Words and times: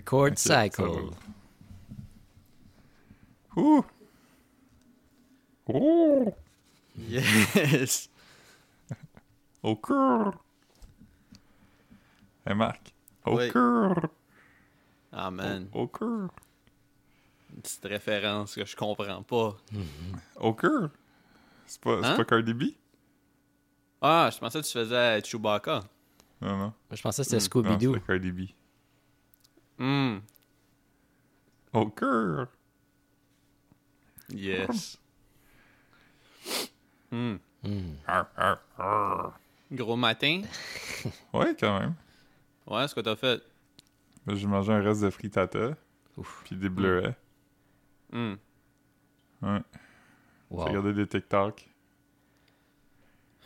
Record 0.00 0.38
cycle. 0.38 1.10
Ouh! 3.56 3.84
Oh! 5.68 6.34
Yes! 6.96 8.08
Au 9.62 9.76
cœur! 9.76 10.32
Hey 12.46 12.54
Marc. 12.54 12.94
Au 13.26 13.36
Oui. 13.36 13.50
cœur! 13.50 14.08
Ah 15.12 15.30
man, 15.30 15.68
Au 15.74 15.86
cœur! 15.86 16.30
une 17.54 17.60
petite 17.62 17.84
référence 17.84 18.54
que 18.54 18.64
je 18.64 18.74
comprends 18.76 19.22
pas. 19.22 19.56
Au 20.36 20.54
cœur! 20.54 20.88
C'est 21.66 21.80
pas, 21.82 22.00
c'est 22.02 22.08
Hein? 22.08 22.16
pas 22.16 22.24
Cardi 22.24 22.54
B? 22.54 22.62
Ah, 24.00 24.30
je 24.32 24.38
pensais 24.38 24.62
que 24.62 24.66
tu 24.66 24.72
faisais 24.72 25.20
Chewbacca. 25.22 25.80
Non, 26.40 26.56
non. 26.56 26.72
Je 26.90 27.02
pensais 27.02 27.22
que 27.22 27.28
c'était. 27.28 27.36
Non, 27.36 27.76
Scooby-Doo. 27.76 27.94
c'est 27.94 28.06
Cardi 28.06 28.32
B. 28.32 28.40
Hum, 29.80 30.20
Au 31.72 31.86
cœur! 31.88 32.48
yes. 34.28 34.98
Hum, 37.12 37.38
Hmm. 37.62 37.94
Arr, 38.06 38.26
arr, 38.36 38.58
arr. 38.78 39.32
Gros 39.72 39.96
matin? 39.96 40.42
Ouais, 41.34 41.54
quand 41.58 41.78
même. 41.78 41.94
Ouais, 42.66 42.86
ce 42.88 42.94
que 42.94 43.00
t'as 43.00 43.16
fait. 43.16 43.42
Ben, 44.26 44.34
J'ai 44.34 44.46
mangé 44.46 44.72
un 44.72 44.80
reste 44.82 45.02
de 45.02 45.10
frittata. 45.10 45.76
Ouf. 46.16 46.42
Puis 46.44 46.56
des 46.56 46.68
bleuets. 46.70 47.14
Hum. 48.12 48.38
Ouais. 49.42 49.60
Wow. 50.50 50.62
J'ai 50.64 50.68
regardé 50.70 50.92
des 50.94 51.06
TikTok. 51.06 51.68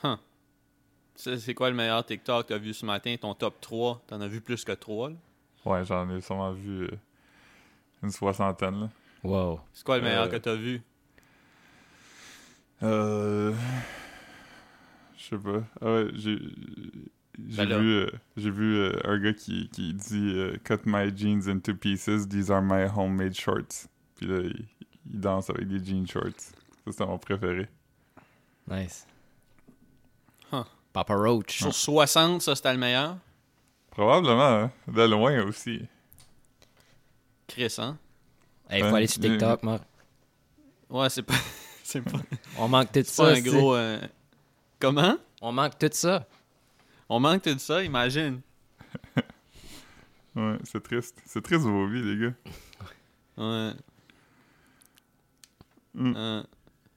Huh. 0.03 0.17
C'est 1.17 1.55
quoi 1.55 1.71
le 1.71 1.77
meilleur 1.77 2.05
TikTok 2.05 2.47
que 2.49 2.55
t'as 2.55 2.59
vu 2.59 2.73
ce 2.75 2.85
matin? 2.87 3.15
Ton 3.21 3.35
top 3.35 3.61
3? 3.61 4.03
T'en 4.07 4.21
as 4.21 4.29
vu 4.29 4.41
plus 4.41 4.65
que 4.65 4.73
3, 4.73 5.11
là? 5.11 5.17
Ouais, 5.65 5.85
j'en 5.85 6.09
ai 6.11 6.21
sûrement 6.21 6.53
vu 6.53 6.83
euh, 6.85 6.91
une 8.03 8.11
soixantaine, 8.11 8.81
là. 8.81 8.91
Wow. 9.23 9.61
C'est 9.73 9.85
quoi 9.85 9.97
le 9.99 10.03
meilleur 10.05 10.25
Euh, 10.25 10.29
que 10.29 10.37
t'as 10.37 10.55
vu? 10.55 10.83
Euh. 12.83 13.55
Je 15.17 15.23
sais 15.25 15.39
pas. 15.39 15.63
Ah 15.81 15.87
ouais, 15.95 16.09
j'ai. 16.15 16.39
J'ai 17.49 17.67
Ben 17.67 17.81
vu, 17.81 17.95
euh, 17.95 18.11
j'ai 18.37 18.51
vu 18.51 18.77
euh, 18.77 18.93
un 19.05 19.19
gars 19.19 19.33
qui, 19.33 19.69
qui 19.71 19.93
dit 19.93 20.33
euh, 20.37 20.57
Cut 20.63 20.81
my 20.85 21.11
jeans 21.17 21.49
into 21.49 21.75
pieces, 21.75 22.29
these 22.29 22.49
are 22.49 22.63
my 22.63 22.85
homemade 22.95 23.35
shorts. 23.35 23.89
Puis 24.15 24.27
là, 24.27 24.39
il, 24.43 24.65
il 25.11 25.21
danse 25.21 25.51
avec 25.51 25.67
des 25.67 25.85
jean 25.85 26.07
shorts. 26.07 26.39
Ça, 26.39 26.93
c'était 26.93 27.07
mon 27.07 27.19
préféré. 27.19 27.67
Nice. 28.69 29.07
Huh. 30.53 30.63
Papa 30.93 31.15
Roach. 31.17 31.59
Sur 31.59 31.75
60, 31.75 32.43
ça 32.43 32.55
c'était 32.55 32.73
le 32.73 32.79
meilleur? 32.79 33.17
Probablement, 33.95 34.43
hein? 34.65 34.71
De 34.89 35.03
loin 35.03 35.43
aussi. 35.45 35.87
Chris, 37.47 37.75
hein? 37.79 37.97
Hey, 38.69 38.81
faut 38.83 38.89
Ouais, 38.89 38.97
aller 38.99 39.07
sur 39.07 39.21
TikTok, 39.23 39.63
Marc. 39.63 39.83
Ouais, 40.91 41.09
c'est 41.11 41.23
pas. 41.23 41.35
c'est 41.83 42.01
pas, 42.03 42.19
On 42.59 42.69
manque 42.69 42.91
tout 42.93 43.01
c'est 43.05 43.23
pas 43.23 43.35
ça. 43.35 43.39
un 43.39 43.41
gros. 43.41 43.75
euh, 43.75 44.01
Comment? 44.81 45.17
On 45.41 45.53
manque 45.53 45.79
tout 45.79 45.89
ça. 45.93 46.27
On 47.09 47.21
manque 47.21 47.43
tout 47.43 47.59
ça, 47.59 47.83
imagine. 47.83 48.41
Ouais, 50.37 50.57
c'est 50.65 50.83
triste. 50.83 51.23
C'est 51.25 51.41
triste 51.43 51.63
vos 51.63 51.87
vies, 51.87 52.03
les 52.03 52.17
gars. 52.27 52.35
Ouais. 53.37 53.73
Mm. 55.95 56.13
Euh, 56.17 56.43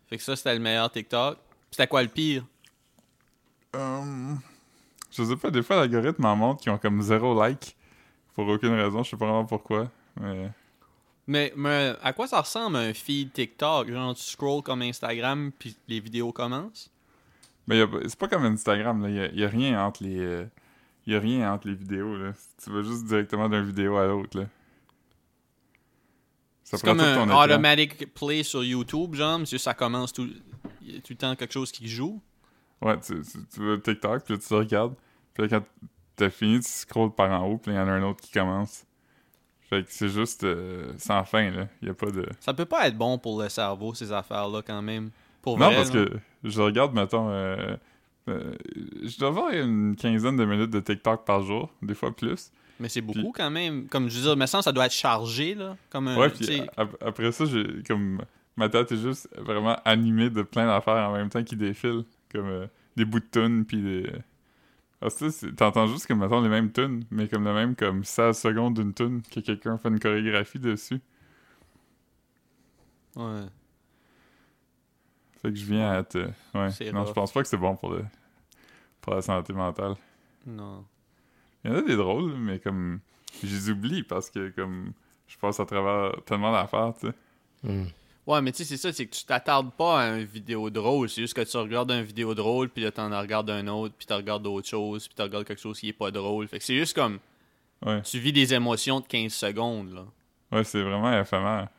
fait 0.10 0.18
que 0.18 0.24
ça, 0.24 0.36
c'était 0.36 0.56
le 0.56 0.60
meilleur 0.60 0.92
TikTok. 0.92 1.38
C'était 1.70 1.86
quoi 1.86 2.02
le 2.02 2.10
pire? 2.10 2.44
Hum, 3.76 4.40
je 5.18 5.24
sais 5.24 5.36
pas, 5.36 5.52
des 5.52 5.64
fois 5.64 5.78
l'algorithme 5.78 6.22
m'en 6.22 6.36
montre 6.36 6.62
qui 6.62 6.70
ont 6.70 6.78
comme 6.78 7.02
zéro 7.02 7.40
like. 7.40 7.76
Pour 8.34 8.48
aucune 8.48 8.74
raison, 8.74 9.02
je 9.02 9.10
sais 9.10 9.18
pas 9.18 9.26
vraiment 9.26 9.46
pourquoi. 9.46 9.90
Mais. 10.22 10.52
Mais, 11.26 11.52
mais 11.58 11.96
à 12.04 12.14
quoi 12.14 12.28
ça 12.28 12.40
ressemble 12.40 12.78
un 12.78 12.94
feed 12.94 13.34
TikTok? 13.34 13.90
Genre, 13.90 14.14
tu 14.14 14.22
scrolls 14.22 14.62
comme 14.62 14.84
Instagram, 14.84 15.52
puis 15.58 15.76
les 15.88 16.00
vidéos 16.00 16.32
commencent? 16.32 16.92
Mais 17.66 17.84
c'est 18.04 18.18
pas 18.18 18.28
comme 18.28 18.46
Instagram, 18.46 19.02
là. 19.02 19.10
Y 19.10 19.20
a, 19.20 19.32
y 19.32 19.44
a 19.44 19.48
rien 19.48 19.84
entre 19.84 20.04
les. 20.04 20.20
euh, 20.20 20.46
y 21.08 21.16
a 21.16 21.20
rien 21.20 21.52
entre 21.52 21.68
les 21.68 21.74
vidéos, 21.74 22.16
là. 22.16 22.34
Tu 22.64 22.70
vas 22.70 22.84
juste 22.84 23.06
directement 23.06 23.50
d'une 23.50 23.66
vidéo 23.66 23.98
à 23.98 24.06
l'autre, 24.06 24.40
là. 24.40 24.46
C'est 26.64 26.82
comme 26.82 27.00
un 27.00 27.26
ton 27.26 27.44
automatic 27.44 28.14
play 28.14 28.44
sur 28.44 28.64
YouTube, 28.64 29.16
genre, 29.16 29.40
juste 29.46 29.64
ça 29.64 29.74
commence 29.74 30.14
tout, 30.14 30.28
tout 30.28 31.10
le 31.10 31.16
temps 31.16 31.36
quelque 31.36 31.54
chose 31.54 31.72
qui 31.72 31.88
joue. 31.88 32.22
Ouais, 32.82 33.00
tu, 33.00 33.20
tu, 33.22 33.40
tu 33.52 33.66
vas 33.66 33.78
TikTok, 33.78 34.24
puis 34.26 34.38
tu 34.38 34.54
regardes. 34.54 34.96
Puis 35.38 35.48
là, 35.48 35.60
quand 35.60 35.66
t'as 36.16 36.30
fini, 36.32 36.60
tu 36.60 36.68
scrolls 36.68 37.12
par 37.14 37.30
en 37.32 37.46
haut, 37.48 37.58
puis 37.58 37.72
il 37.72 37.76
y 37.76 37.80
en 37.80 37.88
a 37.88 37.92
un 37.92 38.02
autre 38.04 38.22
qui 38.22 38.32
commence. 38.32 38.86
Fait 39.70 39.84
que 39.84 39.90
c'est 39.92 40.10
juste 40.10 40.44
euh, 40.46 40.92
sans 40.98 41.24
fin, 41.26 41.52
là. 41.52 41.68
Y 41.82 41.90
a 41.90 41.94
pas 41.94 42.10
de. 42.10 42.26
Ça 42.40 42.54
peut 42.54 42.66
pas 42.66 42.88
être 42.88 42.98
bon 42.98 43.20
pour 43.20 43.40
le 43.42 43.50
cerveau, 43.50 43.94
ces 43.94 44.12
affaires-là, 44.12 44.62
quand 44.66 44.82
même. 44.82 45.12
Pour 45.42 45.60
Non, 45.60 45.68
vrai, 45.68 45.76
parce 45.76 45.92
que 45.92 46.10
je 46.44 46.62
regarde, 46.62 46.94
mettons, 46.96 47.30
euh, 47.30 47.76
euh, 48.30 48.54
je 49.04 49.18
dois 49.20 49.28
avoir 49.28 49.52
une 49.52 49.96
quinzaine 49.96 50.38
de 50.38 50.46
minutes 50.46 50.72
de 50.72 50.80
TikTok 50.80 51.24
par 51.26 51.44
jour, 51.44 51.70
des 51.82 51.94
fois 51.94 52.16
plus. 52.16 52.52
Mais 52.80 52.90
c'est 52.90 53.02
beaucoup 53.02 53.20
Puis- 53.20 53.32
quand 53.36 53.52
même. 53.52 53.88
Comme 53.88 54.10
je 54.10 54.18
veux 54.18 54.24
dire, 54.24 54.38
mais 54.38 54.48
ça, 54.48 54.62
ça 54.62 54.72
doit 54.72 54.86
être 54.88 54.92
chargé, 54.94 55.54
là. 55.54 55.76
Comme 55.92 56.08
un. 56.08 56.18
ouais, 56.18 56.30
puis 56.30 56.62
après 57.02 57.32
ça, 57.32 57.46
j'ai 57.46 57.84
comme 57.88 58.22
ma 58.56 58.70
tête 58.70 58.92
est 58.92 58.98
juste 58.98 59.30
vraiment 59.38 59.78
animée 59.86 60.30
de 60.30 60.42
plein 60.42 60.66
d'affaires 60.66 61.10
en 61.10 61.14
même 61.14 61.30
temps 61.30 61.44
qui 61.44 61.56
défilent, 61.56 62.06
comme 62.32 62.48
euh, 62.48 62.68
des 62.96 63.06
bouts 63.06 63.20
de 63.20 63.26
tunes, 63.32 63.66
puis 63.66 63.82
des. 63.82 64.12
Ah, 65.02 65.10
ça, 65.10 65.28
t'entends 65.56 65.88
juste 65.88 66.08
comme, 66.08 66.20
mettons, 66.20 66.42
les 66.42 66.50
mêmes 66.50 66.72
tunes, 66.72 67.04
mais 67.12 67.28
comme 67.28 67.44
le 67.44 67.54
même, 67.54 67.76
comme 67.76 68.04
16 68.04 68.38
secondes 68.38 68.76
d'une 68.76 68.94
tune, 68.94 69.22
que 69.22 69.40
quelqu'un 69.40 69.78
fait 69.78 69.90
une 69.90 70.00
chorégraphie 70.00 70.60
dessus. 70.60 71.00
ouais. 73.16 73.46
Fait 75.42 75.52
que 75.52 75.56
je 75.56 75.66
viens 75.66 75.92
à 75.92 76.04
te. 76.04 76.18
Ouais. 76.18 76.92
Non, 76.92 77.02
rough. 77.02 77.08
je 77.10 77.14
pense 77.14 77.32
pas 77.32 77.44
que 77.44 77.48
c'est 77.48 77.58
bon 77.58 77.76
pour, 77.76 77.92
le... 77.92 78.04
pour 79.02 79.14
la 79.14 79.22
santé 79.22 79.54
mentale. 79.54 79.96
Non. 80.48 80.84
Il 81.64 81.72
y 81.72 81.74
en 81.74 81.78
a 81.78 81.82
des 81.84 81.96
drôles, 81.96 82.36
mais 82.38 82.60
comme. 82.60 83.00
Je 83.44 83.48
les 83.48 83.70
oublie 83.70 84.04
parce 84.04 84.32
que, 84.32 84.50
comme. 84.50 84.94
Je 85.28 85.38
passe 85.38 85.60
à 85.60 85.66
travers 85.66 86.14
tellement 86.24 86.52
d'affaires, 86.52 86.94
tu 87.00 87.08
sais. 87.08 87.14
Hmm. 87.64 87.86
Ouais, 88.28 88.42
mais 88.42 88.52
tu 88.52 88.58
sais, 88.58 88.66
c'est 88.66 88.78
ça, 88.78 88.92
c'est 88.92 89.06
que 89.06 89.16
tu 89.16 89.24
t'attardes 89.24 89.72
pas 89.72 90.02
à 90.02 90.08
une 90.18 90.26
vidéo 90.26 90.70
drôle. 90.70 91.10
C'est 91.10 91.22
juste 91.22 91.34
que 91.34 91.42
tu 91.42 91.56
regardes 91.56 91.90
une 91.92 92.04
vidéo 92.04 92.36
drôle, 92.36 92.68
puis 92.68 92.84
là, 92.84 92.92
t'en 92.92 93.10
regardes 93.18 93.50
un 93.50 93.66
autre, 93.68 93.96
puis 93.98 94.06
tu 94.06 94.14
regardes 94.14 94.44
d'autres 94.44 94.68
choses, 94.68 95.08
puis 95.08 95.16
tu 95.16 95.22
regardes 95.22 95.46
quelque 95.46 95.62
chose 95.62 95.80
qui 95.80 95.88
est 95.90 95.94
pas 95.94 96.12
drôle. 96.12 96.46
Fait 96.50 96.60
que 96.60 96.64
c'est 96.66 96.76
juste 96.76 96.94
comme. 96.94 97.20
Ouais. 97.86 98.02
Tu 98.02 98.20
vis 98.20 98.34
des 98.34 98.54
émotions 98.54 99.00
de 99.00 99.06
15 99.06 99.32
secondes, 99.32 99.94
là. 99.94 100.04
Ouais, 100.52 100.64
c'est 100.66 100.82
vraiment 100.82 101.18
éphémère. 101.18 101.70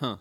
Huh. 0.00 0.16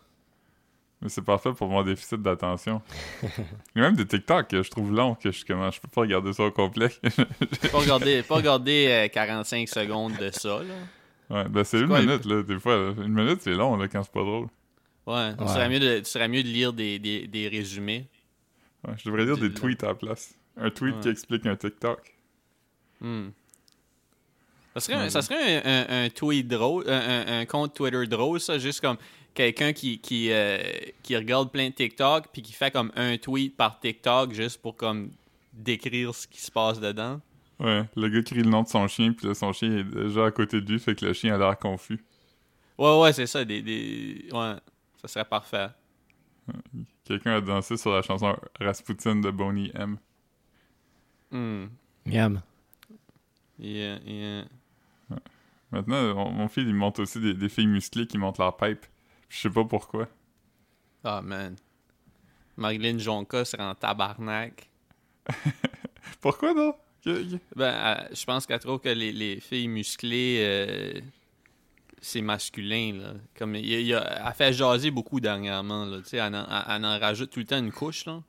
Mais 1.01 1.09
c'est 1.09 1.23
parfait 1.23 1.51
pour 1.53 1.67
mon 1.67 1.81
déficit 1.81 2.22
d'attention. 2.22 2.79
Il 3.23 3.29
y 3.78 3.79
a 3.79 3.81
même 3.88 3.95
des 3.95 4.06
TikTok 4.06 4.50
que 4.50 4.61
je 4.61 4.69
trouve 4.69 4.94
longs, 4.94 5.16
que 5.16 5.31
je, 5.31 5.44
comment, 5.45 5.72
je 5.72 5.81
peux 5.81 5.88
pas 5.88 6.01
regarder 6.01 6.31
ça 6.34 6.44
au 6.44 6.51
complet. 6.51 6.90
Pas 7.72 7.79
regarder, 7.79 8.22
pas 8.22 8.35
regarder 8.35 8.88
euh, 8.88 9.07
45 9.07 9.67
secondes 9.67 10.16
de 10.17 10.29
ça, 10.29 10.59
là. 10.61 10.75
ouais, 11.44 11.50
ben 11.50 11.63
c'est 11.63 11.79
une 11.79 11.88
quoi, 11.88 12.01
minute, 12.01 12.25
là, 12.25 12.44
des 12.44 12.59
fois. 12.59 12.75
là. 12.75 12.94
Une 12.97 13.13
minute, 13.13 13.41
c'est 13.41 13.53
long, 13.53 13.78
là, 13.78 13.88
quand 13.88 14.03
c'est 14.03 14.11
pas 14.11 14.19
drôle. 14.19 14.47
Ouais. 15.07 15.35
Tu, 15.38 15.47
serais 15.47 15.69
mieux 15.69 15.79
de, 15.79 16.00
tu 16.00 16.06
serais 16.06 16.28
mieux 16.28 16.44
de 16.44 16.47
lire 16.47 16.73
des, 16.73 17.00
des, 17.00 17.28
des 17.28 17.47
résumés. 17.47 18.06
Ouais, 18.88 18.94
je 18.97 19.06
devrais 19.09 19.25
lire 19.25 19.38
des 19.38 19.51
tweets 19.51 19.84
à 19.84 19.88
la 19.88 19.95
place. 19.95 20.34
Un 20.57 20.69
tweet 20.69 20.95
Ouais. 20.95 21.01
qui 21.01 21.09
explique 21.09 21.45
un 21.45 21.56
TikTok. 21.56 22.13
Hmm. 23.00 23.29
Ça 24.73 24.79
serait, 24.79 24.94
un, 24.95 25.09
ça 25.09 25.22
serait 25.22 25.57
un, 25.66 25.85
un- 25.90 26.06
un 26.06 26.09
tweet 26.09 26.47
drôle, 26.47 26.90
un 26.90 27.46
compte 27.46 27.73
Twitter 27.73 28.05
drôle, 28.08 28.40
ça, 28.40 28.58
juste 28.58 28.79
comme 28.79 28.96
quelqu'un 29.34 29.73
qui, 29.73 29.99
qui, 29.99 30.31
euh, 30.31 30.59
qui 31.03 31.16
regarde 31.17 31.52
plein 31.52 31.70
de 31.70 31.73
TikTok 31.73 32.28
puis 32.31 32.41
qui 32.41 32.53
fait 32.53 32.72
comme 32.72 32.91
un 32.96 33.17
tweet 33.17 33.58
par 33.58 33.79
TikTok 33.79 34.34
juste 34.34 34.61
pour 34.61 34.78
comme 34.78 35.11
décrire 35.52 36.16
ce 36.16 36.26
qui 36.28 36.40
se 36.40 36.49
passe 36.52 36.79
dedans. 36.79 37.20
Ouais, 37.59 37.84
le 37.97 38.08
gars 38.08 38.22
crie 38.23 38.35
le 38.37 38.49
nom 38.49 38.64
de 38.64 38.67
son 38.70 38.87
chien, 38.87 39.11
puis 39.11 39.28
là, 39.28 39.34
son 39.34 39.52
chien 39.52 39.78
est 39.79 39.84
déjà 39.84 40.26
à 40.28 40.31
côté 40.31 40.61
de 40.61 40.72
lui, 40.72 40.79
fait 40.79 40.96
que 40.96 41.05
le 41.05 41.14
chien 41.14 41.35
a 41.35 41.37
l'air 41.37 41.58
confus. 41.59 42.02
Ouais, 42.78 42.97
ouais, 43.02 43.14
c'est 43.14 43.28
ça, 43.28 43.43
des, 43.43 43.61
des... 43.61 44.26
Ouais, 44.31 44.53
ça 45.02 45.08
serait 45.08 45.26
parfait. 45.26 45.70
Quelqu'un 47.03 47.36
a 47.38 47.42
dansé 47.42 47.78
sur 47.78 47.92
la 47.92 48.02
chanson 48.02 48.36
Rasputin 48.59 49.16
de 49.18 49.32
Boney 49.32 49.72
M. 49.76 49.98
Hmm. 51.32 51.68
Miam. 52.06 52.42
Yeah, 53.59 54.00
yeah. 54.06 54.46
Maintenant, 55.72 56.14
mon, 56.16 56.32
mon 56.32 56.48
fils, 56.50 56.64
il 56.68 56.74
monte 56.74 57.00
aussi 57.00 57.20
des, 57.22 57.34
des 57.34 57.48
filles 57.50 57.68
musclées 57.68 58.08
qui 58.08 58.18
montent 58.18 58.40
leur 58.40 58.58
pipe. 58.58 58.86
Je 59.30 59.38
sais 59.38 59.50
pas 59.50 59.64
pourquoi. 59.64 60.08
Ah, 61.03 61.22
man. 61.22 61.56
Marilyn 62.58 62.98
Jonca 62.98 63.46
serait 63.46 63.64
en 63.64 63.76
tabarnak. 63.76 64.70
Pourquoi, 66.20 66.53
non? 66.53 66.76
Que- 67.03 67.24
que- 67.24 67.40
Ben, 67.56 67.74
elle- 68.09 68.16
je 68.16 68.26
pense 68.26 68.46
qu'elle 68.46 68.59
trouve 68.59 68.80
que 68.80 68.90
les, 68.90 69.12
les 69.12 69.40
filles 69.40 69.68
musclées, 69.68 70.40
euh, 70.42 71.00
c'est 72.02 72.22
masculin. 72.22 72.94
Là. 73.02 73.14
Comme, 73.38 73.56
il 73.56 73.74
a- 73.74 73.80
il 73.80 73.86
y 73.88 73.94
a- 73.94 74.28
elle 74.28 74.34
fait 74.34 74.52
jaser 74.53 74.92
beaucoup 74.92 75.20
dernièrement. 75.20 75.86
Là. 75.86 76.00
Tu 76.00 76.09
sais, 76.09 76.18
Elle, 76.18 76.36
en, 76.36 76.46
elle- 76.50 76.76
elle 76.76 76.86
en 76.86 77.00
rajoute 77.00 77.30
tout 77.30 77.40
le 77.40 77.46
temps 77.46 77.59
une 77.59 77.72
couche. 77.72 78.06
Là. 78.06 78.22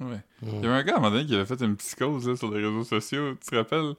Ouais. 0.00 0.20
Hmm. 0.40 0.48
Il 0.58 0.64
y 0.64 0.66
avait 0.66 0.68
un 0.68 0.82
gars 0.82 0.94
à 0.94 0.96
un 0.96 1.00
moment 1.00 1.10
donné 1.14 1.26
qui 1.26 1.34
avait 1.34 1.44
fait 1.46 1.60
une 1.60 1.76
psychose 1.76 2.28
là, 2.28 2.36
sur 2.36 2.50
les 2.50 2.64
réseaux 2.64 2.84
sociaux. 2.84 3.34
Tu 3.34 3.50
te 3.50 3.56
rappelles? 3.56 3.94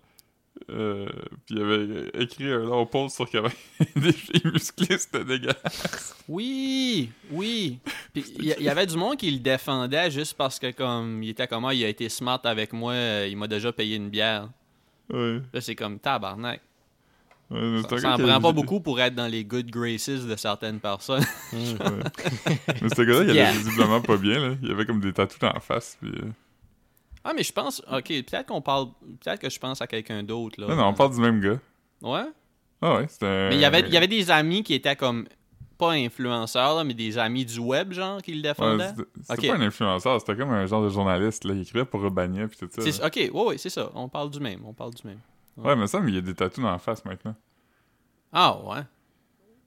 Euh, 0.70 1.08
puis 1.46 1.56
il 1.56 1.62
avait 1.62 2.10
écrit 2.24 2.52
un 2.52 2.60
long 2.60 2.86
post 2.86 3.16
sur 3.16 3.30
comment 3.30 3.50
des 3.96 4.14
filles 4.14 4.42
musclées, 4.46 4.98
c'était 5.00 5.26
dégueulasse. 5.26 6.16
Oui, 6.30 7.10
oui. 7.32 7.80
Puis 8.14 8.24
il 8.38 8.46
y, 8.46 8.70
avait 8.70 8.86
du 8.86 8.96
monde 8.96 9.18
qui 9.18 9.32
le 9.32 9.40
défendait 9.40 10.12
juste 10.12 10.36
parce 10.36 10.60
que 10.60 10.72
comme 10.72 11.24
il 11.24 11.30
était 11.30 11.48
comme 11.48 11.66
Ah, 11.66 11.74
il 11.74 11.84
a 11.84 11.88
été 11.88 12.08
smart 12.08 12.40
avec 12.44 12.72
moi, 12.72 12.94
euh, 12.94 13.28
il 13.30 13.36
m'a 13.36 13.48
déjà 13.48 13.74
payé 13.74 13.96
une 13.96 14.10
bière. 14.10 14.48
Ouais. 15.12 15.42
Là, 15.52 15.60
c'est 15.60 15.76
comme 15.76 16.00
tabarnak. 16.00 16.62
Ça, 17.52 17.98
ça 18.00 18.16
en 18.16 18.18
prend 18.18 18.42
pas 18.42 18.52
beaucoup 18.52 18.80
pour 18.80 19.00
être 19.00 19.14
dans 19.14 19.28
les 19.28 19.46
good 19.46 19.70
graces 19.70 20.10
de 20.10 20.36
certaines 20.36 20.80
personnes. 20.80 21.24
Ouais. 21.54 21.60
mais 22.82 22.90
ce 22.90 23.02
gars-là, 23.02 23.24
il 23.24 23.30
allait 23.30 23.34
Yeah. 23.34 23.52
visiblement 23.52 24.02
pas 24.02 24.18
bien, 24.18 24.40
là. 24.40 24.56
Il 24.64 24.72
avait 24.72 24.86
comme 24.86 25.00
des 25.00 25.14
tatous 25.14 25.38
dans 25.40 25.54
la 25.54 25.60
face. 25.60 25.98
Puis, 26.02 26.10
euh, 26.10 26.32
ah, 27.24 27.34
mais 27.36 27.44
je 27.44 27.54
pense, 27.54 27.82
ok, 27.92 28.08
peut-être 28.08 28.48
qu'on 28.48 28.62
parle, 28.62 28.88
peut-être 29.24 29.40
que 29.40 29.50
je 29.50 29.60
pense 29.60 29.82
à 29.82 29.88
quelqu'un 29.88 30.24
d'autre 30.24 30.60
là. 30.60 30.68
Non, 30.68 30.76
non, 30.76 30.88
on 30.88 30.94
parle 30.94 31.14
du 31.14 31.22
même 31.22 31.40
gars. 31.40 31.60
Ouais? 32.02 32.26
Ah 32.82 32.96
ouais, 32.96 33.06
c'était. 33.08 33.50
Mais 33.50 33.56
il 33.56 33.62
y 33.62 33.66
avait, 33.66 33.82
il 33.82 33.94
y 33.94 33.98
avait 33.98 34.08
des 34.08 34.30
amis 34.30 34.64
qui 34.64 34.74
étaient 34.74 34.96
comme 34.96 35.26
pas 35.78 35.92
influenceurs 35.92 36.76
là, 36.76 36.84
mais 36.84 36.94
des 36.94 37.18
amis 37.18 37.46
du 37.46 37.60
web 37.60 37.94
genre 37.94 38.22
qui 38.22 38.34
le 38.34 38.42
défendaient? 38.42 38.92
c'était 39.22 39.48
pas 39.48 39.56
un 39.56 39.62
influenceur, 39.62 40.20
c'était 40.20 40.36
comme 40.36 40.52
un 40.52 40.66
genre 40.66 40.84
de 40.84 40.90
journaliste, 40.90 41.46
là. 41.46 41.54
Il 41.54 41.62
écrivait 41.62 41.86
pour 41.86 42.04
Urbania, 42.04 42.48
puis 42.48 42.58
tout 42.58 42.70
ça. 42.70 43.06
Ok, 43.06 43.16
ouais, 43.16 43.30
ouais, 43.32 43.58
c'est 43.58 43.70
ça. 43.70 43.90
On 43.96 44.10
parle 44.10 44.30
du 44.30 44.40
même, 44.40 44.62
on 44.66 44.74
parle 44.74 44.94
du 44.94 45.08
même. 45.08 45.20
Ouais, 45.58 45.76
mais 45.76 45.88
ça, 45.88 46.00
mais 46.00 46.12
il 46.12 46.16
y 46.16 46.18
a 46.18 46.22
des 46.22 46.34
tatous 46.34 46.64
dans 46.64 46.72
la 46.72 46.80
face 46.80 47.04
maintenant. 47.06 47.36
Ah 48.32 48.58
ouais. 48.64 48.82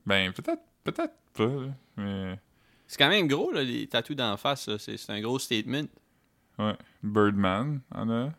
Ben, 0.05 0.33
peut-être, 0.33 0.63
peut-être 0.83 1.15
pas. 1.33 1.51
Mais, 1.97 2.39
C'est 2.87 2.99
quand 2.99 3.09
même 3.09 3.29
gros 3.29 3.53
là, 3.53 3.63
les 3.63 3.87
tatous 3.87 4.17
d'en 4.17 4.37
face. 4.37 4.69
là. 4.69 4.79
C'est 4.79 4.97
c'est 4.97 5.13
un 5.13 5.21
gros 5.21 5.39
statement. 5.39 5.87
ouais. 6.59 6.77
Birdman, 7.03 7.81
en 7.95 8.11
a. 8.11 8.31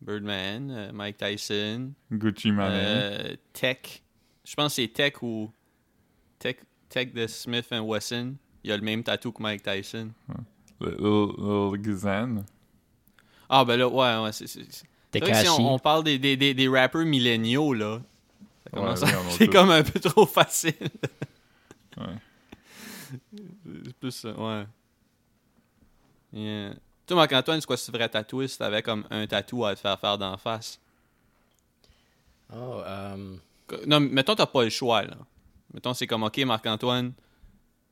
Birdman, 0.00 0.70
euh, 0.70 0.92
Mike 0.92 1.16
Tyson, 1.16 1.92
Gucci 2.12 2.52
Mane. 2.52 2.70
euh, 2.72 3.36
Tech. 3.52 4.02
Je 4.44 4.54
pense 4.54 4.76
que 4.76 4.82
c'est 4.82 4.88
Tech 4.88 5.22
ou 5.22 5.50
Tech, 6.38 6.56
Tech 6.88 7.12
de 7.12 7.26
Smith 7.26 7.66
Wesson. 7.72 8.34
Il 8.62 8.70
a 8.72 8.76
le 8.76 8.82
même 8.82 9.02
tatou 9.02 9.32
que 9.32 9.42
Mike 9.42 9.62
Tyson. 9.62 10.10
Lil, 10.80 10.94
Lil 10.98 11.82
Gizan. 11.82 12.44
Ah 13.48 13.64
ben 13.64 13.76
là, 13.76 13.88
ouais, 13.88 14.22
ouais, 14.24 14.32
c'est... 14.32 14.46
vrai 15.20 15.32
que 15.32 15.38
si 15.38 15.48
on, 15.48 15.74
on 15.74 15.78
parle 15.78 16.04
des, 16.04 16.18
des, 16.18 16.36
des, 16.36 16.54
des 16.54 16.68
rappers 16.68 17.04
milléniaux, 17.04 17.72
là, 17.74 18.00
ça 18.64 18.70
commence 18.70 19.02
Ouais, 19.02 19.12
à- 19.12 19.30
c'est 19.30 19.48
comme 19.48 19.70
un 19.70 19.82
peu 19.82 19.98
trop 20.00 20.26
facile. 20.26 20.74
Ouais. 21.96 22.06
C'est 23.84 23.94
plus 23.96 24.10
ça, 24.12 24.30
ouais. 24.32 24.64
Yeah. 26.32 26.74
Toi, 27.06 27.16
Marc-Antoine, 27.16 27.60
c'est 27.60 27.66
quoi 27.66 27.76
ce 27.76 27.90
vrai 27.92 28.08
tatouage 28.08 28.50
si 28.50 28.58
t'avais 28.58 28.82
comme 28.82 29.04
un 29.10 29.26
tatou 29.26 29.64
à 29.64 29.74
te 29.74 29.80
faire 29.80 29.98
faire 29.98 30.18
d'en 30.18 30.36
face? 30.36 30.80
Oh, 32.52 32.82
Que- 33.68 33.84
Non, 33.86 34.00
mais 34.00 34.08
mettons, 34.08 34.34
t'as 34.34 34.46
pas 34.46 34.64
le 34.64 34.70
choix, 34.70 35.02
là. 35.02 35.16
Mettons, 35.72 35.94
c'est 35.94 36.06
comme, 36.06 36.22
OK, 36.24 36.38
Marc-Antoine, 36.38 37.12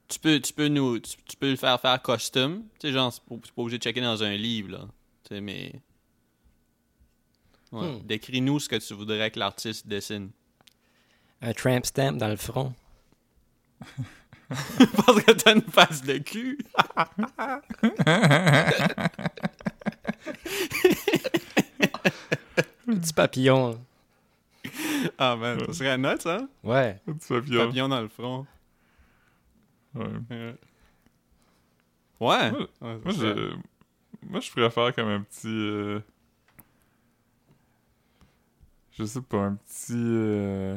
tu 0.08 0.18
peux, 0.18 0.40
tu, 0.40 0.52
peux 0.52 0.68
nous, 0.68 0.98
tu, 0.98 1.16
tu 1.26 1.36
peux 1.36 1.50
le 1.50 1.56
faire 1.56 1.80
faire 1.80 2.00
custom. 2.02 2.62
Tu 2.78 2.88
sais, 2.88 2.92
genre, 2.92 3.12
c'est 3.12 3.22
pas, 3.22 3.34
c'est 3.44 3.52
pas 3.54 3.62
obligé 3.62 3.78
de 3.78 3.82
checker 3.82 4.00
dans 4.00 4.22
un 4.22 4.36
livre, 4.36 4.72
là. 4.72 4.80
Tu 5.24 5.34
sais, 5.34 5.40
mais... 5.40 5.72
Ouais. 7.74 7.92
Hmm. 7.92 8.00
Décris-nous 8.06 8.60
ce 8.60 8.68
que 8.68 8.76
tu 8.76 8.94
voudrais 8.94 9.30
que 9.30 9.38
l'artiste 9.38 9.86
dessine. 9.86 10.30
un 11.42 11.52
tramp 11.52 11.84
stamp 11.84 12.12
dans 12.16 12.28
le 12.28 12.36
front. 12.36 12.72
Parce 14.48 15.22
que 15.22 15.32
t'as 15.32 15.54
une 15.54 15.62
face 15.62 16.02
de 16.02 16.18
cul. 16.18 16.58
Un 22.86 22.96
petit 22.98 23.12
papillon. 23.12 23.80
Ah, 25.18 25.36
man, 25.36 25.58
ça 25.66 25.72
serait 25.72 25.98
nuts, 25.98 26.26
hein? 26.26 26.48
Ouais. 26.62 27.00
Un 27.08 27.12
petit 27.14 27.28
papillon. 27.28 27.66
Papillon 27.66 27.88
dans 27.88 28.00
le 28.02 28.08
front. 28.08 28.46
Ouais. 29.94 30.04
Ouais. 30.30 30.54
Moi, 32.20 32.50
Ouais, 32.80 32.98
Moi, 33.04 33.12
ça- 33.12 33.20
je... 33.20 33.54
Moi, 34.26 34.40
je 34.40 34.50
préfère 34.50 34.94
comme 34.94 35.08
un 35.08 35.20
petit... 35.20 35.46
euh, 35.48 36.00
Je 38.98 39.04
sais 39.04 39.20
pas, 39.22 39.38
un 39.38 39.54
petit... 39.56 39.92
euh, 39.94 40.76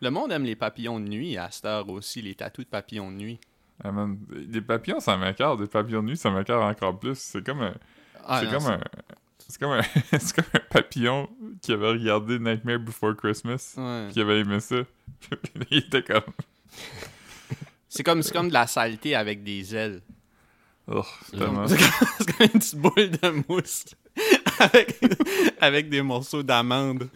Le 0.00 0.10
monde 0.10 0.32
aime 0.32 0.44
les 0.44 0.56
papillons 0.56 0.98
de 1.00 1.06
nuit 1.08 1.36
à 1.36 1.50
cette 1.50 1.66
heure 1.66 1.88
aussi, 1.90 2.22
les 2.22 2.34
tatous 2.34 2.64
de 2.64 2.70
papillons 2.70 3.10
de 3.10 3.16
nuit. 3.16 3.38
ah, 3.82 3.92
man, 3.92 4.18
Des 4.46 4.60
papillons, 4.62 5.00
ça 5.00 5.16
m'écarte. 5.16 5.60
Des 5.60 5.66
papillons 5.66 6.02
de 6.02 6.08
nuit, 6.08 6.16
ça 6.16 6.30
m'écarte 6.30 6.62
encore 6.62 6.98
plus. 6.98 7.18
C'est 7.18 7.44
comme 7.44 7.60
un... 7.62 7.74
Ah, 8.24 8.40
c'est 8.40 8.50
comme 8.50 8.66
un... 8.66 8.80
C'est 9.46 9.58
comme 9.60 9.72
un... 9.72 9.82
c'est 10.18 10.34
comme 10.36 10.44
un 10.54 10.60
papillon 10.70 11.28
qui 11.60 11.72
avait 11.72 11.88
regardé 11.90 12.38
Nightmare 12.38 12.78
Before 12.78 13.14
Christmas. 13.14 13.74
Ouais. 13.76 14.08
Qui 14.10 14.20
avait 14.22 14.40
aimé 14.40 14.58
ça. 14.60 14.76
Il 15.70 15.78
était 15.78 16.02
comme... 16.02 16.22
C'est 17.88 18.02
comme, 18.02 18.24
c'est 18.24 18.32
comme 18.32 18.48
de 18.48 18.52
la 18.54 18.66
saleté 18.66 19.14
avec 19.14 19.44
des 19.44 19.72
ailes. 19.76 20.00
Oh, 20.88 21.04
tellement... 21.30 21.64
C'est 21.68 21.76
comme, 21.76 22.08
c'est 22.18 22.32
comme 22.36 22.46
une 22.46 22.58
petite 22.58 22.74
boule 22.76 23.10
de 23.12 23.44
mousse 23.48 23.84
avec, 24.64 25.00
avec 25.60 25.88
des 25.88 26.02
morceaux 26.02 26.42
d'amande. 26.42 27.08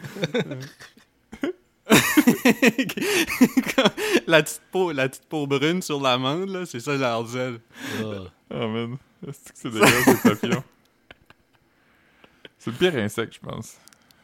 la, 4.27 4.43
petite 4.43 4.63
peau, 4.71 4.93
la 4.93 5.09
petite 5.09 5.27
peau 5.29 5.47
brune 5.47 5.83
sur 5.83 6.01
l'amande, 6.01 6.49
là, 6.51 6.67
c'est 6.67 6.81
ça 6.81 6.97
ailes. 7.37 7.61
Oh. 8.03 8.15
Oh 8.55 8.69
man, 8.69 8.97
est-ce 9.27 9.53
que 9.53 9.55
c'est 9.55 9.71
dégueulasse 9.71 10.07
des 10.07 10.31
papillons? 10.31 10.65
C'est 12.59 12.71
le 12.71 12.77
pire 12.77 12.97
insecte, 12.97 13.35
je 13.35 13.41
pense. 13.41 13.77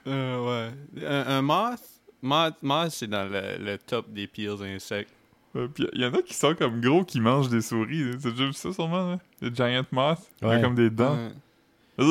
Euh, 0.06 0.69
ouais. 0.99 1.06
Un, 1.06 1.38
un 1.38 1.43
moth, 1.43 1.81
moth, 2.23 2.55
moth, 2.62 2.91
c'est 2.91 3.06
dans 3.06 3.25
le, 3.31 3.56
le 3.59 3.79
top 3.79 4.12
des 4.12 4.27
pires 4.27 4.61
insectes. 4.62 5.12
Euh, 5.56 5.69
Puis 5.69 5.87
il 5.93 6.00
y 6.00 6.06
en 6.06 6.12
a 6.12 6.20
qui 6.23 6.35
sont 6.35 6.55
comme 6.55 6.81
gros 6.81 7.05
qui 7.05 7.20
mangent 7.20 7.49
des 7.49 7.62
souris. 7.62 8.11
T'as 8.23 8.31
déjà 8.31 8.47
vu 8.47 8.53
ça 8.53 8.73
sûrement, 8.73 9.11
là? 9.12 9.19
Les 9.41 9.55
giant 9.55 9.85
moths. 9.93 10.19
Ils 10.43 10.47
ont 10.47 10.50
Ouais. 10.50 10.61
comme 10.61 10.75
des 10.75 10.91
dents. 10.91 11.15
Ouais. 11.17 11.31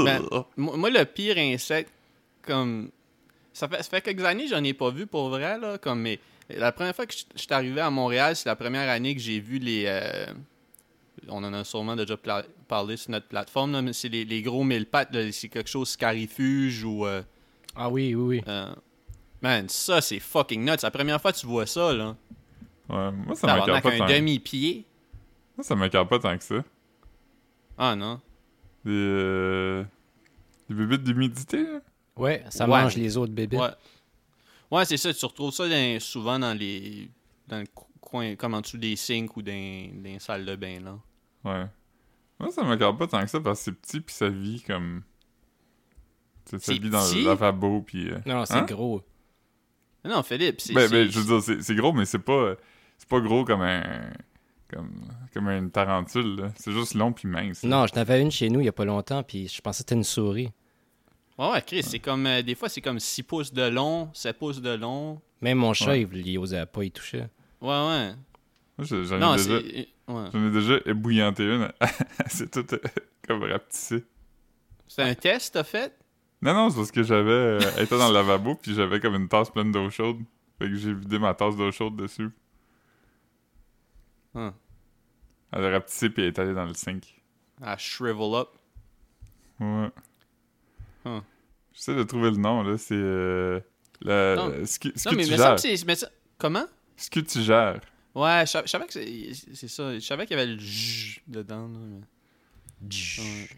Ben, 0.06 0.21
Moi, 0.57 0.89
le 0.89 1.03
pire 1.06 1.38
insecte, 1.38 1.91
comme. 2.41 2.89
Ça 3.53 3.68
fait, 3.68 3.77
ça 3.77 3.83
fait 3.83 4.01
quelques 4.01 4.24
années 4.25 4.45
que 4.45 4.50
j'en 4.50 4.63
ai 4.63 4.74
pas 4.74 4.89
vu 4.89 5.06
pour 5.06 5.30
vrai, 5.30 5.59
là. 5.59 5.77
Comme, 5.77 6.01
mais 6.01 6.19
la 6.50 6.71
première 6.71 6.95
fois 6.95 7.06
que 7.06 7.13
je 7.13 7.24
suis 7.39 7.53
arrivé 7.53 7.81
à 7.81 7.89
Montréal, 7.91 8.35
c'est 8.35 8.49
la 8.49 8.56
première 8.56 8.90
année 8.90 9.13
que 9.13 9.21
j'ai 9.21 9.40
vu 9.40 9.59
les. 9.59 9.83
euh, 9.87 10.25
on 11.28 11.44
en 11.44 11.54
a 11.54 11.63
sûrement 11.63 11.95
déjà 11.95 12.18
pla- 12.18 12.45
parlé 12.68 12.97
sur 12.97 13.11
notre 13.11 13.28
plateforme, 13.28 13.71
là, 13.73 13.81
mais 13.81 13.94
c'est 13.94 14.09
les, 14.09 14.25
les 14.25 14.42
gros 14.42 14.63
mille 14.63 14.85
pattes, 14.85 15.13
là, 15.13 15.31
c'est 15.31 15.49
quelque 15.49 15.69
chose 15.69 15.90
scarifuge 15.90 16.83
ou. 16.83 17.06
euh, 17.06 17.21
Ah 17.75 17.90
oui, 17.90 18.16
oui, 18.16 18.37
oui. 18.40 18.44
euh, 18.47 18.73
man, 19.42 19.69
ça, 19.69 20.02
c'est 20.02 20.19
fucking 20.19 20.63
nuts. 20.66 20.81
La 20.81 20.92
première 20.92 21.21
fois 21.21 21.31
que 21.31 21.37
tu 21.37 21.45
vois 21.45 21.66
ça, 21.68 21.94
là. 21.94 22.16
Ouais, 22.90 23.11
moi 23.11 23.35
ça 23.35 23.47
m'écarte 23.56 23.83
pas 23.83 23.92
un 23.94 23.97
tant. 23.99 24.07
demi-pied. 24.07 24.85
Moi 25.56 25.63
ça 25.63 25.75
m'écarte 25.75 26.09
pas 26.09 26.19
tant 26.19 26.37
que 26.37 26.44
ça. 26.44 26.56
Ah 27.78 27.95
non. 27.95 28.19
Des. 28.85 28.92
Euh... 28.92 29.83
Des 30.69 30.75
bébites 30.75 31.04
d'humidité, 31.04 31.63
là? 31.63 31.80
Ouais, 32.16 32.44
ça 32.49 32.66
Ouais. 32.66 32.81
mange 32.81 32.95
les 32.95 33.18
autres 33.18 33.33
bébés. 33.33 33.57
Ouais. 33.57 33.69
Ouais, 34.71 34.85
c'est 34.85 34.97
ça. 34.97 35.13
Tu 35.13 35.25
retrouves 35.25 35.52
ça 35.54 35.68
dans- 35.68 35.99
souvent 35.99 36.40
dans 36.40 36.54
les. 36.57 37.09
dans 37.47 37.59
le 37.59 37.66
coin, 38.02 38.35
comme 38.35 38.54
en 38.54 38.61
dessous 38.61 38.78
des 38.78 38.95
sinks 38.95 39.35
ou 39.37 39.42
dans, 39.42 39.52
dans 39.52 40.04
les 40.04 40.19
salles 40.19 40.45
de 40.45 40.56
bain, 40.56 40.80
là. 40.80 40.99
Ouais. 41.44 41.66
Moi 42.40 42.52
ça 42.52 42.63
m'écarte 42.63 42.97
pas 42.97 43.07
tant 43.07 43.21
que 43.21 43.28
ça 43.30 43.40
parce 43.40 43.59
que 43.59 43.63
c'est 43.66 43.71
petit 43.73 44.02
puis 44.02 44.16
ça 44.16 44.30
vit 44.30 44.61
comme. 44.61 45.04
Tu 46.45 46.52
sais, 46.52 46.59
Ça 46.59 46.66
C'est 46.73 46.73
vit 46.80 46.90
dans 46.90 47.04
petit? 47.04 47.19
le 47.21 47.25
lavabo 47.30 47.81
puis. 47.81 48.09
euh, 48.09 48.18
Non, 48.25 48.45
c'est 48.45 48.56
Hein? 48.56 48.63
gros. 48.63 49.02
Non, 50.06 50.21
Philippe, 50.23 50.59
c'est. 50.61 50.73
Ben, 50.73 50.87
c'est- 50.87 50.92
ben, 50.94 51.09
je 51.09 51.19
veux 51.19 51.25
dire, 51.25 51.42
c'est- 51.44 51.61
c'est 51.61 51.75
gros, 51.75 51.94
mais 51.94 52.06
c'est 52.06 52.19
pas, 52.19 52.56
c'est 52.97 53.07
pas 53.07 53.19
gros 53.21 53.45
comme 53.45 53.61
un, 53.61 53.83
comme, 54.73 54.92
comme 55.33 55.49
une 55.49 55.71
tarentule, 55.71 56.35
là. 56.37 56.51
C'est 56.56 56.71
juste 56.71 56.94
long 56.95 57.11
puis 57.13 57.27
mince. 57.27 57.63
là. 57.63 57.69
Non, 57.69 57.85
j'en 57.87 58.01
avais 58.01 58.21
une 58.21 58.31
chez 58.31 58.49
nous 58.49 58.59
il 58.59 58.65
y 58.65 58.69
a 58.69 58.73
pas 58.73 58.85
longtemps, 58.85 59.23
puis 59.23 59.47
je 59.47 59.61
pensais 59.61 59.83
que 59.83 59.89
c'était 59.89 59.95
une 59.95 60.03
souris. 60.03 60.51
Ouais, 61.37 61.51
ouais, 61.51 61.61
Chris, 61.65 61.83
c'est 61.83 61.99
comme. 61.99 62.25
euh, 62.27 62.42
des 62.44 62.53
fois, 62.56 62.69
c'est 62.69 62.81
comme 62.81 62.99
6 62.99 63.23
pouces 63.23 63.53
de 63.53 63.63
long, 63.68 64.09
7 64.13 64.37
pouces 64.37 64.61
de 64.61 64.69
long. 64.75 65.19
Même 65.42 65.57
mon 65.57 65.73
chat, 65.73 65.87
Ouais. 65.92 66.01
il, 66.01 66.27
il 66.27 66.37
osait 66.37 66.65
pas 66.65 66.83
y 66.83 66.92
toucher. 66.92 67.25
Ouais, 67.61 67.69
ouais. 67.69 68.11
Moi, 68.77 68.85
je- 68.85 69.03
j'en 69.03 69.18
Non, 69.18 69.33
ai 69.33 69.37
déjà. 69.37 69.56
Ouais. 70.07 70.25
j'en 70.33 70.47
ai 70.47 70.51
déjà 70.51 70.75
ébouillanté 70.85 71.44
une. 71.44 71.71
c'est 72.27 72.51
tout 72.51 72.65
euh, 72.75 72.80
comme 73.27 73.44
rapetissé. 73.44 74.03
C'est 74.87 75.01
un 75.01 75.15
test, 75.15 75.53
t'as 75.53 75.63
fait? 75.63 75.97
Non, 76.42 76.53
non, 76.53 76.69
c'est 76.69 76.75
parce 76.75 76.92
que 76.92 77.03
j'avais, 77.03 77.31
euh, 77.31 77.59
elle 77.77 77.83
était 77.85 77.97
dans 77.97 78.09
le 78.09 78.13
lavabo 78.13 78.56
puis 78.61 78.73
j'avais 78.75 78.99
comme 78.99 79.15
une 79.15 79.27
tasse 79.30 79.49
pleine 79.49 79.71
d'eau 79.71 79.89
chaude. 79.89 80.18
Fait 80.59 80.68
que 80.69 80.75
j'ai 80.75 80.94
vidé 80.94 81.18
ma 81.18 81.33
tasse 81.33 81.56
d'eau 81.56 81.71
chaude 81.71 81.95
dessus. 81.95 82.30
Hein. 84.35 84.53
Elle 85.56 85.66
a 85.66 85.69
rapetissé 85.72 86.10
puis 86.10 86.24
elle 86.24 86.30
est 86.30 86.40
allée 86.40 86.54
dans 86.54 86.66
le 86.66 86.74
sink. 86.74 87.22
À 87.62 87.78
shrivel 87.78 88.33
up. 88.36 88.50
Ouais. 89.60 89.90
Huh. 91.06 91.22
J'essaie 91.74 91.95
de 91.95 92.04
trouver 92.04 92.31
le 92.31 92.38
nom, 92.38 92.64
là. 92.64 92.78
C'est, 92.78 92.95
euh, 92.95 93.60
la, 94.02 94.36
Non. 94.36 94.50
Non, 94.50 95.12
mais, 95.18 95.26
mais 95.30 95.38
ça, 95.38 95.56
mais 95.86 95.95
ça- 95.95 96.10
Comment? 96.38 96.66
Scutigère. 96.98 97.80
Ouais, 98.16 98.44
je 98.45 98.52
sav- 98.52 98.64
je 98.66 98.69
savais 98.69 98.86
que 98.86 98.94
c'est 98.94 99.68
ça. 99.68 99.94
Je 99.95 100.00
savais 100.00 100.26
qu'il 100.28 100.38
y 100.38 100.40
avait 100.40 100.52
le 100.52 100.60
j 100.60 101.22
dedans. 101.28 101.68
Là, 101.68 101.80
mais- 101.80 102.02
Ouais. 103.22 103.50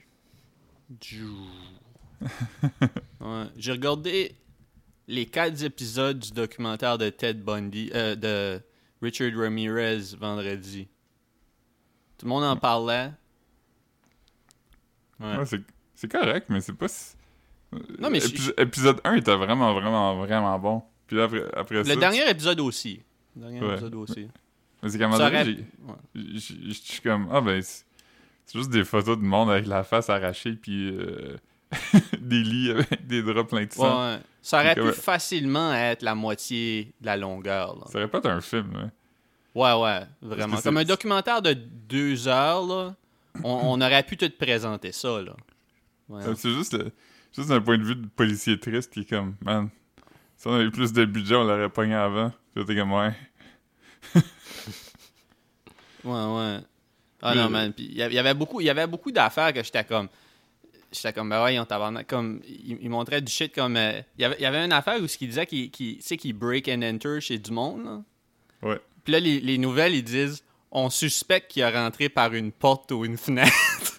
Ouais. 3.21 3.45
J'ai 3.57 3.71
regardé. 3.71 4.35
les 5.07 5.27
quatre 5.27 5.61
épisodes 5.63 6.17
du 6.17 6.31
documentaire 6.31 6.97
de 6.97 7.09
Ted 7.11 7.39
Bundy, 7.39 7.91
euh, 7.93 8.15
de 8.15 8.59
Richard 9.03 9.31
Ramirez 9.35 10.15
vendredi. 10.19 10.87
Tout 12.17 12.25
le 12.25 12.29
monde 12.29 12.43
en 12.43 12.55
parlait. 12.55 13.11
Ouais. 15.19 15.37
Ouais, 15.37 15.45
c'est- 15.45 16.07
correct, 16.07 16.47
mais 16.49 16.61
c'est 16.61 16.73
pas. 16.73 16.87
si- 16.87 17.15
Non, 17.99 18.09
mais 18.09 18.19
Épisode 18.57 19.01
1 19.03 19.15
était 19.15 19.35
vraiment, 19.35 19.73
vraiment, 19.73 20.15
vraiment 20.17 20.59
bon. 20.59 20.83
Puis 21.07 21.17
là, 21.17 21.23
après, 21.23 21.43
après 21.55 21.83
ça. 21.83 21.93
Le 21.93 21.99
dernier 21.99 22.29
épisode 22.29 22.59
aussi. 22.59 23.01
Le 23.35 23.41
dernier 23.41 23.61
Ouais. 23.61 23.73
épisode 23.73 23.95
aussi. 23.95 24.27
Mais 24.83 24.89
c'est 24.89 24.97
ouais. 25.03 25.53
je 26.15 26.73
suis 26.73 27.01
comme. 27.01 27.27
Ah, 27.31 27.41
ben. 27.41 27.61
C'est 27.61 28.59
juste 28.59 28.69
des 28.69 28.83
photos 28.83 29.17
de 29.17 29.23
monde 29.23 29.49
avec 29.49 29.65
la 29.65 29.83
face 29.83 30.09
arrachée, 30.09 30.53
puis. 30.53 30.89
euh, 30.95 31.35
des 32.21 32.41
lits 32.43 32.71
avec 32.71 33.07
des 33.07 33.23
draps 33.23 33.49
pleins 33.49 33.65
de 33.65 33.71
sang. 33.73 34.11
Ouais, 34.13 34.19
Ça 34.41 34.59
aurait 34.61 34.75
pu 34.75 34.81
comme- 34.81 34.91
facilement 34.93 35.73
être 35.73 36.03
la 36.03 36.13
moitié 36.15 36.93
de 37.01 37.05
la 37.07 37.17
longueur. 37.17 37.75
là. 37.75 37.85
Ça 37.91 37.97
aurait 37.97 38.07
pas 38.07 38.19
été 38.19 38.29
un 38.29 38.39
film, 38.41 38.71
hein. 38.75 38.91
Ouais, 39.55 39.73
ouais, 39.73 40.01
vraiment. 40.21 40.57
Comme 40.61 40.77
un 40.77 40.83
documentaire 40.83 41.41
de 41.41 41.53
deux 41.53 42.27
heures, 42.27 42.65
là, 42.67 42.95
on, 43.43 43.49
on 43.63 43.81
aurait 43.81 44.03
pu 44.03 44.17
te 44.17 44.25
présenter 44.25 44.91
ça, 44.91 45.21
là. 45.21 45.33
Ouais. 46.09 46.23
Euh, 46.27 46.35
C'est 46.35 46.51
juste, 46.51 46.73
le- 46.73 46.91
juste 47.35 47.49
d'un 47.49 47.61
point 47.61 47.77
de 47.77 47.83
vue 47.83 47.95
de 47.95 48.05
policier 48.07 48.59
triste 48.59 48.91
qui 48.93 48.99
est 49.01 49.09
comme, 49.09 49.35
man, 49.41 49.69
si 50.37 50.47
on 50.47 50.53
avait 50.53 50.69
plus 50.69 50.91
de 50.93 51.05
budget, 51.05 51.35
on 51.35 51.45
l'aurait 51.45 51.69
pogné 51.69 51.95
avant. 51.95 52.31
T'es 52.53 52.75
comme, 52.75 52.91
ouais. 52.93 53.13
Ouais, 56.03 56.11
ouais. 56.11 56.59
Ah 57.21 57.33
non, 57.33 57.49
man. 57.49 57.73
Puis 57.73 57.85
il 57.85 57.95
y 57.97 58.19
avait 58.19 58.33
beaucoup, 58.35 58.61
il 58.61 58.65
y 58.65 58.69
avait 58.69 58.85
beaucoup 58.87 59.11
d'affaires 59.11 59.51
que 59.53 59.63
j'étais 59.63 59.83
comme. 59.83 60.07
J'étais 60.91 61.11
comme, 61.13 61.29
ben 61.29 61.43
ouais, 61.43 61.57
on 61.59 61.65
tabarnak. 61.65 62.05
Comme, 62.07 62.41
il, 62.47 62.77
il 62.81 62.89
montrait 62.89 63.21
du 63.21 63.31
shit 63.31 63.53
comme. 63.53 63.75
euh, 63.75 64.01
il, 64.17 64.21
y 64.21 64.25
avait, 64.25 64.35
il 64.37 64.43
y 64.43 64.45
avait 64.45 64.63
une 64.63 64.71
affaire 64.71 65.01
où 65.01 65.07
ce 65.07 65.17
qu'il 65.17 65.29
disait 65.29 65.47
qu'il 65.47 65.71
qu'il 65.71 66.33
break 66.33 66.67
and 66.69 66.83
enter 66.83 67.19
chez 67.21 67.39
du 67.39 67.51
monde, 67.51 67.83
là. 67.83 68.01
Ouais. 68.61 68.79
Puis 69.05 69.13
là, 69.13 69.19
les, 69.21 69.39
les 69.39 69.57
nouvelles, 69.57 69.95
ils 69.95 70.03
disent 70.03 70.43
on 70.71 70.89
suspecte 70.89 71.51
qu'il 71.51 71.63
a 71.63 71.71
rentré 71.71 72.09
par 72.09 72.33
une 72.33 72.51
porte 72.51 72.91
ou 72.91 73.05
une 73.05 73.17
fenêtre. 73.17 73.51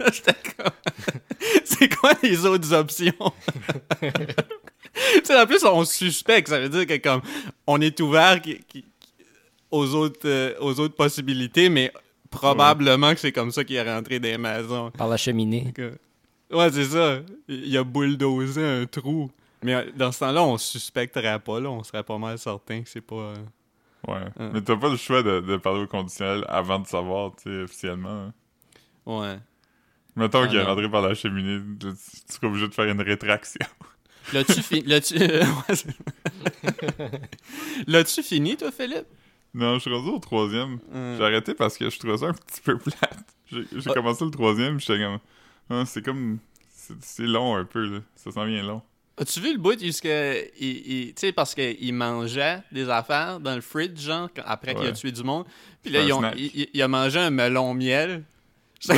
C'est 1.64 1.94
quoi 1.96 2.12
les 2.22 2.46
autres 2.46 2.72
options? 2.72 3.12
en 5.30 5.46
plus, 5.46 5.64
on 5.64 5.84
suspecte. 5.84 6.48
Ça 6.48 6.60
veut 6.60 6.68
dire 6.68 6.86
que, 6.86 6.96
comme, 6.98 7.22
on 7.66 7.80
est 7.80 7.98
ouvert 8.00 8.40
aux, 9.70 9.94
autres, 9.94 10.20
euh, 10.26 10.54
aux 10.60 10.78
autres 10.80 10.94
possibilités, 10.94 11.68
mais 11.68 11.92
probablement 12.30 13.14
que 13.14 13.20
c'est 13.20 13.32
comme 13.32 13.50
ça 13.50 13.64
qu'il 13.64 13.76
est 13.76 13.92
rentré 13.94 14.18
les 14.18 14.38
maisons. 14.38 14.90
Par 14.92 15.08
la 15.08 15.16
cheminée. 15.16 15.72
Ouais, 16.50 16.70
c'est 16.70 16.84
ça. 16.84 17.20
Il 17.48 17.76
a 17.76 17.84
bulldozé 17.84 18.64
un 18.64 18.86
trou. 18.86 19.30
Mais 19.62 19.74
euh, 19.74 19.84
dans 19.96 20.12
ce 20.12 20.20
temps-là, 20.20 20.42
on 20.42 20.58
suspecterait 20.58 21.38
pas, 21.38 21.60
là. 21.60 21.70
On 21.70 21.82
serait 21.84 22.02
pas 22.02 22.18
mal 22.18 22.38
certain 22.38 22.82
que 22.82 22.88
c'est 22.88 23.00
pas. 23.00 23.14
euh, 23.16 23.34
Ouais. 24.08 24.16
Hein. 24.38 24.50
Mais 24.52 24.60
t'as 24.62 24.76
pas 24.76 24.88
le 24.90 24.96
choix 24.96 25.22
de, 25.22 25.40
de 25.40 25.56
parler 25.56 25.80
au 25.82 25.86
conditionnel 25.86 26.44
avant 26.48 26.78
de 26.80 26.86
savoir, 26.86 27.32
tu 27.36 27.44
sais, 27.44 27.62
officiellement. 27.62 28.26
hein. 28.26 28.32
Ouais. 29.06 29.38
Mettons 30.16 30.42
Ah, 30.42 30.46
qu'il 30.48 30.58
est 30.58 30.62
non. 30.62 30.68
rentré 30.68 30.90
par 30.90 31.02
la 31.02 31.14
cheminée, 31.14 31.60
tu, 31.80 31.86
tu 31.88 31.94
seras 32.34 32.46
obligé 32.48 32.68
de 32.68 32.74
faire 32.74 32.84
une 32.86 33.00
rétraction. 33.00 33.64
L'as-tu 34.32 34.62
fini? 34.62 34.82
L'as-tu... 34.86 35.18
C'est- 35.18 35.96
L'as-tu 37.86 38.22
fini, 38.22 38.56
toi, 38.56 38.70
Philippe? 38.70 39.06
non, 39.54 39.74
je 39.74 39.80
suis 39.80 39.92
rendu 39.94 40.08
au 40.10 40.18
troisième. 40.18 40.78
Euh, 40.94 41.16
J'ai 41.18 41.24
arrêté 41.24 41.54
parce 41.54 41.76
que 41.76 41.90
je 41.90 41.98
trouvais 41.98 42.16
ça 42.18 42.26
un 42.28 42.32
petit 42.32 42.60
peu 42.62 42.78
plate. 42.78 43.24
J'ai 43.46 43.64
j'ai 43.72 43.90
Ah. 43.90 43.94
commencé 43.94 44.24
le 44.24 44.30
troisième, 44.30 44.80
j'étais 44.80 44.98
comme, 44.98 45.18
ah, 45.70 45.84
c'est 45.86 46.02
comme, 46.02 46.38
c'est 46.70 47.02
c'est 47.02 47.26
long 47.26 47.56
un 47.56 47.64
peu, 47.64 47.84
là. 47.86 47.98
Ça 48.16 48.30
s'en 48.32 48.44
vient 48.46 48.62
long. 48.62 48.82
As-tu 49.18 49.40
vu 49.40 49.52
le 49.52 49.58
bout 49.58 49.78
jusqu'à. 49.78 50.34
Tu 50.58 51.12
sais, 51.16 51.32
parce 51.32 51.54
qu'il 51.54 51.92
mangeait 51.94 52.58
des 52.72 52.88
affaires 52.88 53.40
dans 53.40 53.54
le 53.54 53.60
fridge, 53.60 54.00
genre, 54.00 54.28
après 54.44 54.74
qu'il 54.74 54.86
a 54.86 54.92
tué 54.92 55.12
du 55.12 55.22
monde. 55.22 55.44
Puis 55.82 55.92
là, 55.92 56.00
ils 56.02 56.12
ont- 56.12 56.22
il, 56.36 56.82
a 56.82 56.88
mangé 56.88 57.18
un 57.18 57.30
melon 57.30 57.74
miel. 57.74 58.24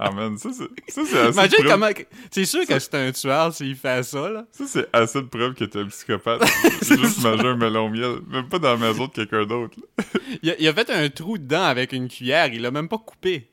Ah, 0.00 0.12
man, 0.12 0.38
ça, 0.38 0.50
c'est 0.52 1.02
assez 1.02 1.32
Imagine 1.32 1.58
preuve- 1.58 1.66
comment. 1.72 1.88
C'est 2.30 2.44
sûr 2.44 2.64
que 2.64 2.78
c'est 2.78 2.94
un 2.94 3.10
tueur 3.10 3.52
s'il 3.52 3.74
fait 3.74 4.04
ça, 4.04 4.28
là? 4.30 4.46
Ça, 4.52 4.64
c'est 4.68 4.86
assez 4.92 5.20
de 5.20 5.26
preuve 5.26 5.54
que 5.54 5.64
t'es 5.64 5.80
un 5.80 5.86
psychopathe. 5.88 6.44
Juste 6.82 7.20
mangé 7.20 7.44
un 7.44 7.56
melon 7.56 7.88
miel. 7.88 8.18
Même 8.28 8.48
pas 8.48 8.60
dans 8.60 8.74
la 8.74 8.76
maison 8.76 9.06
de 9.08 9.10
quelqu'un 9.12 9.44
d'autre. 9.44 9.76
Il 10.42 10.50
a, 10.50 10.54
il 10.56 10.68
a 10.68 10.72
fait 10.72 10.88
un 10.90 11.08
trou 11.08 11.36
dedans 11.36 11.64
avec 11.64 11.92
une 11.92 12.06
cuillère. 12.08 12.46
Il 12.52 12.62
l'a 12.62 12.70
même 12.70 12.88
pas 12.88 12.98
coupé. 12.98 13.48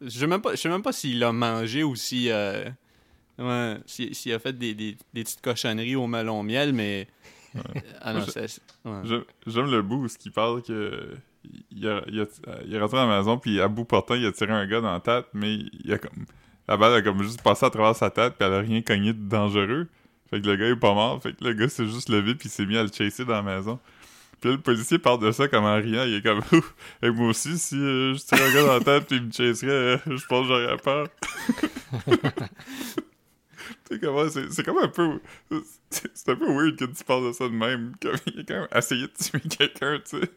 Je 0.00 0.08
sais 0.18 0.26
même 0.26 0.40
pas, 0.40 0.52
je 0.52 0.56
sais 0.56 0.70
même 0.70 0.82
pas 0.82 0.92
s'il 0.92 1.18
l'a 1.18 1.30
mangé 1.32 1.82
ou 1.84 1.94
si. 1.94 2.30
euh, 2.30 2.64
ouais, 3.38 3.76
si- 3.86 4.14
s'il 4.14 4.32
a 4.32 4.38
fait 4.38 4.52
des, 4.56 4.74
des, 4.74 4.96
des 5.12 5.24
petites 5.24 5.40
cochonneries 5.40 5.96
au 5.96 6.06
melon 6.06 6.42
miel, 6.42 6.72
mais. 6.72 7.06
Ah 8.02 8.12
non, 8.12 8.20
ouais. 8.20 9.24
J'aime- 9.46 9.70
le 9.70 9.80
bout 9.82 10.02
où 10.04 10.08
ce 10.08 10.18
qu'il 10.18 10.32
parle 10.32 10.62
que. 10.62 11.14
Il, 11.70 11.86
a, 11.86 12.02
il, 12.08 12.20
a- 12.20 12.26
il 12.66 12.74
est 12.74 12.80
rentré 12.80 12.96
dans 12.96 13.06
la 13.08 13.18
maison, 13.18 13.38
puis 13.38 13.60
à 13.60 13.68
bout 13.68 13.84
portant, 13.84 14.14
il 14.14 14.26
a 14.26 14.32
tiré 14.32 14.52
un 14.52 14.66
gars 14.66 14.80
dans 14.80 14.92
la 14.92 15.00
tête, 15.00 15.26
mais 15.34 15.54
il 15.84 15.92
a 15.92 15.98
comme. 15.98 16.24
La 16.66 16.76
balle 16.78 16.94
a 16.94 17.02
comme 17.02 17.22
juste 17.22 17.42
passé 17.42 17.66
à 17.66 17.70
travers 17.70 17.94
sa 17.94 18.10
tête, 18.10 18.34
puis 18.38 18.46
elle 18.46 18.54
a 18.54 18.60
rien 18.60 18.80
cogné 18.82 19.12
de 19.12 19.28
dangereux. 19.28 19.86
Fait 20.30 20.40
que 20.40 20.46
le 20.46 20.56
gars 20.56 20.66
est 20.68 20.76
pas 20.76 20.94
mort, 20.94 21.22
fait 21.22 21.32
que 21.34 21.44
le 21.44 21.52
gars 21.52 21.68
s'est 21.68 21.86
juste 21.86 22.08
levé, 22.08 22.34
puis 22.34 22.48
s'est 22.48 22.64
mis 22.66 22.76
à 22.78 22.82
le 22.82 22.90
chasser 22.90 23.24
dans 23.26 23.34
la 23.34 23.42
maison. 23.42 23.78
Puis 24.40 24.50
là, 24.50 24.56
le 24.56 24.62
policier 24.62 24.98
parle 24.98 25.20
de 25.20 25.30
ça 25.30 25.46
comme 25.46 25.64
en 25.64 25.76
riant, 25.76 26.04
il 26.04 26.14
est 26.14 26.22
comme 26.22 26.38
Ouf, 26.52 26.74
et 27.02 27.10
moi 27.10 27.28
aussi, 27.28 27.56
si 27.58 27.76
euh, 27.76 28.14
je 28.14 28.18
tire 28.20 28.42
un 28.42 28.52
gars 28.52 28.62
dans 28.66 28.78
la 28.78 28.80
tête, 28.80 29.06
puis 29.06 29.16
il 29.18 29.24
me 29.26 29.30
chasserait, 29.30 29.70
euh, 29.70 29.98
je 30.06 30.26
pense 30.26 30.42
que 30.42 30.48
j'aurais 30.48 30.76
peur. 30.78 31.06
Tu 33.88 33.94
sais 33.94 34.00
comment, 34.00 34.28
c'est 34.28 34.50
c'est 34.52 34.64
comme 34.64 34.78
un 34.78 34.88
peu. 34.88 35.20
C'est 35.90 36.28
un 36.30 36.36
peu 36.36 36.46
weird 36.52 36.76
que 36.76 36.84
tu 36.86 37.04
parles 37.04 37.28
de 37.28 37.32
ça 37.32 37.44
de 37.44 37.50
même. 37.54 37.94
Comme 38.00 38.16
il 38.26 38.40
a 38.40 38.44
quand 38.44 38.54
même 38.54 38.68
essayé 38.74 39.02
de 39.02 39.12
tuer 39.12 39.40
quelqu'un, 39.48 40.00
tu 40.08 40.20
sais. 40.20 40.30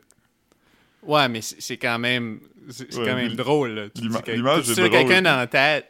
Ouais, 1.03 1.29
mais 1.29 1.41
c'est 1.41 1.77
quand 1.77 1.99
même. 1.99 2.39
C'est 2.69 2.93
Ouais, 2.95 3.05
quand 3.05 3.15
même 3.15 3.33
drôle. 3.35 3.89
Tu 3.95 4.01
l'ima- 4.01 4.17
dis 4.19 4.23
que- 4.23 4.31
l'image 4.31 4.65
tu 4.65 4.71
est 4.71 4.75
tires 4.75 4.89
drôle. 4.89 4.99
quelqu'un 4.99 5.21
dans 5.21 5.35
la 5.37 5.47
tête, 5.47 5.89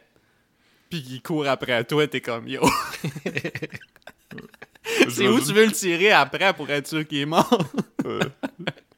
puis 0.90 1.02
qu'il 1.02 1.22
court 1.22 1.46
après 1.48 1.82
toi, 1.84 2.06
t'es 2.06 2.20
comme 2.20 2.46
yo. 2.48 2.62
c'est 5.08 5.26
où 5.28 5.40
tu 5.40 5.52
veux 5.52 5.66
le 5.66 5.72
tirer 5.72 6.12
après 6.12 6.52
pour 6.54 6.68
être 6.70 6.86
sûr 6.86 7.06
qu'il 7.06 7.18
est 7.18 7.26
mort? 7.26 7.70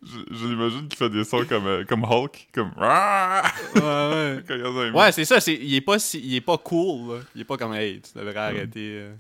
Je 0.03 0.19
je 0.35 0.47
l'imagine 0.47 0.89
qu'il 0.89 0.97
fait 0.99 1.11
des 1.11 1.25
sons 1.25 1.45
comme, 1.49 1.67
euh, 1.67 1.85
comme 1.85 2.05
Hulk, 2.05 2.49
comme. 2.55 2.71
Ouais, 2.79 3.81
ouais. 3.83 4.91
Ouais, 4.95 5.13
c'est 5.13 5.25
ça. 5.25 5.41
c'est- 5.41 5.55
Il 5.61 5.75
est 5.75 5.81
pas 5.81 5.99
si- 5.99 6.21
il 6.21 6.35
est 6.37 6.41
pas 6.41 6.57
cool. 6.59 7.15
Là. 7.17 7.21
Il 7.35 7.41
est 7.43 7.45
pas 7.45 7.57
comme 7.57 7.75
hey, 7.75 8.01
tu 8.01 8.19
devrais 8.19 8.37
arrêter. 8.37 8.81
euh. 9.01 9.13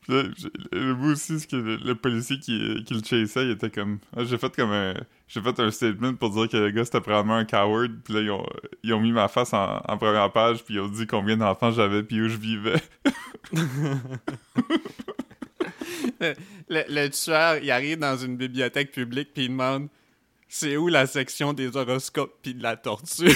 Puis 0.00 0.12
là, 0.14 0.22
j'ai- 0.36 0.48
le 0.72 0.94
bout 0.94 1.12
aussi, 1.12 1.38
c'est 1.38 1.50
que 1.50 1.56
le, 1.56 1.76
le 1.76 1.94
policier 1.94 2.38
qui, 2.38 2.82
qui 2.86 2.94
le 2.94 3.00
chassait, 3.04 3.44
il 3.44 3.50
était 3.52 3.70
comme. 3.70 3.98
Ah, 4.16 4.24
j'ai 4.24 4.38
fait 4.38 4.54
comme 4.56 4.72
un. 4.72 4.94
J'ai 5.28 5.42
fait 5.42 5.60
un 5.60 5.70
statement 5.70 6.14
pour 6.14 6.30
dire 6.30 6.48
que 6.48 6.56
le 6.56 6.70
gars 6.70 6.84
c'était 6.86 7.02
probablement 7.02 7.36
un 7.36 7.44
coward. 7.44 7.92
Puis 8.02 8.14
là, 8.14 8.20
ils 8.22 8.30
ont, 8.30 8.46
ils 8.82 8.94
ont 8.94 9.00
mis 9.00 9.12
ma 9.12 9.28
face 9.28 9.52
en, 9.52 9.82
en 9.86 9.98
première 9.98 10.32
page, 10.32 10.64
puis 10.64 10.74
ils 10.74 10.80
ont 10.80 10.88
dit 10.88 11.06
combien 11.06 11.36
d'enfants 11.36 11.70
j'avais, 11.70 12.02
puis 12.02 12.20
où 12.22 12.28
je 12.28 12.36
vivais. 12.38 12.80
Le, 16.68 16.82
le 16.88 17.08
tueur, 17.08 17.58
il 17.62 17.70
arrive 17.70 17.98
dans 17.98 18.16
une 18.16 18.36
bibliothèque 18.36 18.92
publique 18.92 19.30
puis 19.32 19.44
il 19.44 19.48
demande 19.50 19.88
c'est 20.48 20.76
où 20.76 20.88
la 20.88 21.06
section 21.06 21.52
des 21.52 21.76
horoscopes 21.76 22.38
puis 22.42 22.54
de 22.54 22.62
la 22.62 22.76
torture? 22.76 23.28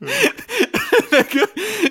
le, 0.00 1.34
gars, 1.34 1.46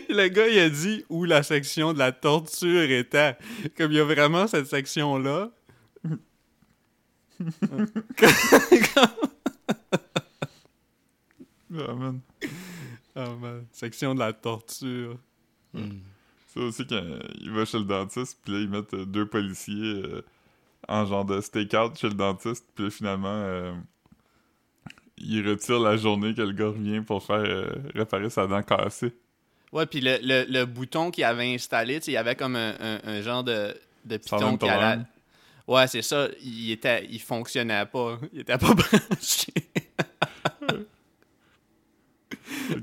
le 0.09 0.27
gars, 0.27 0.47
il 0.47 0.59
a 0.59 0.69
dit 0.69 1.03
où 1.09 1.25
la 1.25 1.43
section 1.43 1.93
de 1.93 1.99
la 1.99 2.11
torture 2.11 2.89
était. 2.91 3.37
Comme 3.77 3.91
il 3.91 3.97
y 3.97 3.99
a 3.99 4.05
vraiment 4.05 4.47
cette 4.47 4.67
section-là. 4.67 5.51
Man. 11.69 12.21
Oh 13.15 13.35
man, 13.39 13.65
section 13.71 14.13
de 14.13 14.19
la 14.19 14.33
torture. 14.33 15.17
Ça 15.73 16.59
aussi, 16.59 16.85
quand 16.85 17.01
il 17.41 17.51
va 17.51 17.65
chez 17.65 17.79
le 17.79 17.85
dentiste, 17.85 18.39
puis 18.43 18.53
là, 18.53 18.59
ils 18.59 18.69
mettent 18.69 18.93
euh, 18.93 19.05
deux 19.05 19.27
policiers 19.27 20.03
euh, 20.03 20.23
en 20.87 21.05
genre 21.05 21.25
de 21.25 21.39
stakeout 21.41 21.95
chez 21.95 22.07
le 22.09 22.13
dentiste, 22.15 22.65
puis 22.75 22.91
finalement, 22.91 23.27
euh, 23.33 23.73
il 25.17 25.47
retire 25.47 25.79
la 25.79 25.95
journée 25.97 26.33
que 26.33 26.41
le 26.41 26.51
gars 26.51 26.67
revient 26.67 27.01
pour 27.01 27.23
faire 27.23 27.37
euh, 27.37 27.67
réparer 27.95 28.29
sa 28.29 28.47
dent 28.47 28.61
cassée. 28.63 29.13
Ouais, 29.71 29.85
puis 29.85 30.01
le, 30.01 30.17
le, 30.21 30.45
le 30.51 30.65
bouton 30.65 31.09
qu'il 31.11 31.23
avait 31.23 31.53
installé, 31.53 31.99
il 32.05 32.13
y 32.13 32.17
avait 32.17 32.35
comme 32.35 32.55
un, 32.55 32.75
un- 32.79 32.99
un 33.03 33.21
genre 33.21 33.43
de, 33.43 33.73
de 34.05 34.17
piton 34.17 34.57
qui 34.57 34.69
allait... 34.69 35.01
Ouais, 35.65 35.87
c'est 35.87 36.01
ça. 36.01 36.27
Il 36.41 36.71
était, 36.71 37.05
il 37.09 37.19
fonctionnait 37.21 37.85
pas. 37.85 38.19
Il 38.33 38.41
était 38.41 38.57
pas 38.57 38.73
branché. 38.75 39.53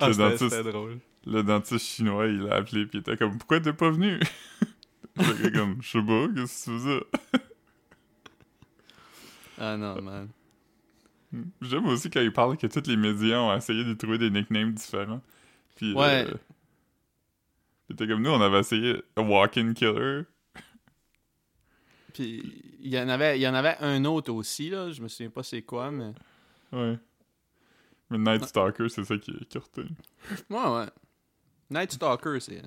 Ah, 0.01 0.09
le, 0.09 0.15
dentiste, 0.15 0.63
drôle. 0.63 0.99
le 1.27 1.43
dentiste 1.43 1.85
chinois, 1.87 2.27
il 2.27 2.41
l'a 2.41 2.57
appelé, 2.57 2.87
puis 2.87 2.99
il 2.99 3.01
était 3.01 3.17
comme 3.17 3.37
«Pourquoi 3.39 3.61
t'es 3.61 3.73
pas 3.73 3.91
venu?» 3.91 4.19
comme 5.55 5.79
«Je 5.83 5.91
sais 5.91 6.03
pas, 6.03 6.27
qu'est-ce 6.35 6.65
que 6.67 6.71
tu 6.71 6.79
faisais? 6.79 7.01
Ah 9.61 9.77
non, 9.77 10.01
man.» 10.03 10.29
J'aime 11.63 11.87
aussi 11.87 12.11
quand 12.11 12.21
il 12.21 12.33
parle 12.33 12.57
que 12.57 12.67
tous 12.67 12.89
les 12.89 12.97
médias 12.97 13.39
ont 13.39 13.55
essayé 13.55 13.85
de 13.85 13.95
trouver 13.95 14.19
des 14.19 14.31
nicknames 14.31 14.73
différents. 14.73 15.21
Puis, 15.77 15.95
Ouais. 15.95 16.27
euh, 16.29 16.35
Il 17.89 17.95
était 17.95 18.09
comme 18.09 18.23
nous, 18.23 18.31
on 18.31 18.41
avait 18.41 18.61
essayé 18.61 19.03
A 19.17 19.21
Walk-in 19.23 19.73
Killer. 19.75 20.23
Puis 22.13 22.77
il 22.81 22.89
y 22.93 22.99
en 22.99 23.09
avait, 23.09 23.39
il 23.39 23.43
y 23.43 23.49
en 23.49 23.55
avait 23.55 23.77
un 23.81 24.05
autre 24.05 24.33
aussi, 24.33 24.71
là. 24.71 24.91
Je 24.91 25.01
me 25.03 25.09
souviens 25.09 25.31
pas 25.31 25.43
c'est 25.43 25.63
quoi, 25.63 25.91
mais. 25.91 26.13
Ouais. 26.73 26.99
Mais 28.11 28.19
Night 28.19 28.45
Stalker, 28.47 28.89
c'est 28.89 29.05
ça 29.05 29.17
qui, 29.19 29.31
a 29.31 29.59
retenu. 29.59 29.91
Ouais, 30.51 30.67
ouais. 30.69 30.87
Night 31.71 31.93
Stalker, 31.93 32.41
c'est. 32.41 32.63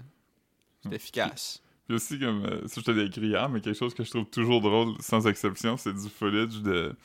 C'est 0.83 0.93
efficace. 0.93 1.61
Aussi, 1.93 2.19
comme 2.19 2.45
euh, 2.45 2.67
ça, 2.67 2.81
je 2.81 2.85
te 2.85 2.91
l'ai 2.91 3.05
écrit 3.05 3.27
hier, 3.27 3.47
mais 3.49 3.61
quelque 3.61 3.77
chose 3.77 3.93
que 3.93 4.03
je 4.03 4.09
trouve 4.09 4.25
toujours 4.25 4.61
drôle, 4.61 4.93
sans 4.99 5.27
exception, 5.27 5.77
c'est 5.77 5.93
du 5.93 6.09
footage 6.09 6.61
de, 6.61 6.95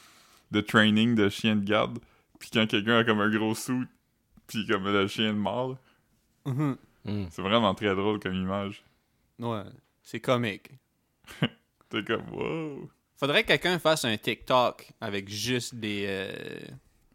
de 0.50 0.60
training 0.60 1.14
de 1.14 1.28
chien 1.28 1.56
de 1.56 1.64
garde. 1.64 1.98
Puis 2.38 2.50
quand 2.52 2.66
quelqu'un 2.66 2.98
a 2.98 3.04
comme 3.04 3.20
un 3.20 3.30
gros 3.30 3.54
sou, 3.54 3.84
puis 4.46 4.66
comme 4.66 4.84
le 4.84 5.06
chien 5.08 5.32
de 5.32 5.38
mort, 5.38 5.76
Mhm. 6.46 6.76
Hmm. 7.04 7.24
c'est 7.30 7.42
vraiment 7.42 7.74
très 7.74 7.94
drôle 7.94 8.18
comme 8.20 8.34
image. 8.34 8.82
Ouais. 9.38 9.62
C'est 10.02 10.20
comique. 10.20 10.70
T'es 11.90 12.02
comme, 12.04 12.28
wow. 12.32 12.90
Faudrait 13.16 13.42
que 13.42 13.48
quelqu'un 13.48 13.78
fasse 13.78 14.04
un 14.04 14.16
TikTok 14.16 14.90
avec 15.00 15.28
juste 15.28 15.74
des. 15.74 16.04
euh, 16.08 16.32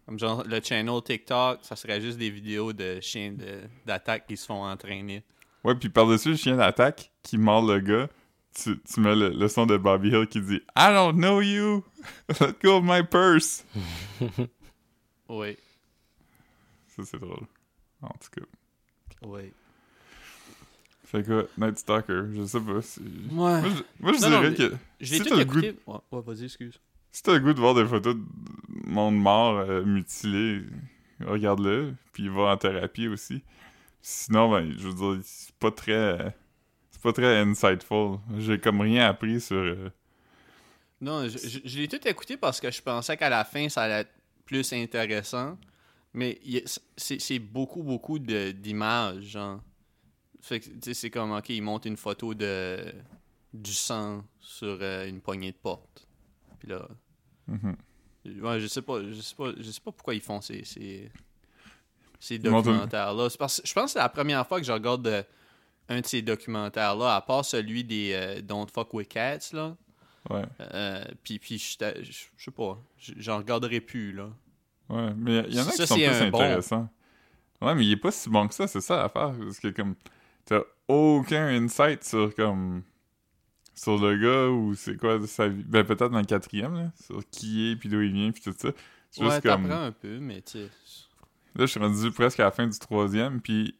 comme 0.06 0.20
genre 0.20 0.44
le 0.46 0.60
channel 0.62 1.02
TikTok, 1.04 1.60
ça 1.64 1.76
serait 1.76 2.02
juste 2.02 2.18
des 2.18 2.30
vidéos 2.30 2.74
de 2.74 3.00
chiens 3.02 3.32
de- 3.32 3.62
d'attaque 3.86 4.28
qui 4.28 4.36
se 4.38 4.46
font 4.46 4.64
entraîner. 4.66 5.24
Ouais, 5.64 5.76
puis 5.76 5.90
par-dessus 5.90 6.30
le 6.32 6.36
chien 6.36 6.58
d'attaque 6.58 7.12
qui 7.24 7.38
mord 7.38 7.66
le 7.66 7.80
gars, 7.80 8.10
tu, 8.54 8.80
tu 8.82 9.00
mets 9.00 9.16
le, 9.16 9.30
le 9.30 9.48
son 9.48 9.66
de 9.66 9.78
Bobby 9.78 10.10
Hill 10.10 10.28
qui 10.28 10.42
dit 10.42 10.62
I 10.78 10.88
don't 10.94 11.16
know 11.16 11.42
you! 11.42 11.84
Let 12.40 12.54
go 12.62 12.78
of 12.78 12.84
my 12.84 13.04
purse! 13.04 13.66
Oui. 15.30 15.58
Ça, 16.90 17.04
c'est 17.06 17.18
drôle. 17.20 17.48
En 18.02 18.10
tout 18.10 18.30
cas. 18.40 18.46
Oui. 19.26 19.52
Fait 21.06 21.24
que, 21.24 21.48
Night 21.58 21.80
Stalker, 21.80 22.24
je 22.34 22.44
sais 22.46 22.60
pas. 22.60 22.82
si- 22.82 23.00
Ouais. 23.00 23.62
Moi, 23.62 23.62
je, 23.64 23.84
moi, 24.00 24.14
je 24.14 24.22
Non, 24.22 24.30
non, 24.30 24.42
dirais 24.52 24.54
que 24.54 24.76
Je 25.00 25.12
l'ai 25.12 25.18
si 25.18 25.24
tout 25.24 25.30
t'as 25.30 25.38
le 25.38 25.46
goût 25.46 25.60
écouté. 25.60 25.80
Ouais, 25.88 25.98
ouais, 26.12 26.22
vas-y, 26.26 26.44
excuse. 26.46 26.80
si 27.12 27.24
t'as 27.24 27.34
le 27.34 27.40
goût 27.40 27.54
de 27.54 27.60
voir 27.60 27.74
des 27.74 27.86
photos 27.86 28.16
de 28.16 28.22
monde 28.86 29.16
mort, 29.18 29.58
euh, 29.58 29.84
mutilé, 29.84 30.62
regarde-le. 31.26 31.96
Puis 32.12 32.28
va 32.30 32.52
en 32.52 32.58
thérapie 32.58 33.08
aussi. 33.08 33.42
Sinon, 34.04 34.52
ben, 34.52 34.72
je 34.78 34.88
veux 34.90 34.94
dire, 35.16 35.24
c'est 35.26 35.56
pas 35.56 35.72
très. 35.72 36.36
c'est 36.92 37.02
pas 37.02 37.14
très 37.14 37.40
insightful. 37.40 38.20
J'ai 38.38 38.60
comme 38.60 38.82
rien 38.82 39.08
appris 39.08 39.42
sur. 39.42 39.58
euh, 39.58 39.90
Non, 41.02 41.28
je, 41.28 41.38
je- 41.38 41.60
je 41.66 41.80
l'ai 41.80 41.88
tout 41.88 42.06
écouté 42.08 42.38
parce 42.38 42.60
que 42.62 42.72
je 42.72 42.82
pensais 42.82 43.18
qu'à 43.18 43.30
la 43.30 43.44
fin, 43.44 43.68
ça 43.70 43.84
allait 43.84 44.02
être 44.02 44.14
plus 44.46 44.72
intéressant. 44.74 45.58
Mais 46.14 46.40
c'est 46.98 47.40
beaucoup, 47.40 47.84
beaucoup 47.84 48.20
de- 48.20 48.52
d'images, 48.52 49.24
genre. 49.24 49.62
Fait 50.42 50.60
que, 50.62 50.66
tu 50.70 50.80
sais, 50.84 50.94
c'est 50.96 51.12
comme, 51.12 51.32
OK, 51.34 51.50
ils 51.50 51.62
montent 51.62 51.86
une 51.86 51.98
photo 51.98 52.34
de 52.34 52.94
du 53.54 53.74
sang 53.74 54.24
sur 54.40 54.80
euh, 54.82 55.08
une 55.08 55.22
poignée 55.22 55.52
de 55.54 55.58
porte. 55.58 56.08
Puis 56.60 56.70
là... 56.70 56.88
mhm. 57.48 57.76
Ouais, 58.42 58.60
je 58.60 58.68
sais 58.68 58.82
pas, 58.82 59.04
je 59.04 59.20
sais 59.22 59.36
pas, 59.36 59.52
je 59.58 59.72
sais 59.72 59.82
pas 59.82 59.92
pourquoi 59.92 60.16
ils 60.16 60.22
font 60.22 60.42
ces... 60.42 60.64
ces, 60.66 61.12
ces 62.24 62.40
documentaires-là. 62.40 63.30
C'est 63.30 63.38
parce 63.38 63.60
que 63.62 63.68
je 63.68 63.74
pense 63.74 63.86
que 63.86 63.92
c'est 63.92 64.00
la 64.00 64.10
première 64.10 64.48
fois 64.48 64.60
que 64.60 64.66
je 64.66 64.72
regarde 64.72 65.06
euh, 65.08 65.24
un 65.90 66.00
de 66.00 66.06
ces 66.06 66.22
documentaires-là, 66.22 67.16
à 67.16 67.22
part 67.22 67.44
celui 67.44 67.84
des 67.84 68.12
euh, 68.14 68.42
Don't 68.42 68.68
Fuck 68.74 68.94
With 68.94 69.10
Cats, 69.10 69.50
là. 69.52 69.76
Ouais. 70.30 70.44
Euh, 70.74 71.04
puis, 71.22 71.38
puis 71.38 71.58
je 71.58 71.76
sais 72.38 72.52
pas, 72.52 72.82
j'en 73.18 73.38
regarderai 73.40 73.82
plus, 73.82 74.14
là. 74.14 74.30
Ouais, 74.90 75.14
mais 75.18 75.44
il 75.50 75.56
y 75.56 75.60
en 75.60 75.68
a 75.68 75.72
Ça, 75.72 75.84
qui 75.84 75.88
sont 75.88 75.96
plus 75.96 76.32
bon. 76.32 76.40
intéressants. 76.40 76.90
Ouais, 77.62 77.76
mais 77.76 77.86
il 77.86 77.92
est 77.92 77.98
pas 77.98 78.12
si 78.12 78.30
bon 78.30 78.48
que 78.48 78.54
ça, 78.54 78.68
c'est 78.68 78.82
ça 78.82 78.98
l'affaire. 78.98 79.34
Parce 79.38 79.60
que 79.60 79.68
comme 79.70 79.96
t'as 80.46 80.62
aucun 80.88 81.48
insight 81.48 82.04
sur 82.06 82.34
comme 82.36 82.84
sur 83.76 83.98
le 83.98 84.18
gars 84.18 84.50
ou 84.50 84.76
c'est 84.76 84.96
quoi 84.98 85.26
sa 85.28 85.48
vie. 85.50 85.64
Ben 85.64 85.84
peut-être 85.84 86.10
dans 86.12 86.20
le 86.20 86.26
quatrième, 86.26 86.76
là, 86.76 86.92
sur 87.06 87.22
qui 87.30 87.48
il 87.48 87.72
est, 87.72 87.76
puis 87.76 87.90
d'où 87.90 88.02
il 88.02 88.14
vient, 88.14 88.32
puis 88.32 88.42
tout 88.42 88.54
ça. 88.58 88.70
C'est 89.10 89.24
Ouais, 89.24 89.30
juste 89.30 89.44
comme... 89.44 89.70
un 89.70 89.92
peu, 89.92 90.20
mais 90.20 90.42
tu 90.42 90.60
sais... 90.60 90.70
Là, 91.56 91.66
je 91.66 91.72
suis 91.72 91.80
rendu 91.80 92.12
presque 92.12 92.40
à 92.40 92.46
la 92.46 92.52
fin 92.52 92.68
du 92.68 92.78
troisième, 92.80 93.42
puis 93.42 93.76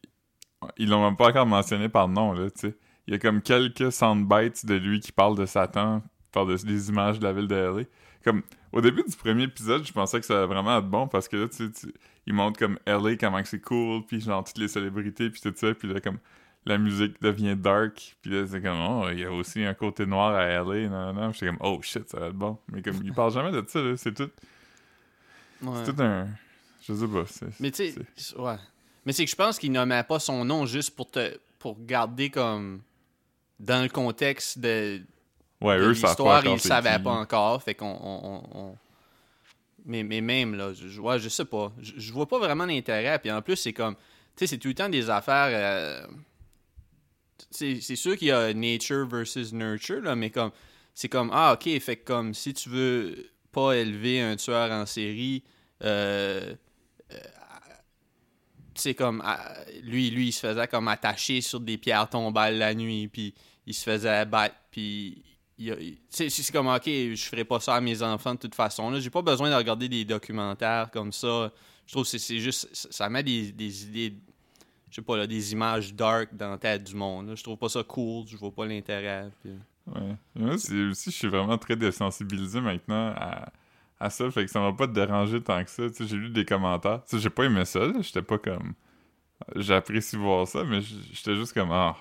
ils 0.78 0.90
l'ont 0.90 1.04
même 1.04 1.16
pas 1.16 1.30
encore 1.30 1.46
mentionné 1.46 1.90
par 1.90 2.08
nom, 2.08 2.34
là, 2.34 2.50
tu 2.52 2.70
sais. 2.70 2.78
Il 3.08 3.14
y 3.14 3.16
a 3.16 3.20
comme 3.20 3.42
quelques 3.42 3.92
soundbites 3.92 4.66
de 4.66 4.76
lui 4.76 5.02
qui 5.02 5.12
parle 5.12 5.38
de 5.38 5.46
Satan 5.46 6.02
par-dessus 6.32 6.66
des 6.66 6.90
images 6.90 7.20
de 7.20 7.26
la 7.26 7.34
ville 7.34 7.48
de 7.48 7.56
LA. 7.56 7.84
Comme, 8.24 8.44
au 8.72 8.80
début 8.80 9.04
du 9.04 9.16
premier 9.18 9.44
épisode, 9.44 9.86
je 9.86 9.92
pensais 9.92 10.20
que 10.20 10.26
ça 10.26 10.38
allait 10.38 10.48
vraiment 10.48 10.78
être 10.78 10.88
bon, 10.88 11.08
parce 11.08 11.28
que 11.28 11.36
là, 11.36 11.48
tu 11.50 11.70
sais, 11.74 11.88
ils 12.26 12.34
montrent 12.34 12.58
comme 12.58 12.80
LA, 12.88 13.18
comment 13.18 13.44
c'est 13.44 13.60
cool, 13.60 14.06
puis 14.06 14.22
genre 14.22 14.44
toutes 14.44 14.58
les 14.58 14.70
célébrités, 14.70 15.30
puis 15.30 15.42
tout 15.42 15.54
ça, 15.56 15.74
puis 15.74 15.92
là, 15.92 16.00
comme, 16.00 16.20
la 16.66 16.78
musique 16.78 17.22
devient 17.22 17.58
dark, 17.58 18.16
puis 18.22 18.32
là, 18.32 18.48
c'est 18.48 18.62
comme, 18.62 18.80
oh, 18.80 19.08
il 19.12 19.20
y 19.20 19.26
a 19.26 19.32
aussi 19.32 19.66
un 19.66 19.74
côté 19.74 20.06
noir 20.06 20.34
à 20.34 20.46
LA, 20.48 20.88
non, 20.88 21.14
non, 21.14 21.34
j'étais 21.34 21.48
comme, 21.48 21.58
oh 21.60 21.80
shit, 21.82 22.08
ça 22.10 22.20
va 22.20 22.28
être 22.28 22.36
bon. 22.36 22.58
Mais 22.72 22.82
comme, 22.82 23.02
ils 23.04 23.14
parlent 23.14 23.34
jamais 23.34 23.52
de 23.52 23.64
ça, 23.68 23.82
là, 23.82 23.98
c'est 23.98 24.14
tout, 24.14 24.30
Ouais. 25.62 25.72
c'est 25.84 25.94
tout 25.94 26.02
un... 26.02 26.28
Je 26.88 26.94
sais 26.94 27.08
pas, 27.08 27.24
c'est... 27.28 27.60
Mais 27.60 27.72
tu 27.72 27.92
sais, 28.16 28.38
ouais. 28.38 28.56
Mais 29.06 29.14
c'est 29.14 29.26
que 29.26 29.32
je 29.32 29.36
pense 29.36 29.58
qu'il 29.60 29.72
nommait 29.72 30.04
pas 30.04 30.20
son 30.20 30.44
nom 30.46 30.66
juste 30.66 30.92
pour 30.96 31.10
te 31.10 31.38
pour 31.60 31.78
garder 31.86 32.30
comme 32.30 32.82
dans 33.60 33.82
le 33.84 33.90
contexte 33.90 34.60
de, 34.60 35.02
Ouais, 35.62 35.78
de 35.78 35.84
eux 35.84 35.92
l'histoire, 35.92 36.46
ils 36.46 36.60
savaient 36.60 37.00
pas 37.04 37.12
encore, 37.14 37.64
fait 37.64 37.74
qu'on 37.76 37.98
on- 38.02 38.44
on- 38.54 38.78
Mais, 39.86 40.04
mais 40.04 40.20
même 40.22 40.56
là, 40.56 40.74
je, 40.74 40.88
je- 40.90 41.00
ouais, 41.02 41.20
je 41.20 41.30
sais 41.30 41.46
pas, 41.46 41.72
je, 41.82 41.94
je 41.98 42.12
vois 42.14 42.28
pas 42.28 42.40
vraiment 42.40 42.66
l'intérêt. 42.66 43.18
Puis 43.20 43.32
en 43.32 43.42
plus, 43.42 43.56
c'est 43.58 43.74
comme, 43.74 43.96
tu 43.96 44.02
sais, 44.38 44.48
c'est 44.48 44.58
tout 44.58 44.70
le 44.70 44.74
temps 44.74 44.90
des 44.90 45.10
affaires. 45.10 45.50
euh, 45.52 46.06
c'est 47.50 47.82
c'est 47.82 47.96
sûr 47.96 48.18
qu'il 48.18 48.28
y 48.30 48.32
a 48.32 48.54
nature 48.54 49.06
versus 49.08 49.54
nurture 49.54 50.02
là, 50.02 50.16
mais 50.16 50.30
comme 50.30 50.52
c'est 50.94 51.10
comme 51.10 51.30
ah 51.34 51.54
ok, 51.54 51.80
fait 51.80 51.98
que 51.98 52.06
comme 52.06 52.34
si 52.34 52.54
tu 52.54 52.70
veux 52.70 53.30
pas 53.52 53.74
élever 53.74 54.22
un 54.22 54.36
tueur 54.36 54.72
en 54.72 54.86
série. 54.86 55.44
Euh, 55.84 56.56
c'est 58.76 58.94
comme 58.96 59.24
lui 59.84 60.10
lui 60.10 60.28
il 60.28 60.32
se 60.32 60.40
faisait 60.48 60.68
comme 60.68 60.88
attacher 60.88 61.42
sur 61.42 61.60
des 61.60 61.78
pierres 61.78 62.10
tombales 62.10 62.58
la 62.58 62.74
nuit 62.74 63.08
puis 63.08 63.34
il 63.66 63.74
se 63.74 63.84
faisait 63.84 64.26
battre 64.26 64.56
puis 64.72 65.24
c'est 66.10 66.52
comme 66.52 66.68
ok 66.68 66.84
je 66.86 67.24
ferai 67.30 67.44
pas 67.46 67.60
ça 67.60 67.76
à 67.76 67.82
mes 67.82 68.02
enfants 68.02 68.34
de 68.34 68.40
toute 68.40 68.56
façon 68.56 68.90
là 68.90 69.00
j'ai 69.00 69.10
pas 69.10 69.22
besoin 69.22 69.50
de 69.50 69.56
regarder 69.56 69.88
des 69.88 70.04
documentaires 70.06 70.90
comme 70.92 71.12
ça 71.12 71.52
je 71.86 71.92
trouve 71.94 72.10
que 72.10 72.18
c'est- 72.18 72.40
juste 72.40 72.70
ça 72.92 73.10
met 73.10 73.24
des, 73.24 73.52
des 73.52 73.84
idées 73.86 74.14
je 74.90 74.96
sais 74.96 75.02
pas 75.02 75.18
là 75.18 75.28
des 75.28 75.52
images 75.54 75.94
dark 75.94 76.36
dans 76.36 76.52
la 76.52 76.58
tête 76.58 76.84
du 76.84 76.96
monde 76.96 77.30
là. 77.30 77.36
je 77.36 77.44
trouve 77.44 77.58
pas 77.58 77.70
ça 77.70 77.84
cool 77.84 78.26
je 78.28 78.36
vois 78.38 78.52
pas 78.52 78.66
l'intérêt 78.66 79.30
puis- 79.42 79.52
Ouais. 79.86 80.16
Moi, 80.36 80.54
aussi, 80.54 80.72
je 80.72 81.10
suis 81.12 81.28
vraiment 81.28 81.58
très 81.58 81.76
désensibilisé 81.76 82.62
maintenant 82.62 83.14
à, 83.18 83.52
à 84.00 84.10
ça, 84.10 84.30
fait 84.32 84.46
que 84.46 84.52
ça 84.52 84.60
m'a 84.60 84.74
pas 84.74 84.88
dérangé 84.88 85.42
tant 85.42 85.64
que 85.64 85.70
ça. 85.70 85.90
Tu 85.90 85.96
sais, 85.96 86.08
j'ai 86.08 86.18
lu 86.18 86.30
des 86.30 86.46
commentaires. 86.46 87.02
Tu 87.06 87.16
sais, 87.16 87.22
j'ai 87.22 87.30
pas 87.30 87.44
aimé 87.46 87.66
ça, 87.66 87.80
là. 87.80 87.94
J'étais 88.02 88.22
pas 88.22 88.38
comme. 88.38 88.74
J'apprécie 89.56 90.16
voir 90.16 90.48
ça, 90.48 90.64
mais 90.64 90.82
j'étais 90.82 91.36
juste 91.36 91.54
comme. 91.54 91.72
Ah, 91.72 91.96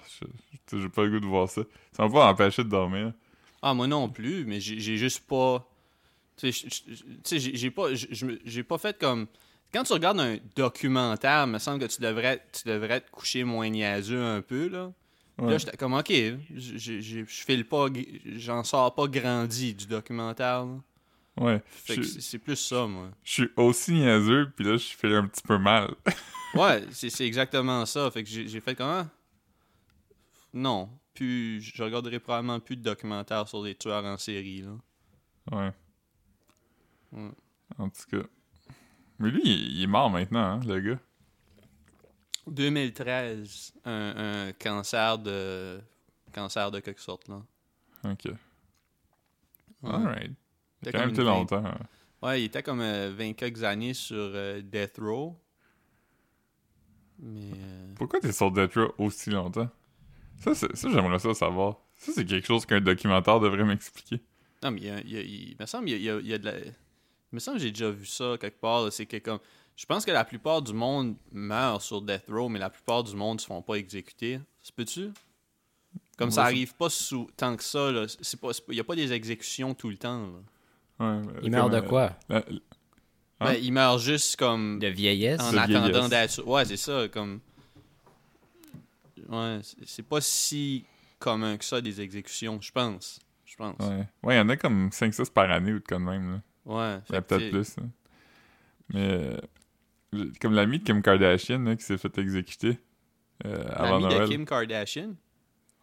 j'ai 0.72 0.88
pas 0.88 1.04
le 1.04 1.10
goût 1.10 1.20
de 1.20 1.26
voir 1.26 1.48
ça. 1.48 1.62
Ça 1.92 2.04
m'a 2.04 2.10
pas 2.10 2.30
empêché 2.30 2.64
de 2.64 2.68
dormir. 2.68 3.12
Ah, 3.60 3.74
moi 3.74 3.86
non 3.86 4.08
plus, 4.08 4.44
mais 4.44 4.60
j'ai 4.60 4.96
juste 4.96 5.26
pas. 5.26 5.68
Tu 6.36 6.52
sais, 6.52 7.38
j'ai 7.38 7.70
pas, 7.70 7.88
pas 8.68 8.78
fait 8.78 8.98
comme. 8.98 9.26
Quand 9.72 9.84
tu 9.84 9.92
regardes 9.94 10.20
un 10.20 10.36
documentaire, 10.54 11.44
il 11.46 11.52
me 11.52 11.58
semble 11.58 11.80
que 11.80 11.86
tu 11.90 12.02
devrais, 12.02 12.44
tu 12.52 12.68
devrais 12.68 13.00
te 13.00 13.10
coucher 13.10 13.42
moins 13.42 13.70
niaiseux 13.70 14.22
un 14.22 14.42
peu, 14.42 14.68
là. 14.68 14.92
Ouais. 15.38 15.50
Là, 15.50 15.56
j'étais 15.56 15.78
comme, 15.78 15.94
ok, 15.94 16.12
je 16.54 17.24
file 17.26 17.64
pas, 17.64 17.86
j'en 18.36 18.64
sors 18.64 18.94
pas 18.94 19.06
grandi 19.06 19.72
du 19.72 19.86
documentaire, 19.86 20.66
là. 20.66 20.76
Ouais. 21.36 21.62
C'est 21.84 22.38
plus 22.38 22.56
ça, 22.56 22.86
moi. 22.86 23.10
je 23.24 23.32
suis 23.32 23.50
aussi 23.56 23.92
niaiseux, 23.92 24.50
puis 24.54 24.64
là, 24.64 24.76
je 24.76 24.88
fais 24.88 25.14
un 25.14 25.26
petit 25.26 25.42
peu 25.42 25.58
mal. 25.58 25.94
Ouais, 26.54 26.84
c'est 26.90 27.24
exactement 27.26 27.86
ça. 27.86 28.10
Fait 28.10 28.22
que 28.22 28.28
j'ai 28.28 28.60
fait 28.60 28.74
comment? 28.74 29.08
Non. 30.52 30.90
Puis, 31.14 31.62
je 31.62 31.82
regarderai 31.82 32.18
probablement 32.20 32.60
plus 32.60 32.76
de 32.76 32.82
documentaires 32.82 33.48
sur 33.48 33.62
les 33.62 33.74
tueurs 33.74 34.04
en 34.04 34.18
série, 34.18 34.60
là. 34.60 34.72
Ouais. 35.50 35.72
Ouais. 37.12 37.30
En 37.78 37.88
tout 37.88 38.02
cas. 38.10 38.26
Mais 39.18 39.30
lui, 39.30 39.40
il, 39.46 39.76
il 39.78 39.82
est 39.82 39.86
mort 39.86 40.10
maintenant, 40.10 40.44
hein, 40.44 40.60
le 40.66 40.78
gars. 40.80 40.98
2013, 42.48 43.72
un, 43.86 44.48
un 44.48 44.52
cancer 44.52 45.18
de 45.18 45.80
cancer 46.32 46.70
de 46.70 46.80
quelque 46.80 47.00
sorte 47.00 47.28
là. 47.28 47.40
Ok. 48.04 48.24
Ouais. 48.24 49.90
Alright. 49.90 50.32
Quand 50.90 50.98
même 50.98 51.10
été 51.10 51.22
longtemps. 51.22 51.62
Ouais, 52.22 52.42
il 52.42 52.44
était 52.46 52.62
comme 52.62 52.80
euh, 52.80 53.12
20 53.16 53.34
quelques 53.34 53.62
années 53.62 53.94
sur 53.94 54.16
euh, 54.16 54.60
Death 54.62 54.96
Row. 54.98 55.36
Mais 57.18 57.50
euh, 57.56 57.94
Pourquoi 57.96 58.20
t'es 58.20 58.32
sur 58.32 58.50
Death 58.50 58.74
Row 58.74 58.92
aussi 58.98 59.30
longtemps? 59.30 59.68
Ça, 60.38 60.54
c'est- 60.54 60.74
ça 60.74 60.88
j'aimerais 60.90 61.18
ça 61.18 61.34
savoir. 61.34 61.76
Ça, 61.96 62.12
c'est 62.12 62.24
quelque 62.24 62.46
chose 62.46 62.66
qu'un 62.66 62.80
documentaire 62.80 63.38
devrait 63.38 63.64
m'expliquer. 63.64 64.20
non, 64.62 64.72
mais 64.72 64.80
il, 64.80 64.86
y 64.86 64.90
a- 64.90 65.00
il 65.00 65.10
y 65.12 65.16
a- 65.18 65.22
il 65.22 65.56
me 65.58 65.66
semble 65.66 65.88
il 65.88 66.02
y 66.02 66.10
a, 66.10 66.18
il 66.18 66.26
y 66.26 66.30
il 66.32 66.38
de 66.38 66.44
la 66.46 66.54
me 67.30 67.38
semble 67.38 67.56
que 67.58 67.62
j'ai 67.62 67.70
déjà 67.70 67.90
vu 67.90 68.04
ça 68.06 68.36
quelque 68.40 68.60
part. 68.60 68.92
C'est 68.92 69.06
que 69.06 69.16
comme. 69.18 69.38
Je 69.74 69.86
pense 69.86 70.04
que 70.04 70.10
la 70.10 70.24
plupart 70.24 70.60
du 70.60 70.74
monde 70.74 71.16
meurt 71.32 71.80
sur 71.80 72.02
Death 72.02 72.24
Row, 72.28 72.48
mais 72.50 72.58
la 72.58 72.68
plupart 72.68 73.02
du 73.04 73.16
monde 73.16 73.40
se 73.40 73.46
font 73.46 73.62
pas 73.62 73.74
exécuter. 73.76 74.38
Se 74.60 74.70
peut-tu? 74.70 75.10
Comme 76.18 76.30
ça 76.30 76.42
arrive 76.44 76.74
pas 76.74 76.90
sous, 76.90 77.30
tant 77.36 77.56
que 77.56 77.62
ça. 77.64 77.90
C'est 78.20 78.38
il 78.68 78.74
y 78.74 78.80
a 78.80 78.84
pas 78.84 78.94
des 78.96 79.12
exécutions 79.12 79.74
tout 79.74 79.88
le 79.88 79.96
temps, 79.96 80.26
là. 80.26 80.38
Ouais, 81.02 81.20
Il 81.42 81.50
meurt 81.50 81.70
comme, 81.70 81.80
de 81.80 81.86
quoi? 81.88 82.12
la- 82.28 82.36
Hein? 82.38 82.42
Ben, 83.40 83.54
il 83.60 83.72
meurt 83.72 83.98
juste 83.98 84.36
comme 84.36 84.78
De 84.78 84.86
vieillesse? 84.86 85.40
en 85.40 85.52
De 85.52 85.58
attendant 85.58 86.08
d'être. 86.08 86.44
Ouais, 86.46 86.64
c'est 86.64 86.76
ça, 86.76 87.08
comme. 87.08 87.40
Ouais, 89.28 89.60
c'est- 89.84 90.02
pas 90.02 90.20
si 90.20 90.84
commun 91.18 91.56
que 91.56 91.64
ça, 91.64 91.80
des 91.80 92.00
exécutions, 92.00 92.60
je 92.60 92.70
pense. 92.72 93.20
Je 93.44 93.56
pense. 93.56 93.76
Ouais, 93.80 94.06
ouais, 94.22 94.34
il 94.34 94.38
y 94.38 94.40
en 94.40 94.48
a 94.48 94.56
comme 94.56 94.90
5-6 94.90 95.30
par 95.30 95.50
année 95.50 95.72
ou 95.72 95.78
de 95.78 95.84
quoi 95.84 95.98
de 95.98 96.02
même. 96.04 96.32
Là. 96.32 96.40
Ouais. 96.64 97.00
fait 97.06 97.12
Ouais, 97.14 97.22
que, 97.22 97.26
peut-être 97.26 97.50
plus. 97.50 97.76
hein. 97.78 97.88
Mais 98.90 99.36
euh, 100.14 100.30
comme 100.40 100.54
l'ami 100.54 100.78
de 100.78 100.84
Kim 100.84 101.02
Kardashian 101.02 101.60
là, 101.60 101.76
qui 101.76 101.82
s'est 101.84 101.98
fait 101.98 102.16
exécuter 102.18 102.78
euh, 103.46 103.64
avant 103.70 103.98
l'ami 103.98 104.08
de 104.08 104.18
Noël. 104.18 104.28
Kim 104.28 104.44
Kardashian? 104.44 105.14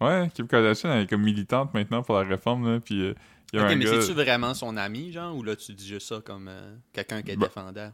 Ouais, 0.02 0.30
Kim 0.34 0.48
Kardashian 0.48 0.92
elle 0.94 1.04
est 1.04 1.08
comme 1.08 1.24
militante 1.24 1.74
maintenant 1.74 2.04
pour 2.04 2.16
la 2.16 2.24
réforme. 2.24 2.72
Là, 2.74 2.80
puis 2.80 3.02
euh, 3.02 3.08
il 3.08 3.08
y 3.10 3.12
a 3.12 3.16
Ok, 3.54 3.60
un 3.62 3.76
mais 3.76 3.86
gars... 3.86 4.02
c'est-tu 4.02 4.14
vraiment 4.14 4.54
son 4.54 4.78
ami, 4.78 5.12
genre, 5.12 5.36
ou 5.36 5.44
là 5.44 5.56
tu 5.56 5.74
dis 5.74 5.88
juste 5.88 6.08
ça 6.08 6.22
comme 6.24 6.48
euh, 6.48 6.76
quelqu'un 6.94 7.22
qui 7.24 7.32
est 7.32 7.36
Bah. 7.36 7.48
défendant? 7.48 7.92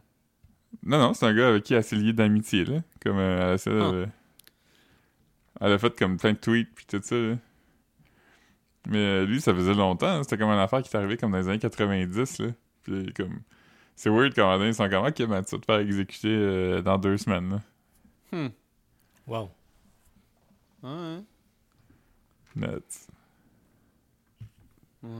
Non, 0.82 0.98
non, 0.98 1.14
c'est 1.14 1.24
un 1.26 1.34
gars 1.34 1.48
avec 1.48 1.62
qui 1.64 1.74
elle 1.74 1.82
s'est 1.84 1.96
liée 1.96 2.12
d'amitié. 2.12 2.64
là. 2.64 2.80
Comme 3.02 3.18
euh, 3.18 3.48
elle, 3.50 3.54
essaie 3.54 3.70
de- 3.70 4.06
Ah. 5.60 5.66
elle 5.66 5.72
a 5.72 5.78
fait 5.78 5.98
comme 5.98 6.18
plein 6.18 6.32
de 6.32 6.38
tweets 6.38 6.68
puis 6.74 6.84
tout 6.86 7.00
ça. 7.02 7.16
là. 7.16 7.36
Mais 8.88 8.98
euh, 8.98 9.24
lui, 9.26 9.40
ça 9.40 9.54
faisait 9.54 9.74
longtemps. 9.74 10.06
hein. 10.06 10.22
C'était 10.22 10.36
comme 10.38 10.50
une 10.50 10.58
affaire 10.58 10.82
qui 10.82 10.88
est 10.90 10.96
arrivée 10.96 11.16
comme 11.16 11.32
dans 11.32 11.38
les 11.38 11.48
années 11.48 11.58
90. 11.58 12.38
Là. 12.40 12.48
Puis 12.82 13.12
comme... 13.14 13.40
C'est 13.96 14.10
weird 14.10 14.34
quand 14.34 14.58
même, 14.58 14.68
ils 14.68 14.74
sont 14.74 14.88
comme 14.90 15.06
«Ok, 15.06 15.16
ben, 15.26 15.42
tu 15.42 15.56
vas 15.56 15.58
te 15.60 15.64
faire 15.64 15.78
exécuter 15.78 16.28
euh, 16.28 16.82
dans 16.82 16.98
deux 16.98 17.16
semaines. 17.16 17.50
là. 17.50 17.62
Hmm. 18.32 18.48
Wow. 19.26 19.50
Ouais. 20.82 21.22
Nuts. 22.54 23.08
ouais. 25.02 25.10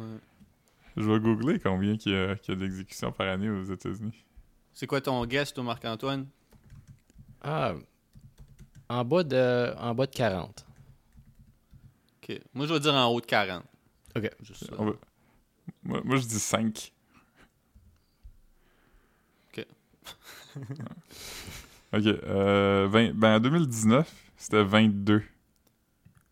Je 0.96 1.02
vais 1.10 1.20
googler 1.20 1.58
combien 1.58 1.96
qu'il 1.96 2.12
y 2.12 2.16
a, 2.16 2.34
d'exécutions 2.54 3.12
par 3.12 3.28
année 3.28 3.50
aux 3.50 3.64
États-Unis. 3.64 4.24
C'est 4.72 4.86
quoi 4.86 5.00
ton 5.00 5.24
guess, 5.26 5.52
toi, 5.52 5.64
Marc-Antoine? 5.64 6.26
Ah. 7.42 7.74
En 8.88 9.04
bas 9.04 9.22
de, 9.24 9.74
en 9.78 9.94
bas 9.94 10.06
de 10.06 10.12
40. 10.14 10.66
Ok. 12.22 12.40
Moi, 12.54 12.66
je 12.66 12.72
vais 12.74 12.80
dire 12.80 12.94
en 12.94 13.06
haut 13.06 13.20
de 13.20 13.26
40. 13.26 13.62
Ok. 14.16 14.30
Juste 14.42 14.64
ça. 14.66 14.72
On 14.78 14.86
va- 14.86 14.96
Moi, 15.82 16.00
moi, 16.04 16.16
je 16.16 16.26
dis 16.26 16.38
5. 16.40 16.92
Ok. 19.52 19.66
ok. 21.92 22.06
Euh, 22.06 22.86
20 22.90 23.12
Ben, 23.14 23.36
en 23.36 23.40
2019, 23.40 24.12
c'était 24.36 24.64
22. 24.64 25.22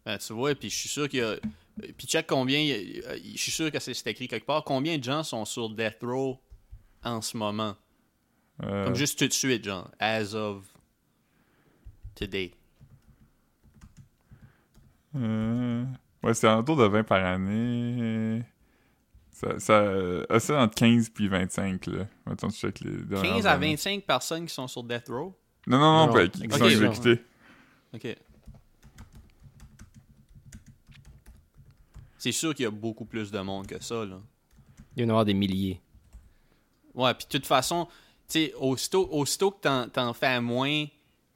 Ben, 0.07 0.19
tu 0.19 0.33
vois, 0.33 0.55
puis 0.55 0.71
je 0.71 0.77
suis 0.77 0.89
sûr 0.89 1.09
qu'il 1.09 1.21
y 1.21 1.23
a. 1.23 1.37
Puis 1.97 2.07
check 2.07 2.27
combien. 2.27 2.59
a- 2.59 3.17
Je 3.17 3.37
suis 3.37 3.51
sûr 3.53 3.71
que 3.71 3.79
c'est 3.81 4.07
écrit 4.07 4.29
quelque 4.29 4.47
part. 4.47 4.63
Combien 4.65 4.97
de 4.99 5.03
gens 5.05 5.23
sont 5.25 5.45
sur 5.45 5.71
Death 5.71 5.99
Row 6.03 6.39
en 7.03 7.21
ce 7.21 7.37
moment? 7.37 7.77
Euh, 8.63 8.85
Comme 8.85 8.95
juste 8.95 9.19
tout 9.19 9.27
de 9.27 9.33
suite, 9.33 9.65
genre. 9.65 9.91
As 9.99 10.35
of 10.35 10.65
today. 12.15 12.53
euh, 15.17 15.85
ouais, 16.23 16.35
c'est 16.35 16.49
autour 16.53 16.77
de 16.77 16.85
20 16.85 17.05
par 17.05 17.25
année. 17.25 18.43
Ça, 19.33 19.59
ça 19.59 19.73
euh, 19.81 20.25
oscille 20.29 20.55
entre 20.55 20.75
15 20.77 21.09
puis 21.11 21.29
25, 21.29 21.87
là. 21.87 22.07
Mettons, 22.27 22.49
je 22.51 22.57
check 22.57 22.81
les 22.81 22.93
dernières 23.03 23.35
15 23.35 23.47
à 23.47 23.53
années. 23.53 23.71
25 23.71 24.05
personnes 24.05 24.47
qui 24.47 24.55
sont 24.55 24.69
sur 24.69 24.83
Death 24.85 25.09
Row? 25.09 25.37
Non, 25.67 25.79
non, 25.79 25.93
non, 25.93 26.07
Non, 26.07 26.13
pas- 26.13 26.29
qui, 26.29 26.47
qui 26.47 26.57
sont 26.59 26.67
exécutés. 26.69 27.23
Ok. 27.93 28.17
C'est 32.25 32.33
sûr 32.33 32.55
qu'il 32.55 32.63
y 32.63 32.67
a 32.67 32.71
beaucoup 32.71 33.05
plus 33.05 33.31
de 33.31 33.39
monde 33.41 33.67
que 33.67 33.83
ça, 33.85 34.03
là. 34.03 34.19
Il 34.97 35.03
y 35.03 35.05
en 35.05 35.11
a 35.11 35.13
avoir 35.13 35.27
des 35.27 35.35
milliers. 35.35 35.79
Ouais, 36.95 37.13
puis 37.13 37.27
de 37.27 37.31
toute 37.33 37.45
façon, 37.45 37.85
tu 38.27 38.47
sais, 38.47 38.55
aussitôt, 38.59 39.07
aussitôt 39.13 39.51
que 39.51 39.61
t'en, 39.61 39.91
t'en 39.91 40.15
fais 40.15 40.41
moins 40.41 40.87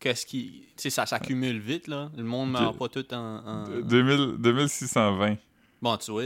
que 0.01 0.15
ce 0.15 0.25
qui. 0.25 0.65
Tu 0.77 0.85
sais, 0.85 0.89
ça 0.89 1.05
s'accumule 1.05 1.59
vite, 1.59 1.89
là. 1.89 2.11
Le 2.17 2.23
monde 2.23 2.53
meurt 2.53 2.73
De- 2.73 2.79
pas 2.79 2.89
tout 2.89 3.05
en. 3.13 3.19
en- 3.19 3.69
Euh, 3.71 3.83
2000 3.83 4.37
2620. 4.39 5.37
Bon, 5.83 5.95
tu 5.99 6.11
vois, 6.11 6.25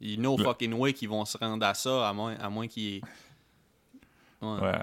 il 0.00 0.10
y 0.12 0.14
a 0.14 0.16
no 0.16 0.38
Le- 0.38 0.44
fucking 0.44 0.72
way 0.72 0.94
qu'ils 0.94 1.10
vont 1.10 1.26
se 1.26 1.36
rendre 1.36 1.66
à 1.66 1.74
ça, 1.74 2.08
à 2.08 2.12
moins, 2.14 2.34
à 2.36 2.48
moins 2.48 2.66
qu'il 2.66 2.82
y 2.84 2.96
ait. 2.96 3.00
Ouais. 4.40 4.58
Ouais. 4.58 4.82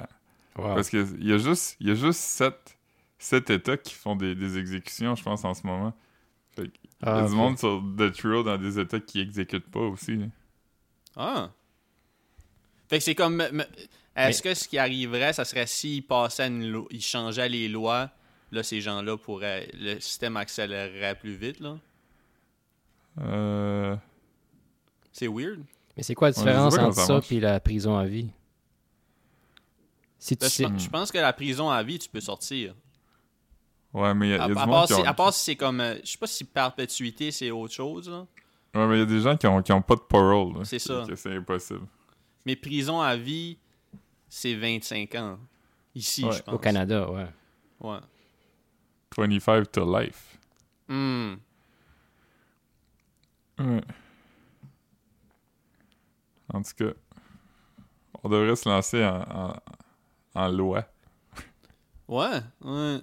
Wow. 0.55 0.75
Parce 0.75 0.87
qu'il 0.91 1.25
y 1.27 1.33
a 1.33 1.39
juste, 1.39 1.77
il 1.79 1.87
y 1.87 1.91
a 1.91 1.95
juste 1.95 2.19
sept, 2.19 2.77
sept 3.17 3.49
États 3.49 3.77
qui 3.77 3.95
font 3.95 4.15
des, 4.15 4.35
des 4.35 4.59
exécutions, 4.59 5.15
je 5.15 5.23
pense, 5.23 5.43
en 5.43 5.55
ce 5.55 5.65
moment. 5.65 5.95
Il 7.05 7.07
y 7.07 7.11
Ah, 7.11 7.23
a 7.25 7.27
du 7.29 7.35
monde 7.35 7.57
sur 7.59 7.81
Death 7.81 8.19
Row 8.23 8.41
dans 8.43 8.57
des 8.57 8.79
États 8.79 8.99
qui 8.99 9.19
exécutent 9.19 9.69
pas 9.69 9.79
aussi. 9.81 10.15
là. 10.17 10.25
Ah. 11.15 11.49
Fait 12.89 12.97
que 12.97 13.03
c'est 13.03 13.15
comme. 13.15 13.35
me- 13.37 13.51
me- 13.51 13.65
Est-ce 14.15 14.41
que 14.41 14.53
ce 14.53 14.67
qui 14.67 14.77
arriverait, 14.77 15.33
ça 15.33 15.45
serait 15.45 15.67
s'ils 15.67 16.03
passaient 16.05 16.47
une 16.47 16.67
loi, 16.71 16.87
ils 16.89 17.01
changeaient 17.01 17.49
les 17.49 17.67
lois, 17.67 18.09
là, 18.51 18.63
ces 18.63 18.81
gens-là 18.81 19.17
pourraient. 19.17 19.69
Le 19.73 19.99
système 19.99 20.35
accélérerait 20.37 21.15
plus 21.15 21.35
vite, 21.35 21.59
là? 21.59 21.77
Euh, 23.21 23.95
C'est 25.11 25.27
weird. 25.27 25.61
Mais 25.95 26.03
c'est 26.03 26.15
quoi 26.15 26.29
la 26.29 26.33
différence 26.33 26.77
entre 26.77 26.95
ça 26.99 27.21
et 27.31 27.39
la 27.39 27.59
prison 27.59 27.97
à 27.97 28.05
vie? 28.05 28.29
Si 30.19 30.35
tu 30.35 30.41
Ben, 30.41 30.49
sais... 30.49 30.65
je 30.77 30.89
pense 30.89 31.11
que 31.11 31.17
la 31.17 31.31
prison 31.33 31.69
à 31.69 31.81
vie, 31.83 31.99
tu 31.99 32.09
peux 32.09 32.19
sortir. 32.19 32.73
Ouais, 34.01 34.13
mais 34.13 34.27
il 34.27 34.31
y 34.31 34.33
a, 34.35 34.35
À, 34.35 34.37
y 34.37 34.41
a 34.41 34.43
à 34.43 34.47
du 34.49 34.53
part 34.53 34.67
monde 34.67 34.87
qui 34.87 34.93
si, 34.93 34.99
ont... 35.01 35.05
à 35.05 35.13
part 35.13 35.33
si 35.33 35.43
c'est 35.43 35.55
comme. 35.55 35.79
euh, 35.81 35.95
je 36.03 36.11
sais 36.11 36.17
pas 36.17 36.27
si 36.27 36.43
perpétuité, 36.43 37.31
c'est 37.31 37.51
autre 37.51 37.73
chose, 37.73 38.09
là. 38.09 38.25
Ouais, 38.75 38.87
mais 38.87 38.95
il 38.97 38.99
y 38.99 39.03
a 39.03 39.05
des 39.05 39.21
gens 39.21 39.37
qui 39.37 39.47
ont, 39.47 39.61
qui 39.61 39.71
ont 39.71 39.81
pas 39.81 39.95
de 39.95 40.01
parole. 40.01 40.65
C'est 40.65 40.79
ça. 40.79 41.05
que 41.07 41.15
c'est 41.15 41.35
impossible. 41.35 41.87
Mais 42.45 42.55
prison 42.55 42.99
à 43.01 43.15
vie, 43.15 43.57
c'est 44.27 44.53
25 44.53 45.15
ans. 45.15 45.39
Ici, 45.95 46.25
Ouais, 46.25 46.33
je 46.33 46.41
pense. 46.43 46.55
Au 46.55 46.57
Canada, 46.59 47.09
ouais. 47.09 47.27
Ouais. 47.79 47.99
25 49.17 49.71
to 49.71 49.99
life. 49.99 50.37
Hmm. 50.89 51.35
Ouais. 53.57 53.81
En 56.53 56.61
tout 56.61 56.71
cas, 56.77 56.93
on 58.23 58.29
devrait 58.29 58.55
se 58.57 58.67
lancer 58.67 59.03
en, 59.05 59.21
en, 59.21 59.55
en 60.35 60.47
loi. 60.49 60.83
Ouais, 62.09 62.41
ouais. 62.61 62.99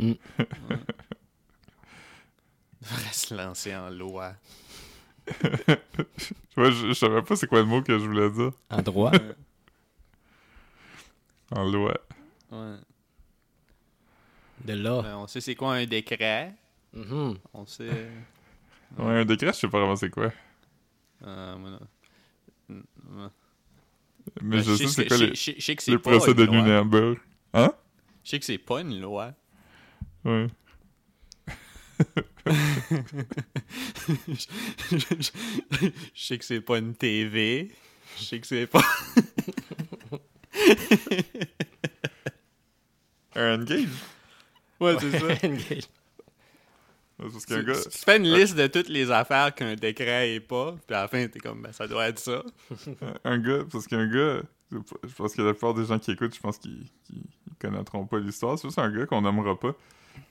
Ouais. 0.38 0.78
Devrait 2.82 3.12
se 3.12 3.34
lancer 3.34 3.76
en 3.76 3.90
loi. 3.90 4.34
Ouais, 6.56 6.72
je, 6.72 6.88
je 6.88 6.92
savais 6.94 7.22
pas 7.22 7.36
c'est 7.36 7.46
quoi 7.46 7.60
le 7.60 7.66
mot 7.66 7.80
que 7.82 7.96
je 7.98 8.04
voulais 8.04 8.30
dire. 8.30 8.52
En 8.70 8.82
droit. 8.82 9.12
En 11.52 11.64
loi. 11.70 11.96
Ouais. 12.52 12.76
de 14.64 14.72
là. 14.74 15.02
Ben, 15.02 15.16
on 15.16 15.26
sait 15.26 15.40
c'est 15.40 15.54
quoi 15.56 15.74
un 15.74 15.84
décret. 15.86 16.54
Mhm. 16.92 17.38
On 17.54 17.66
sait. 17.66 18.08
Ouais, 18.98 19.20
un 19.20 19.24
décret, 19.24 19.48
je 19.48 19.52
sais 19.58 19.68
pas 19.68 19.78
vraiment 19.78 19.96
c'est 19.96 20.10
quoi. 20.10 20.32
Euh, 21.26 21.56
moi, 21.56 21.70
non. 21.70 21.80
Ouais. 22.68 23.28
Mais 24.42 24.56
Ben, 24.58 24.62
je 24.64 24.74
sais 24.76 24.86
sais 24.86 24.88
c'est 24.88 25.06
quoi 25.08 25.16
les, 25.18 25.34
sais- 25.34 25.54
je 25.58 25.64
sais 25.64 25.76
que 25.76 25.82
c'est 25.82 25.90
les 25.92 25.98
pas 25.98 26.10
procès 26.10 26.30
une 26.32 26.36
de 26.36 26.44
loi. 26.44 26.62
Nuremberg. 26.62 27.18
Hein? 27.54 27.72
Je 28.24 28.30
sais 28.30 28.38
que 28.38 28.44
c'est 28.44 28.58
pas 28.58 28.80
une 28.80 29.00
loi. 29.00 29.32
Ouais. 30.24 30.46
je, 34.36 34.46
je- 34.98 35.90
je 36.14 36.22
sais 36.22 36.38
que 36.38 36.44
c'est 36.44 36.60
pas 36.60 36.78
une 36.78 36.94
TV. 36.94 37.70
Je 38.18 38.24
sais 38.24 38.40
que 38.40 38.46
c'est 38.46 38.66
pas. 38.66 38.82
Un 43.36 43.60
engage? 43.62 43.86
Ouais, 44.80 44.96
c'est 44.98 45.18
ça. 45.18 45.26
Engage. 45.46 45.84
Parce 47.18 47.44
qu'un 47.44 47.60
Tu, 47.60 47.64
gars... 47.66 47.74
tu 47.74 47.98
fais 47.98 48.16
une 48.16 48.32
liste 48.34 48.56
de 48.56 48.66
toutes 48.66 48.88
les 48.88 49.10
affaires 49.10 49.54
qu'un 49.54 49.74
décret 49.74 50.34
est 50.34 50.40
pas, 50.40 50.74
puis 50.86 50.96
à 50.96 51.02
la 51.02 51.08
fin, 51.08 51.26
t'es 51.28 51.38
comme, 51.38 51.60
ben, 51.62 51.70
ça 51.72 51.86
doit 51.86 52.08
être 52.08 52.18
ça. 52.18 52.42
Un 53.24 53.38
gars, 53.38 53.62
parce 53.70 53.86
qu'un 53.86 54.06
gars, 54.06 54.40
je 54.72 55.14
pense 55.14 55.34
que 55.34 55.42
la 55.42 55.52
plupart 55.52 55.74
des 55.74 55.84
gens 55.84 55.98
qui 55.98 56.12
écoutent, 56.12 56.34
je 56.34 56.40
pense 56.40 56.56
qu'ils 56.58 56.86
ils 57.10 57.22
connaîtront 57.58 58.06
pas 58.06 58.18
l'histoire. 58.18 58.58
C'est 58.58 58.68
juste 58.68 58.78
un 58.78 58.90
gars 58.90 59.04
qu'on 59.04 59.20
nommera 59.20 59.58
pas, 59.60 59.74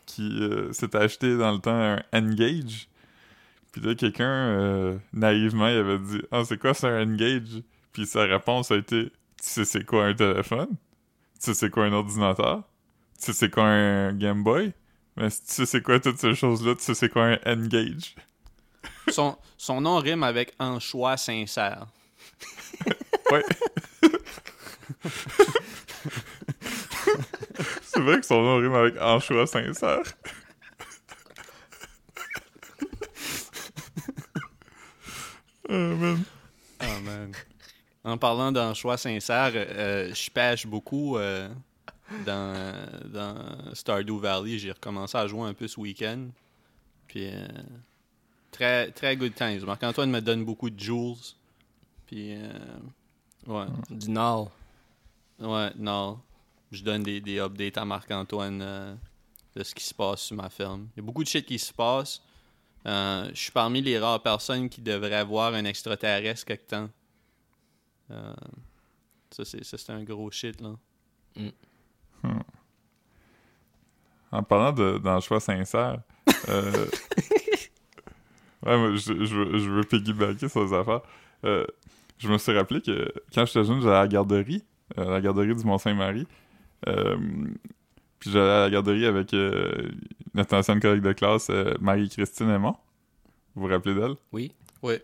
qui 0.06 0.42
euh, 0.42 0.72
s'est 0.74 0.96
acheté 0.96 1.38
dans 1.38 1.52
le 1.52 1.60
temps 1.60 1.72
un 1.72 2.02
Engage. 2.14 2.88
Puis 3.72 3.82
là, 3.82 3.96
quelqu'un, 3.96 4.26
euh, 4.26 4.98
naïvement, 5.14 5.68
il 5.68 5.78
avait 5.78 6.00
dit 6.00 6.22
«Ah, 6.32 6.44
c'est 6.44 6.58
quoi 6.58 6.74
ça, 6.74 6.88
un 6.88 7.14
Engage?» 7.14 7.62
Puis 7.94 8.06
sa 8.06 8.24
réponse 8.24 8.72
a 8.72 8.78
été 8.78 9.06
«Tu 9.42 9.50
sais 9.50 9.66
c'est 9.66 9.86
quoi 9.86 10.06
un 10.06 10.14
téléphone? 10.14 10.70
Tu 10.70 11.46
sais 11.46 11.54
c'est 11.54 11.70
quoi 11.70 11.86
un 11.86 11.94
ordinateur? 11.94 12.64
Tu 13.20 13.26
sais 13.26 13.34
c'est 13.34 13.50
quoi 13.50 13.64
un 13.64 14.14
Game 14.14 14.44
Boy? 14.44 14.74
Mais 15.16 15.30
tu 15.30 15.38
sais 15.44 15.66
c'est 15.66 15.82
quoi 15.82 16.00
toutes 16.00 16.20
ces 16.20 16.36
choses-là, 16.36 16.76
tu 16.76 16.84
sais 16.84 16.94
c'est 16.94 17.10
quoi 17.10 17.26
un 17.26 17.40
Engage? 17.46 18.16
Son, 19.10 19.38
son 19.58 19.82
nom 19.82 19.98
rime 19.98 20.24
avec 20.24 20.54
anchois 20.60 21.18
sincère. 21.18 21.88
Ouais. 23.32 23.44
C'est 28.00 28.06
vrai 28.06 28.20
que 28.22 28.26
son 28.26 28.42
nom 28.42 28.56
rime 28.60 28.74
avec 28.76 28.96
anchois 29.02 29.46
sincère. 29.46 30.04
oh 35.68 35.74
man. 35.98 36.24
Oh 36.82 37.02
man. 37.04 37.34
En 38.06 38.18
parlant 38.18 38.54
d'un 38.54 38.74
choix 38.74 38.96
sincère, 38.96 39.52
euh, 39.54 40.14
je 40.14 40.32
pêche 40.32 40.66
beaucoup 40.66 41.18
euh, 41.18 41.50
dans, 42.26 42.74
dans 43.04 43.74
Stardew 43.74 44.18
Valley. 44.18 44.60
J'ai 44.60 44.72
recommencé 44.72 45.18
à 45.18 45.28
jouer 45.28 45.50
un 45.50 45.54
peu 45.54 45.68
ce 45.68 45.78
week-end. 45.78 46.30
Puis, 47.08 47.28
euh, 47.34 47.48
très, 48.50 48.92
très 48.92 49.18
good 49.18 49.36
times. 49.36 49.66
Marc-Antoine 49.66 50.10
me 50.10 50.22
donne 50.22 50.46
beaucoup 50.46 50.70
de 50.70 50.80
jewels. 50.80 51.36
Puis, 52.08 52.36
euh, 52.38 52.48
ouais. 53.46 53.66
Du 53.90 54.10
Nord. 54.10 54.52
Ouais, 55.38 55.72
non. 55.78 56.18
Je 56.72 56.84
donne 56.84 57.04
des, 57.04 57.22
des 57.22 57.40
updates 57.40 57.78
à 57.78 57.86
Marc-Antoine 57.86 58.62
euh, 58.62 58.96
de 59.56 59.64
ce 59.64 59.74
qui 59.74 59.84
se 59.84 59.94
passe 59.94 60.22
sur 60.22 60.36
ma 60.36 60.50
ferme. 60.50 60.88
Il 60.96 61.00
y 61.00 61.04
a 61.04 61.06
beaucoup 61.06 61.24
de 61.24 61.30
shit 61.30 61.46
qui 61.46 61.60
se 61.60 61.74
passe. 61.74 62.22
Euh, 62.86 63.30
je 63.34 63.40
suis 63.40 63.52
parmi 63.52 63.82
les 63.82 64.00
rares 64.00 64.22
personnes 64.22 64.70
qui 64.70 64.82
devraient 64.82 65.16
avoir 65.16 65.54
un 65.54 65.66
extraterrestre 65.66 66.46
quelque 66.46 66.68
temps. 66.68 66.90
Euh, 68.12 68.34
ça, 69.32 69.46
c'est, 69.46 69.64
ça, 69.64 69.78
c'est 69.78 69.92
un 69.92 70.04
gros 70.04 70.32
shit, 70.32 70.60
là. 70.62 70.76
En 74.32 74.44
parlant 74.44 74.72
de, 74.72 75.00
d'un 75.00 75.20
choix 75.20 75.40
sincère, 75.40 76.02
euh, 76.50 76.72
ouais, 78.66 78.78
moi, 78.78 78.96
je, 78.96 79.26
je, 79.26 79.36
veux, 79.36 79.58
je 79.58 79.70
veux 79.70 79.84
piggybacker 79.84 80.48
sur 80.48 80.64
les 80.64 80.74
affaires. 80.74 81.02
Euh, 81.46 81.66
je 82.20 82.28
me 82.28 82.38
suis 82.38 82.56
rappelé 82.56 82.82
que 82.82 83.12
quand 83.34 83.46
j'étais 83.46 83.64
jeune, 83.64 83.82
j'allais 83.82 83.96
à 83.96 84.02
la 84.02 84.08
garderie, 84.08 84.64
euh, 84.98 85.10
la 85.10 85.22
garderie 85.22 85.56
du 85.56 85.64
Mont-Saint-Marie. 85.66 86.28
Euh, 86.88 87.18
puis 88.20 88.32
j'allais 88.32 88.50
à 88.50 88.60
la 88.62 88.70
garderie 88.70 89.06
avec 89.06 89.34
euh, 89.34 89.90
notre 90.34 90.56
ancienne 90.56 90.80
collègue 90.80 91.02
de 91.04 91.14
classe, 91.14 91.50
euh, 91.50 91.74
Marie-Christine 91.80 92.50
Aymon. 92.50 92.76
Vous 93.56 93.64
vous 93.64 93.68
rappelez 93.68 93.96
d'elle? 93.96 94.16
Oui. 94.32 94.54
Oui. 94.82 94.96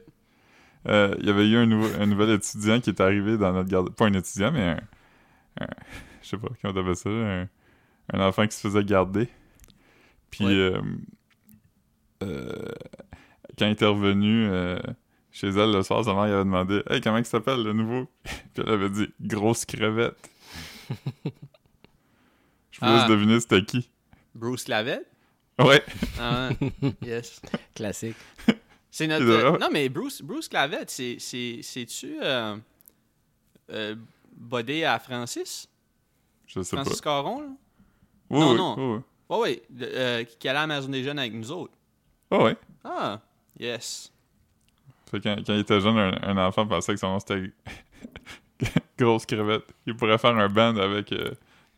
Il 0.88 1.26
y 1.26 1.30
avait 1.30 1.48
eu 1.48 1.58
un, 1.58 1.66
nouvel 2.06 2.30
étudiant 2.32 2.80
qui 2.80 2.92
est 2.92 3.02
arrivé 3.02 3.38
dans 3.38 3.52
notre 3.54 3.70
garde. 3.70 3.90
Pas 3.96 4.06
un 4.06 4.14
étudiant, 4.14 4.52
mais 4.52 4.62
un. 4.70 4.80
un- 5.62 5.68
je 6.22 6.30
sais 6.30 6.38
pas 6.38 6.48
comment 6.62 6.74
on 6.76 6.82
appelle 6.82 6.96
ça. 6.96 7.10
Un, 7.10 7.48
un 8.14 8.20
enfant 8.28 8.46
qui 8.48 8.56
se 8.56 8.62
faisait 8.68 8.84
garder. 8.84 9.28
Puis, 10.30 10.46
Ouais. 10.46 10.52
euh, 10.54 10.82
euh, 12.24 12.66
quand 13.58 13.66
il 13.66 13.72
était 13.72 13.86
revenu 13.86 14.48
euh, 14.48 14.78
chez 15.32 15.48
elle 15.48 15.72
le 15.72 15.82
soir, 15.82 16.04
sa 16.04 16.14
mère 16.14 16.28
il 16.28 16.34
avait 16.34 16.44
demandé 16.44 16.84
Hey, 16.90 17.02
comment 17.02 17.18
il 17.18 17.26
s'appelle 17.26 17.64
le 17.64 17.74
nouveau 17.74 18.08
Puis 18.24 18.64
elle 18.64 18.70
avait 18.70 18.90
dit 18.90 19.08
Grosse 19.22 19.66
crevette. 19.66 20.30
Je 22.82 22.86
vous 22.86 22.92
laisse 22.92 23.04
Ah. 23.06 23.08
deviner 23.10 23.40
c'était 23.40 23.64
qui. 23.64 23.90
Bruce 24.34 24.68
Lavette? 24.68 25.08
Ouais. 25.60 25.82
Ah, 26.20 26.50
ouais. 26.60 26.94
yes. 27.02 27.42
Classique. 27.76 28.18
C'est 28.92 29.08
notre. 29.08 29.24
Euh, 29.26 29.58
non, 29.58 29.70
mais 29.72 29.88
Bruce, 29.88 30.22
Bruce 30.22 30.50
Clavette, 30.50 30.90
c'est, 30.90 31.16
c'est, 31.20 31.60
c'est-tu 31.62 32.18
euh, 32.22 32.58
euh, 33.72 33.96
bodé 34.36 34.84
à 34.84 35.00
Francis? 35.00 35.70
Je 36.48 36.62
sais 36.62 36.76
Francis 36.76 37.00
pas. 37.02 37.10
Caron, 37.12 37.42
là? 37.42 37.48
Oui, 38.30 38.40
Non, 38.40 38.52
oui, 38.52 38.58
non. 38.58 38.76
oui, 38.78 39.02
oui. 39.30 39.38
Ouais, 39.38 39.64
euh, 39.82 40.24
qui 40.24 40.48
allait 40.50 40.60
à 40.60 40.68
la 40.68 40.76
Maison 40.76 40.90
des 40.90 41.04
Jeunes 41.04 41.20
avec 41.20 41.34
nous 41.34 41.52
autres. 41.52 41.74
Ah 42.32 42.44
ouais. 42.44 42.58
Ah, 42.84 43.22
yes. 43.60 44.12
Fait 45.10 45.22
quand, 45.22 45.36
quand 45.46 45.54
il 45.54 45.60
était 45.60 45.80
jeune, 45.80 45.98
un, 45.98 46.18
un 46.24 46.38
enfant 46.48 46.68
pensait 46.68 46.94
que 46.94 47.00
son 47.00 47.10
nom 47.12 47.20
c'était 47.20 47.52
Grosse 48.98 49.26
crevette. 49.26 49.66
Il 49.86 49.96
pourrait 49.96 50.18
faire 50.18 50.36
un 50.38 50.50
band 50.50 50.76
avec 50.78 51.12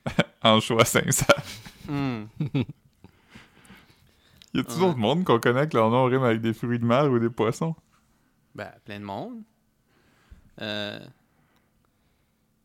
euh, 0.20 0.24
Anchois 0.44 0.86
sincère. 0.86 1.44
Hmm. 1.88 2.26
Y 4.54 4.60
a-tu 4.62 4.72
Ouais. 4.74 4.80
d'autres 4.80 4.98
monde 4.98 5.24
qu'on 5.24 5.40
connaît 5.40 5.68
que 5.68 5.76
leur 5.78 5.90
nom 5.92 6.06
rime 6.06 6.24
avec 6.24 6.42
des 6.42 6.54
fruits 6.54 6.80
de 6.80 6.86
mer 6.86 7.12
ou 7.12 7.20
des 7.20 7.30
poissons? 7.30 7.76
Ben, 8.56 8.72
plein 8.86 9.00
de 9.00 9.04
monde. 9.06 9.44
Euh, 10.62 11.00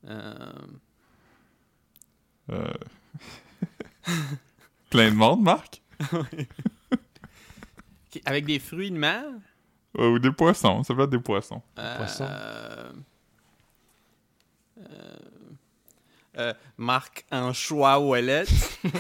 euh, 0.08 0.52
Euh... 2.50 2.72
Plein 4.90 5.10
de 5.10 5.16
monde, 5.16 5.42
Marc? 5.42 5.82
avec 8.24 8.44
des 8.46 8.58
fruits 8.58 8.90
de 8.90 8.96
mer? 8.96 9.24
Ouais, 9.94 10.06
ou 10.06 10.18
des 10.18 10.32
poissons. 10.32 10.82
Ça 10.84 10.94
peut 10.94 11.02
être 11.02 11.10
des 11.10 11.18
poissons. 11.18 11.62
Euh, 11.78 11.96
Poisson. 11.98 12.26
euh, 12.30 12.92
euh, 16.38 16.52
Marc 16.76 17.24
Anchois 17.30 18.00
Ouellette. 18.00 18.50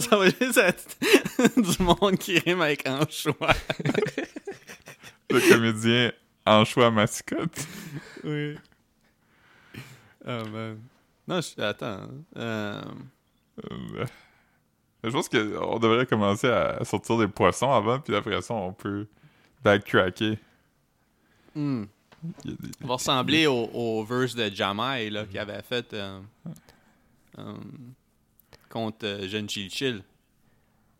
Ça 0.00 0.16
va 0.16 0.24
juste 0.26 0.56
être 0.56 0.96
du 1.56 1.82
monde 1.82 2.16
qui 2.16 2.38
rime 2.38 2.62
avec 2.62 2.88
Anchois. 2.88 3.34
Le 5.30 5.50
comédien 5.52 6.10
Anchois 6.46 6.90
mascotte. 6.90 7.66
Oui. 8.24 8.56
Oh 10.26 10.44
man. 10.50 10.78
Non, 11.26 11.40
je... 11.42 11.60
attends. 11.62 11.86
hein. 11.86 12.08
Euh, 12.36 12.82
Euh, 13.70 14.06
je 15.04 15.10
pense 15.10 15.28
qu'on 15.28 15.78
devrait 15.78 16.06
commencer 16.06 16.48
à 16.48 16.82
sortir 16.84 17.18
des 17.18 17.28
poissons 17.28 17.70
avant, 17.72 17.98
puis 18.00 18.14
après 18.16 18.40
ça, 18.40 18.54
on 18.54 18.72
peut 18.72 19.06
backtracker. 19.62 20.38
hmm. 21.54 21.84
A 21.84 22.26
des- 22.44 22.56
Ça 22.80 22.86
va 22.86 22.94
ressembler 22.94 23.46
au, 23.46 23.70
au 23.72 24.04
verse 24.04 24.34
de 24.34 24.48
Jamai 24.50 25.08
là, 25.10 25.24
qu'il 25.24 25.38
avait 25.38 25.62
fait 25.62 25.92
euh, 25.94 26.20
euh, 27.38 27.54
contre 28.68 29.06
euh, 29.06 29.28
Jeune 29.28 29.48
Chill 29.48 29.70
Chill. 29.70 30.02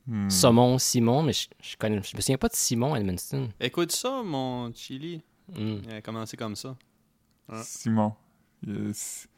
Hmm. 0.06 0.30
Saumon, 0.30 0.78
Simon, 0.78 1.22
mais 1.22 1.32
je, 1.32 1.48
je 1.60 1.76
connais, 1.76 2.00
je 2.02 2.16
me 2.16 2.20
souviens 2.22 2.38
pas 2.38 2.48
de 2.48 2.54
Simon 2.54 2.94
Edmonston. 2.96 3.50
Écoute 3.60 3.92
ça, 3.92 4.22
mon 4.22 4.72
Chili. 4.72 5.20
Hmm. 5.54 5.78
Il 5.84 5.92
a 5.92 6.00
commencé 6.02 6.36
comme 6.36 6.56
ça. 6.56 6.76
Ouais. 7.48 7.60
Simon. 7.64 8.14
Yes. 8.66 9.28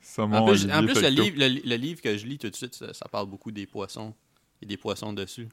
Saumon 0.00 0.36
En 0.38 0.44
plus, 0.46 0.64
Olivier 0.64 0.72
en 0.74 0.84
plus 0.84 1.02
le, 1.02 1.08
livre, 1.08 1.36
le, 1.38 1.48
le 1.68 1.76
livre 1.76 2.00
que 2.00 2.16
je 2.16 2.26
lis 2.26 2.38
tout 2.38 2.48
de 2.50 2.56
suite, 2.56 2.74
ça, 2.74 2.92
ça 2.94 3.06
parle 3.08 3.26
beaucoup 3.28 3.50
des 3.52 3.66
poissons. 3.66 4.14
Il 4.60 4.64
y 4.68 4.72
a 4.72 4.76
des 4.76 4.80
poissons 4.80 5.12
dessus. 5.12 5.48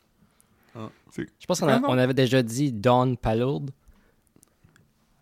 Je 0.75 1.45
pense 1.45 1.59
qu'on 1.59 1.67
a- 1.67 1.75
Ah 1.75 1.79
non. 1.79 1.89
on 1.89 1.97
avait 1.97 2.13
déjà 2.13 2.41
dit 2.41 2.71
Don 2.71 3.15
Palourde. 3.15 3.71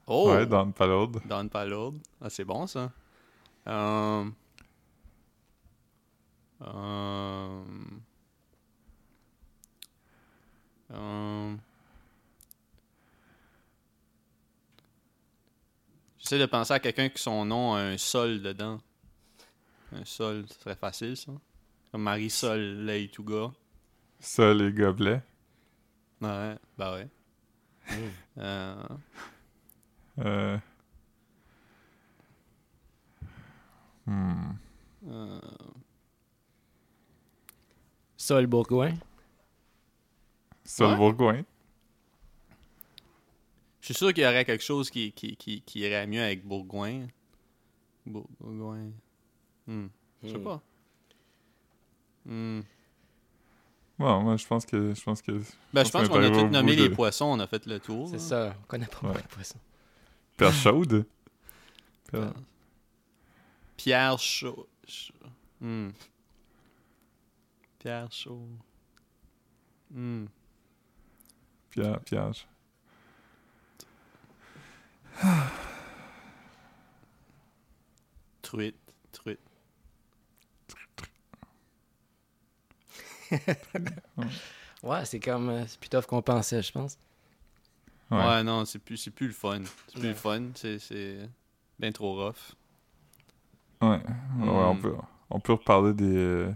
Oh! 0.08 0.30
Ouais, 0.32 0.46
dans 0.46 0.66
le 0.66 0.72
Palode. 0.72 1.22
Don 1.26 1.48
Palourde. 1.48 1.98
Ah, 2.22 2.30
c'est 2.30 2.44
bon, 2.44 2.68
ça. 2.68 2.92
Euh... 3.68 4.26
Euh... 6.62 7.64
Euh... 10.94 11.56
J'essaie 16.18 16.40
de 16.40 16.46
penser 16.46 16.74
à 16.74 16.80
quelqu'un 16.80 17.10
qui 17.10 17.22
son 17.22 17.46
nom 17.46 17.74
a 17.74 17.80
un 17.80 17.98
sol 17.98 18.42
dedans. 18.42 18.80
Un 19.94 20.06
sol, 20.06 20.46
ce 20.48 20.60
serait 20.60 20.76
facile, 20.76 21.18
ça. 21.18 21.32
Comme 21.92 22.04
Marie-Sol 22.04 22.60
Leitouga. 22.86 23.52
Ça, 24.20 24.54
les 24.54 24.72
gobelets. 24.72 25.22
Ouais, 26.22 26.56
bah 26.78 26.94
ouais. 26.94 27.08
Euh... 28.38 28.84
Euh... 30.20 30.58
Hmm. 34.06 34.52
euh, 35.08 35.40
Sol 38.18 38.48
Bourgoin. 38.48 38.94
Le 40.80 40.86
Ouais. 40.86 40.96
Bourgoin. 40.96 41.44
Je 43.82 43.86
suis 43.88 43.94
sûr 43.96 44.14
qu'il 44.14 44.24
y 44.24 44.28
aurait 44.28 44.46
quelque 44.46 44.64
chose 44.64 44.90
qui, 44.92 45.12
qui, 45.12 45.36
qui, 45.36 45.62
qui 45.62 45.80
irait 45.80 46.06
mieux 46.08 46.22
avec 46.22 46.46
Bourgoin. 46.46 47.08
Bour- 48.06 48.30
Bourgoin. 48.40 48.92
Hmm. 49.68 49.88
Je 50.24 50.30
sais 50.30 50.38
Hmm. 50.38 50.44
pas. 50.44 50.62
Hmm. 54.02 54.04
Bon, 54.04 54.22
moi, 54.22 54.38
je 54.38 54.48
pense 54.48 54.66
que... 54.66 54.94
Je 54.96 55.02
pense 55.04 55.22
que... 55.22 55.32
Ben, 55.74 55.86
je 55.86 55.92
pense 55.92 56.08
qu'on 56.10 56.22
a 56.24 56.30
tous 56.30 56.48
nommé 56.48 56.76
les 56.76 56.90
de- 56.90 56.96
poissons, 56.96 57.26
on 57.26 57.40
a 57.40 57.48
fait 57.48 57.66
le 57.68 57.80
tour. 57.80 58.10
C'est 58.10 58.20
ça. 58.20 58.56
On 58.64 58.66
connaît 58.68 58.88
pas 58.88 59.08
Ouais. 59.10 59.22
de 59.22 59.28
poissons. 59.28 59.60
Perche 60.38 60.62
chaude? 60.64 61.06
Pierre 63.78 64.20
Chaud. 64.20 64.68
Chaud. 64.88 65.14
Hmm. 65.60 65.90
Pierre 67.80 68.12
Chaud. 68.12 68.48
Hmm. 69.92 70.26
Pierre, 71.70 72.00
Pierre. 72.02 72.32
Truite. 78.42 78.76
Truite. 79.12 79.40
Ouais, 84.84 85.06
c'est 85.06 85.20
comme. 85.20 85.50
euh, 85.50 85.64
c'est 85.68 85.80
plus 85.80 85.90
tough 85.90 86.06
qu'on 86.08 86.22
pensait, 86.24 86.62
je 86.64 86.72
pense. 86.72 86.98
Ouais. 88.10 88.18
Ouais, 88.18 88.44
non, 88.44 88.66
c'est 88.66 88.80
plus, 88.80 88.98
c'est 88.98 89.12
plus 89.12 89.28
le 89.28 89.34
fun. 89.34 89.62
C'est 89.88 89.94
plus 89.94 90.02
Ouais. 90.02 90.08
le 90.10 90.16
fun. 90.16 90.42
C'est, 90.56 90.80
c'est 90.80 91.30
bien 91.80 91.92
trop 91.92 92.16
rough. 92.16 92.56
Ouais, 93.82 93.90
ouais, 93.90 94.02
on, 94.40 94.74
Hmm. 94.76 94.82
peut, 94.82 94.96
on 95.30 95.40
peut 95.40 95.54
reparler 95.54 95.94
des. 95.94 96.16
euh, 96.18 96.52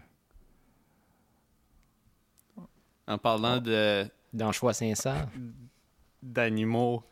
En 3.07 3.17
parlant 3.17 3.59
de 3.59 4.07
Dans 4.33 4.51
Choix 4.51 4.73
sincère. 4.73 5.27
d'animaux, 6.23 7.03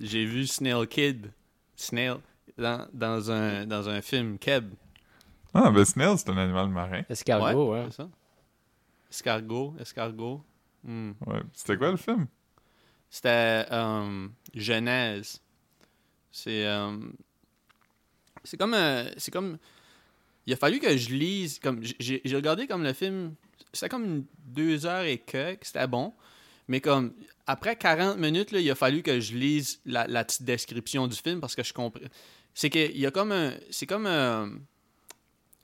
j'ai 0.00 0.24
vu 0.26 0.46
Snail 0.46 0.86
Kid, 0.86 1.32
Snail, 1.74 2.16
dans, 2.58 2.86
dans, 2.92 3.30
un, 3.30 3.66
dans 3.66 3.88
un 3.88 4.02
film, 4.02 4.38
Keb. 4.38 4.74
Ah, 5.54 5.70
ben 5.70 5.84
Snail, 5.84 6.18
c'est 6.18 6.28
un 6.28 6.36
animal 6.36 6.68
marin. 6.68 7.02
Escargot, 7.08 7.72
ouais. 7.72 7.84
c'est 7.86 7.96
ça. 8.02 8.08
Escargot, 9.10 9.74
escargot. 9.80 10.44
Hmm. 10.84 11.12
Ouais. 11.26 11.40
C'était 11.52 11.76
quoi 11.76 11.90
le 11.90 11.96
film? 11.96 12.26
C'était 13.10 13.66
euh, 13.72 14.28
Genèse. 14.54 15.42
C'est 16.30 16.64
euh, 16.64 16.96
c'est 18.44 18.56
comme 18.56 18.74
euh, 18.74 19.10
c'est 19.16 19.32
comme 19.32 19.58
il 20.46 20.52
a 20.52 20.56
fallu 20.56 20.78
que 20.78 20.96
je 20.96 21.12
lise 21.12 21.58
comme 21.58 21.80
j'ai 21.82 22.22
regardé 22.32 22.68
comme 22.68 22.84
le 22.84 22.92
film 22.92 23.34
c'était 23.72 23.88
comme 23.88 24.04
une 24.04 24.24
deux 24.38 24.86
heures 24.86 25.04
et 25.04 25.18
quelques 25.18 25.64
c'était 25.64 25.88
bon 25.88 26.14
mais 26.68 26.80
comme 26.80 27.12
après 27.46 27.74
40 27.74 28.16
minutes 28.16 28.52
là, 28.52 28.60
il 28.60 28.70
a 28.70 28.76
fallu 28.76 29.02
que 29.02 29.18
je 29.20 29.34
lise 29.36 29.80
la, 29.84 30.06
la 30.06 30.24
petite 30.24 30.44
description 30.44 31.08
du 31.08 31.16
film 31.16 31.40
parce 31.40 31.56
que 31.56 31.64
je 31.64 31.72
comprends 31.72 32.00
c'est 32.54 32.70
que 32.70 32.78
il 32.78 32.98
y 32.98 33.06
a 33.06 33.10
comme 33.10 33.32
un 33.32 33.54
c'est 33.70 33.86
comme 33.86 34.06
un, 34.06 34.52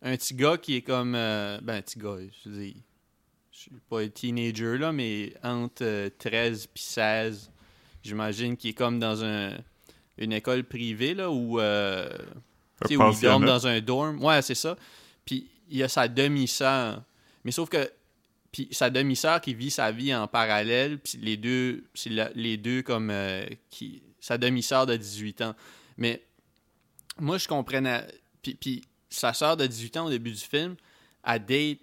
un 0.03 0.17
petit 0.17 0.35
gars 0.35 0.59
qui 0.59 0.75
est 0.75 0.83
comme 0.83 1.13
ben 1.13 1.69
un 1.69 1.83
petit 1.83 1.99
gars 1.99 2.19
je 2.45 2.51
veux 2.51 2.65
dire 2.65 2.75
suis 3.71 3.81
pas 3.89 4.01
un 4.01 4.09
teenager 4.09 4.79
là, 4.79 4.93
mais 4.93 5.33
entre 5.43 5.83
euh, 5.85 6.11
13 6.19 6.67
puis 6.73 6.83
16, 6.83 7.51
j'imagine 8.03 8.57
qu'il 8.57 8.71
est 8.71 8.75
comme 8.75 8.99
dans 8.99 9.25
un, 9.25 9.53
une 10.19 10.33
école 10.33 10.65
privée 10.65 11.15
là 11.15 11.31
où, 11.31 11.61
euh, 11.61 12.09
où 12.85 12.89
il 12.91 12.99
pensionnat. 12.99 13.47
dans 13.47 13.67
un 13.67 13.81
dorm. 13.81 14.23
Ouais, 14.23 14.43
c'est 14.43 14.55
ça. 14.55 14.77
Puis 15.25 15.49
il 15.69 15.79
y 15.79 15.83
a 15.83 15.89
sa 15.89 16.07
demi-sœur. 16.09 17.03
Mais 17.45 17.51
sauf 17.53 17.69
que 17.69 17.91
puis 18.53 18.69
sa 18.71 18.89
demi-sœur 18.89 19.41
qui 19.41 19.53
vit 19.55 19.71
sa 19.71 19.91
vie 19.93 20.15
en 20.15 20.27
parallèle, 20.29 20.99
puis 20.99 21.19
les 21.21 21.37
deux 21.37 21.85
la- 22.07 22.31
les 22.35 22.57
deux 22.57 22.83
comme 22.83 23.11
euh, 23.11 23.45
qui 23.71 24.03
sa 24.21 24.39
demi-sœur 24.39 24.87
de 24.87 24.97
18 24.97 25.43
ans. 25.43 25.55
Mais 25.99 26.23
moi 27.19 27.39
je 27.39 27.47
comprenais 27.49 28.07
puis, 28.43 28.55
puis 28.55 28.83
sa 29.11 29.33
sœur 29.33 29.57
de 29.57 29.67
18 29.67 29.97
ans 29.99 30.07
au 30.07 30.11
début 30.11 30.31
du 30.33 30.41
film, 30.41 30.77
à 31.23 31.39
date 31.39 31.79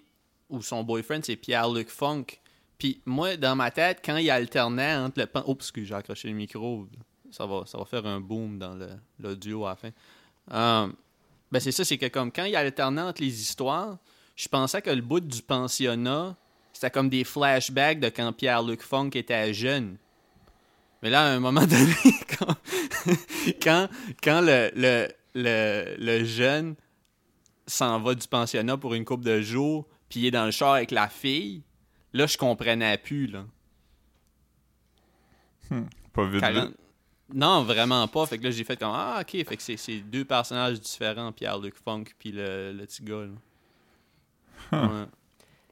ou 0.53 0.61
son 0.61 0.83
boyfriend, 0.83 1.21
c'est 1.23 1.35
Pierre-Luc 1.35 1.89
Funk. 1.89 2.25
Puis 2.77 3.01
moi, 3.05 3.35
dans 3.37 3.55
ma 3.55 3.71
tête, 3.71 4.01
quand 4.05 4.17
il 4.17 4.29
alternait 4.29 4.95
entre 4.95 5.19
le... 5.19 5.25
pan- 5.25 5.43
Oups, 5.47 5.71
j'ai 5.75 5.93
accroché 5.95 6.27
le 6.29 6.35
micro. 6.35 6.87
Ça 7.31 7.45
va, 7.45 7.63
ça 7.65 7.77
va 7.77 7.85
faire 7.85 8.05
un 8.05 8.19
boom 8.19 8.59
dans 8.59 8.77
l'audio 9.19 9.65
à 9.65 9.69
la 9.69 9.75
fin. 9.75 9.89
Euh, 10.51 10.87
ben 11.51 11.59
c'est 11.59 11.71
ça, 11.71 11.83
c'est 11.83 11.97
que 11.97 12.07
comme 12.07 12.31
quand 12.31 12.45
il 12.45 12.55
alternait 12.55 13.01
entre 13.01 13.21
les 13.21 13.41
histoires, 13.41 13.97
je 14.35 14.47
pensais 14.47 14.81
que 14.81 14.89
le 14.91 15.01
bout 15.01 15.19
du 15.19 15.41
pensionnat, 15.41 16.35
c'était 16.71 16.91
comme 16.91 17.09
des 17.09 17.23
flashbacks 17.23 17.99
de 17.99 18.09
quand 18.09 18.31
Pierre-Luc 18.33 18.81
Funk 18.81 19.11
était 19.13 19.53
jeune. 19.53 19.97
Mais 21.01 21.09
là, 21.09 21.23
à 21.23 21.29
un 21.29 21.39
moment 21.39 21.61
donné, 21.65 21.93
quand, 22.37 22.55
quand, 23.61 23.89
quand 24.23 24.41
le, 24.41 24.71
le, 24.75 25.07
le, 25.35 25.95
le 25.97 26.23
jeune 26.23 26.75
s'en 27.65 27.99
va 27.99 28.13
du 28.13 28.27
pensionnat 28.27 28.77
pour 28.77 28.93
une 28.93 29.05
coupe 29.05 29.23
de 29.23 29.41
jours, 29.41 29.85
puis 30.13 30.19
il 30.21 30.25
est 30.27 30.31
dans 30.31 30.45
le 30.45 30.51
char 30.51 30.73
avec 30.75 30.91
la 30.91 31.07
fille, 31.07 31.63
là, 32.13 32.27
je 32.27 32.37
comprenais 32.37 32.99
plus, 32.99 33.25
là. 33.25 33.45
Pas 36.13 36.27
vite. 36.27 36.43
Non, 37.33 37.63
vraiment 37.63 38.07
pas. 38.07 38.27
Fait 38.27 38.37
que 38.37 38.43
là, 38.43 38.51
j'ai 38.51 38.63
fait 38.63 38.77
comme 38.77 38.91
Ah, 38.93 39.17
ok. 39.21 39.43
Fait 39.43 39.57
que 39.57 39.63
c'est- 39.63 39.77
c'est 39.77 40.01
deux 40.01 40.23
personnages 40.23 40.79
différents, 40.79 41.31
Pierre-Luc 41.31 41.73
Funk 41.83 42.03
puis 42.19 42.31
le, 42.31 42.73
le 42.73 42.85
petit 42.85 43.03
gars. 43.03 43.25
là. 44.71 44.83
Ouais. 44.87 45.05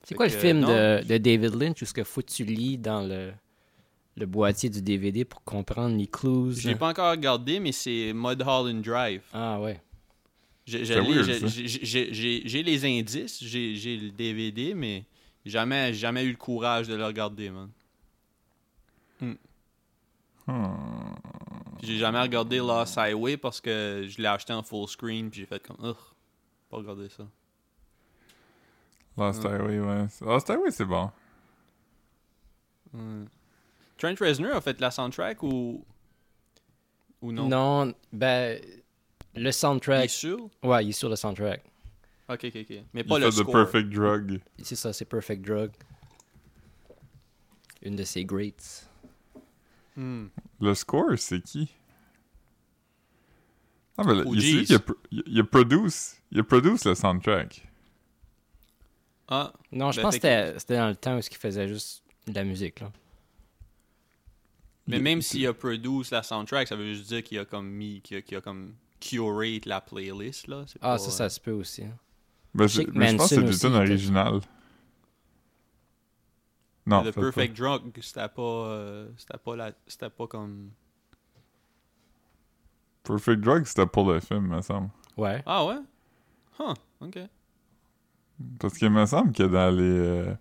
C'est 0.03 0.15
quoi 0.15 0.25
le 0.25 0.31
film 0.31 0.61
non, 0.61 0.69
de, 0.69 1.03
de 1.07 1.17
David 1.19 1.53
Lynch 1.53 1.81
où 1.83 1.85
ce 1.85 1.93
que 1.93 2.03
faut 2.03 2.21
que 2.21 2.31
tu 2.31 2.43
lis 2.45 2.79
dans 2.79 3.01
le, 3.07 3.31
le 4.17 4.25
boîtier 4.25 4.69
du 4.71 4.81
DVD 4.81 5.23
pour 5.23 5.43
comprendre 5.43 5.95
les 5.95 6.07
clues? 6.07 6.55
Je 6.55 6.67
l'ai 6.69 6.75
pas 6.75 6.89
encore 6.89 7.11
regardé, 7.11 7.59
mais 7.59 7.71
c'est 7.71 8.11
Mulholland 8.15 8.81
Drive. 8.81 9.21
Ah 9.33 9.61
ouais. 9.61 9.79
J'ai 10.65 12.63
les 12.63 12.85
indices, 12.85 13.43
j'ai 13.43 13.97
le 13.97 14.11
DVD, 14.11 14.73
mais 14.73 15.05
jamais, 15.45 15.93
jamais 15.93 16.23
eu 16.23 16.31
le 16.31 16.37
courage 16.37 16.87
de 16.87 16.95
le 16.95 17.05
regarder, 17.05 17.49
man. 17.49 17.69
Hmm. 19.19 19.33
Puis 21.77 21.87
J'ai 21.87 21.97
jamais 21.97 22.21
regardé 22.21 22.57
Lost 22.57 22.97
Highway 22.97 23.37
parce 23.37 23.61
que 23.61 24.05
je 24.07 24.21
l'ai 24.21 24.27
acheté 24.27 24.53
en 24.53 24.63
full 24.63 24.87
screen, 24.87 25.29
puis 25.29 25.41
j'ai 25.41 25.45
fait 25.45 25.65
comme, 25.65 25.77
ugh, 25.83 25.95
pas 26.69 26.77
regarder 26.77 27.09
ça. 27.09 27.27
Lost. 29.17 29.45
Highway, 29.45 29.79
ouais. 29.79 30.07
Lost 30.21 30.49
Highway, 30.49 30.71
c'est 30.71 30.85
bon. 30.85 31.11
Trent 33.97 34.15
Reznor 34.19 34.55
a 34.55 34.61
fait 34.61 34.79
la 34.81 34.91
soundtrack 34.91 35.43
ou 35.43 35.85
ou 37.21 37.31
non? 37.31 37.47
Non, 37.47 37.93
ben, 38.11 38.59
le 39.35 39.41
Il 39.41 39.47
est 39.47 39.51
soundtrack. 39.51 40.09
sûr? 40.09 40.49
Ouais, 40.63 40.85
il 40.85 40.89
est 40.89 40.93
sur 40.93 41.09
le 41.09 41.15
soundtrack. 41.15 41.61
Ok, 42.29 42.45
ok, 42.45 42.55
ok. 42.55 42.69
Mais 42.93 43.01
Il 43.01 43.05
pas 43.05 43.15
fait 43.19 43.25
le 43.25 43.29
The 43.29 43.33
score. 43.33 43.51
Perfect 43.53 43.89
Drug. 43.89 44.41
C'est 44.63 44.75
ça, 44.75 44.93
c'est 44.93 45.05
Perfect 45.05 45.45
Drug. 45.45 45.71
Une 47.81 47.95
de 47.95 48.03
ses 48.03 48.23
greats. 48.25 48.85
Hmm. 49.95 50.27
Le 50.59 50.73
score, 50.75 51.17
c'est 51.17 51.41
qui? 51.41 51.69
Ah, 53.97 54.03
ben, 54.03 54.23
Oh, 54.25 54.33
il, 54.33 54.65
qui 54.65 54.73
a, 54.75 54.79
il, 55.11 55.23
il 55.27 55.39
a 55.39 55.43
produce, 55.43 56.15
il 56.31 56.39
a 56.39 56.43
produce 56.43 56.85
le 56.85 56.95
soundtrack. 56.95 57.67
Ah, 59.27 59.53
Non, 59.71 59.91
je 59.91 59.97
Ben, 59.97 60.03
pense 60.03 60.15
fait 60.15 60.19
que 60.21 60.27
c'était- 60.27 60.59
c'était 60.59 60.77
dans 60.77 60.87
le 60.89 60.95
temps 60.95 61.15
où 61.17 61.19
il 61.19 61.37
faisait 61.37 61.67
juste 61.67 62.03
de 62.27 62.33
la 62.33 62.43
musique. 62.43 62.79
Là. 62.79 62.91
mais 64.87 64.97
Il- 64.97 65.03
même 65.03 65.21
s'il 65.21 65.45
a 65.47 65.53
produit 65.53 66.03
la 66.11 66.23
soundtrack, 66.23 66.67
ça 66.67 66.75
veut 66.75 66.93
juste 66.93 67.07
dire 67.07 67.23
qu'il 67.23 67.39
a 67.39 67.45
comme 67.45 67.67
mis, 67.69 68.01
qu'il 68.01 68.17
a, 68.17 68.21
qu'il 68.21 68.37
a 68.37 68.41
comme 68.41 68.73
curate 69.01 69.65
la 69.65 69.81
playlist, 69.81 70.47
là. 70.47 70.63
Ah, 70.79 70.91
pas- 70.93 70.97
ça, 70.99 71.11
ça 71.11 71.29
se 71.29 71.39
peut 71.41 71.51
aussi. 71.51 71.83
hein. 71.83 71.97
Ben, 72.53 72.67
Je 72.67 72.83
mais 72.93 73.09
je 73.11 73.15
pense 73.17 73.29
que 73.33 73.51
c'est 73.51 73.67
était- 73.67 73.75
originales. 73.75 74.39
Non, 76.85 77.03
The 77.03 77.11
Perfect 77.11 77.57
Drug, 77.57 77.81
c'était 78.01 78.27
pas, 78.29 78.41
euh, 78.41 79.09
c'était 79.17 79.37
pas 79.37 79.55
la, 79.55 79.71
c'était 79.87 80.09
pas 80.09 80.27
comme. 80.27 80.71
Perfect 83.03 83.41
Drug, 83.41 83.65
c'était 83.65 83.85
pour 83.87 84.11
le 84.11 84.19
film, 84.19 84.47
me 84.47 84.61
semble. 84.61 84.89
Ouais. 85.17 85.41
Ah 85.45 85.65
ouais? 85.65 85.77
Huh, 86.59 86.73
ok. 87.01 87.19
Parce 88.59 88.73
qu'il 88.77 88.89
me 88.89 89.05
semble 89.05 89.31
que 89.33 89.43
dans 89.43 89.75
les... 89.75 89.83
euh, 89.83 90.35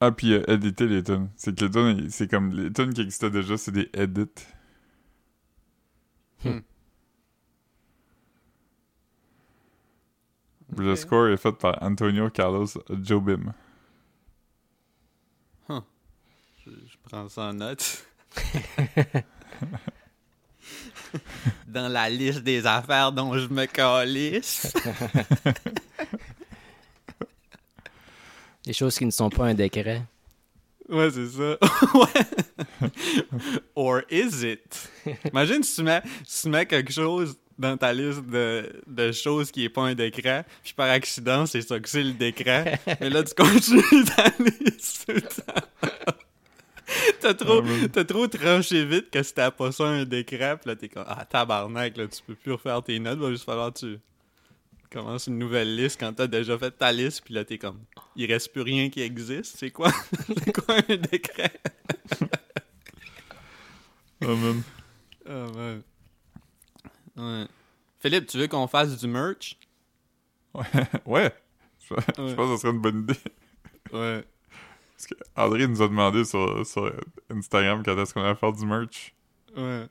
Ah, 0.00 0.12
puis 0.12 0.32
euh, 0.32 0.42
éditer 0.48 0.86
les 0.86 1.02
tunes. 1.02 1.30
C'est 1.36 1.56
que 1.56 1.64
les 1.64 1.70
tunes, 1.70 2.10
c'est 2.10 2.28
comme... 2.28 2.52
Les 2.52 2.72
tunes 2.72 2.92
qui 2.92 3.00
existaient 3.00 3.30
déjà, 3.30 3.56
c'est 3.56 3.72
des 3.72 3.88
edits. 3.94 4.26
Hmm. 6.44 6.60
Le 10.76 10.96
score 10.96 11.28
est 11.28 11.36
fait 11.36 11.52
par 11.52 11.82
Antonio 11.82 12.28
Carlos 12.30 12.66
Jobim. 13.02 13.54
Je, 16.64 16.70
je 16.70 16.96
prends 17.02 17.28
ça 17.28 17.42
en 17.42 17.52
note. 17.54 18.06
Dans 21.68 21.92
la 21.92 22.08
liste 22.08 22.42
des 22.42 22.66
affaires 22.66 23.12
dont 23.12 23.36
je 23.36 23.48
me 23.48 23.66
calisse. 23.66 24.72
Des 28.66 28.72
choses 28.72 28.96
qui 28.96 29.04
ne 29.04 29.10
sont 29.10 29.30
pas 29.30 29.44
un 29.46 29.54
décret. 29.54 30.02
Ouais, 30.88 31.10
c'est 31.10 31.28
ça. 31.28 31.58
ouais. 31.94 32.88
Or 33.74 34.02
is 34.10 34.44
it? 34.44 34.90
Imagine 35.32 35.62
si 35.62 35.76
tu, 35.76 35.82
mets, 35.82 36.02
si 36.26 36.42
tu 36.42 36.48
mets 36.50 36.66
quelque 36.66 36.92
chose 36.92 37.36
dans 37.58 37.76
ta 37.76 37.92
liste 37.92 38.24
de, 38.26 38.82
de 38.86 39.12
choses 39.12 39.50
qui 39.50 39.64
est 39.64 39.68
pas 39.68 39.82
un 39.82 39.94
décret, 39.94 40.44
puis 40.62 40.74
par 40.74 40.90
accident, 40.90 41.46
c'est 41.46 41.62
ça 41.62 41.78
que 41.78 41.88
c'est 41.88 42.02
le 42.02 42.12
décret. 42.12 42.80
Mais 43.00 43.10
là, 43.10 43.22
tu 43.22 43.34
continues 43.36 44.04
ta 44.16 44.30
liste 44.38 45.06
tout 45.06 45.12
le 45.14 45.22
temps. 45.22 45.88
T'as 47.20 47.34
trop, 47.34 47.62
Ah, 47.64 47.88
t'as 47.92 48.04
trop 48.04 48.26
tranché 48.26 48.84
vite 48.84 49.10
que 49.10 49.22
c'était 49.22 49.50
pas 49.50 49.72
ça 49.72 49.84
un 49.84 50.04
décret, 50.04 50.56
puis 50.58 50.68
là, 50.68 50.76
t'es 50.76 50.88
comme, 50.88 51.04
ah, 51.06 51.24
tabarnak, 51.24 51.96
là, 51.96 52.06
tu 52.08 52.20
peux 52.26 52.34
plus 52.34 52.52
refaire 52.52 52.82
tes 52.82 52.98
notes, 52.98 53.18
va 53.18 53.30
juste 53.30 53.44
falloir 53.44 53.72
que 53.72 53.78
tu 53.78 53.98
commences 54.94 55.26
une 55.26 55.38
nouvelle 55.38 55.74
liste 55.74 55.98
quand 55.98 56.12
t'as 56.12 56.28
déjà 56.28 56.56
fait 56.56 56.70
ta 56.70 56.92
liste, 56.92 57.22
puis 57.24 57.34
là, 57.34 57.44
t'es 57.44 57.58
comme, 57.58 57.80
il 58.14 58.30
reste 58.30 58.52
plus 58.52 58.62
rien 58.62 58.88
qui 58.88 59.02
existe, 59.02 59.56
c'est 59.56 59.70
quoi? 59.70 59.90
c'est 60.26 60.52
quoi 60.52 60.76
un 60.88 60.96
décret? 60.96 61.52
Oh, 64.22 64.36
man. 64.36 64.62
Ah, 65.26 65.46
ouais. 65.46 65.80
Ouais. 67.16 67.46
Philippe, 67.98 68.26
tu 68.26 68.36
veux 68.36 68.46
qu'on 68.46 68.66
fasse 68.66 68.98
du 68.98 69.08
merch? 69.08 69.58
Ouais, 70.52 70.64
ouais. 71.06 71.34
Je, 71.80 71.94
pense 71.94 72.06
que 72.06 72.56
ce 72.56 72.56
serait 72.58 72.74
une 72.74 72.82
bonne 72.82 73.04
idée. 73.04 73.18
Ouais. 73.90 74.22
Parce 74.94 75.06
que 75.06 75.14
André 75.34 75.66
nous 75.66 75.80
a 75.80 75.88
demandé 75.88 76.26
sur, 76.26 76.66
sur 76.66 76.92
Instagram 77.30 77.82
quand 77.82 77.96
est-ce 77.96 78.12
qu'on 78.12 78.22
allait 78.22 78.34
faire 78.34 78.52
du 78.52 78.66
merch. 78.66 79.14
Ouais. 79.56 79.86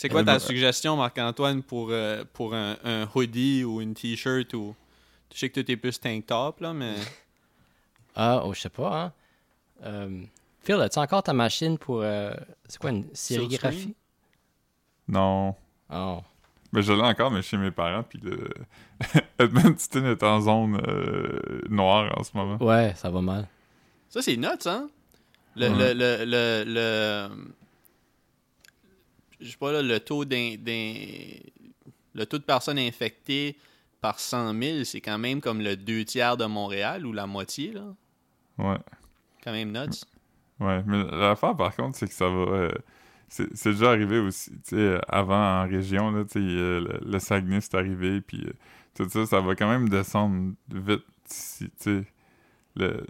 C'est 0.00 0.08
quoi 0.08 0.22
ta 0.22 0.38
suggestion, 0.38 0.96
Marc-Antoine, 0.96 1.60
pour, 1.64 1.88
euh, 1.90 2.22
pour 2.32 2.54
un, 2.54 2.76
un 2.84 3.08
hoodie 3.12 3.64
ou 3.64 3.80
une 3.80 3.94
t-shirt 3.94 4.54
ou. 4.54 4.76
Je 5.34 5.38
sais 5.38 5.48
que 5.48 5.54
toi 5.54 5.64
t'es 5.64 5.76
plus 5.76 5.98
tank 5.98 6.24
top, 6.26 6.60
là, 6.60 6.72
mais. 6.72 6.94
Ah, 8.20 8.42
oh, 8.44 8.52
je 8.52 8.60
sais 8.60 8.68
pas, 8.68 9.02
hein. 9.04 9.12
Euh, 9.84 10.22
Phil, 10.62 10.74
as-tu 10.80 10.98
encore 10.98 11.22
ta 11.22 11.32
machine 11.32 11.78
pour. 11.78 12.00
euh, 12.02 12.32
c'est 12.68 12.80
quoi, 12.80 12.90
une 12.90 13.06
sérigraphie? 13.12 13.94
Non. 15.08 15.54
Oh. 15.92 16.20
Mais 16.72 16.82
je 16.82 16.92
l'ai 16.92 17.02
encore, 17.02 17.30
mais 17.30 17.42
chez 17.42 17.56
mes 17.56 17.70
parents, 17.70 18.02
puis 18.02 18.20
le... 18.22 18.48
Edmonton 19.38 20.06
est 20.06 20.22
en 20.22 20.40
zone 20.40 20.80
euh, 20.86 21.60
noire 21.70 22.12
en 22.18 22.22
ce 22.24 22.30
moment. 22.34 22.56
Ouais, 22.62 22.92
ça 22.96 23.08
va 23.10 23.20
mal. 23.20 23.48
Ça, 24.10 24.20
c'est 24.22 24.36
nuts, 24.36 24.46
hein? 24.66 24.88
Le, 25.56 25.68
Ouais. 25.68 25.94
le, 25.94 26.24
le, 26.24 26.24
le, 26.24 26.64
le- 26.66 27.52
Je 29.40 29.50
sais 29.50 29.56
pas, 29.56 29.72
là, 29.72 29.82
le 29.82 30.00
taux 30.00 30.24
d'in- 30.24 30.56
Le 32.14 32.26
taux 32.26 32.38
de 32.38 32.42
personnes 32.44 32.78
infectées 32.78 33.56
par 34.00 34.18
100 34.18 34.52
000, 34.60 34.84
c'est 34.84 35.00
quand 35.00 35.18
même 35.18 35.40
comme 35.40 35.60
le 35.60 35.76
deux 35.76 36.04
tiers 36.04 36.36
de 36.36 36.46
Montréal 36.46 37.06
ou 37.06 37.12
la 37.12 37.26
moitié, 37.26 37.72
là. 37.72 37.94
Ouais. 38.58 38.78
Quand 39.44 39.52
même 39.52 39.70
nuts. 39.72 40.00
Ouais, 40.58 40.82
mais 40.86 41.04
l'affaire 41.04 41.54
par 41.56 41.74
contre, 41.76 41.96
c'est 41.96 42.08
que 42.08 42.14
ça 42.14 42.28
va. 42.28 42.34
euh, 42.34 42.72
c'est 43.28 43.70
déjà 43.72 43.90
arrivé 43.90 44.18
aussi, 44.18 44.50
tu 44.62 44.76
sais, 44.76 44.98
avant 45.06 45.62
en 45.62 45.68
région, 45.68 46.10
là, 46.10 46.24
tu 46.24 46.30
sais, 46.32 46.38
le, 46.40 46.98
le 47.04 47.18
Saguenay 47.18 47.60
c'est 47.60 47.74
arrivé, 47.74 48.20
puis 48.22 48.42
euh, 48.44 48.52
tout 48.94 49.08
ça, 49.08 49.26
ça 49.26 49.40
va 49.40 49.54
quand 49.54 49.68
même 49.68 49.88
descendre 49.88 50.54
vite 50.70 51.04
si, 51.26 51.66
tu 51.66 51.70
sais, 51.76 52.04
le, 52.74 53.04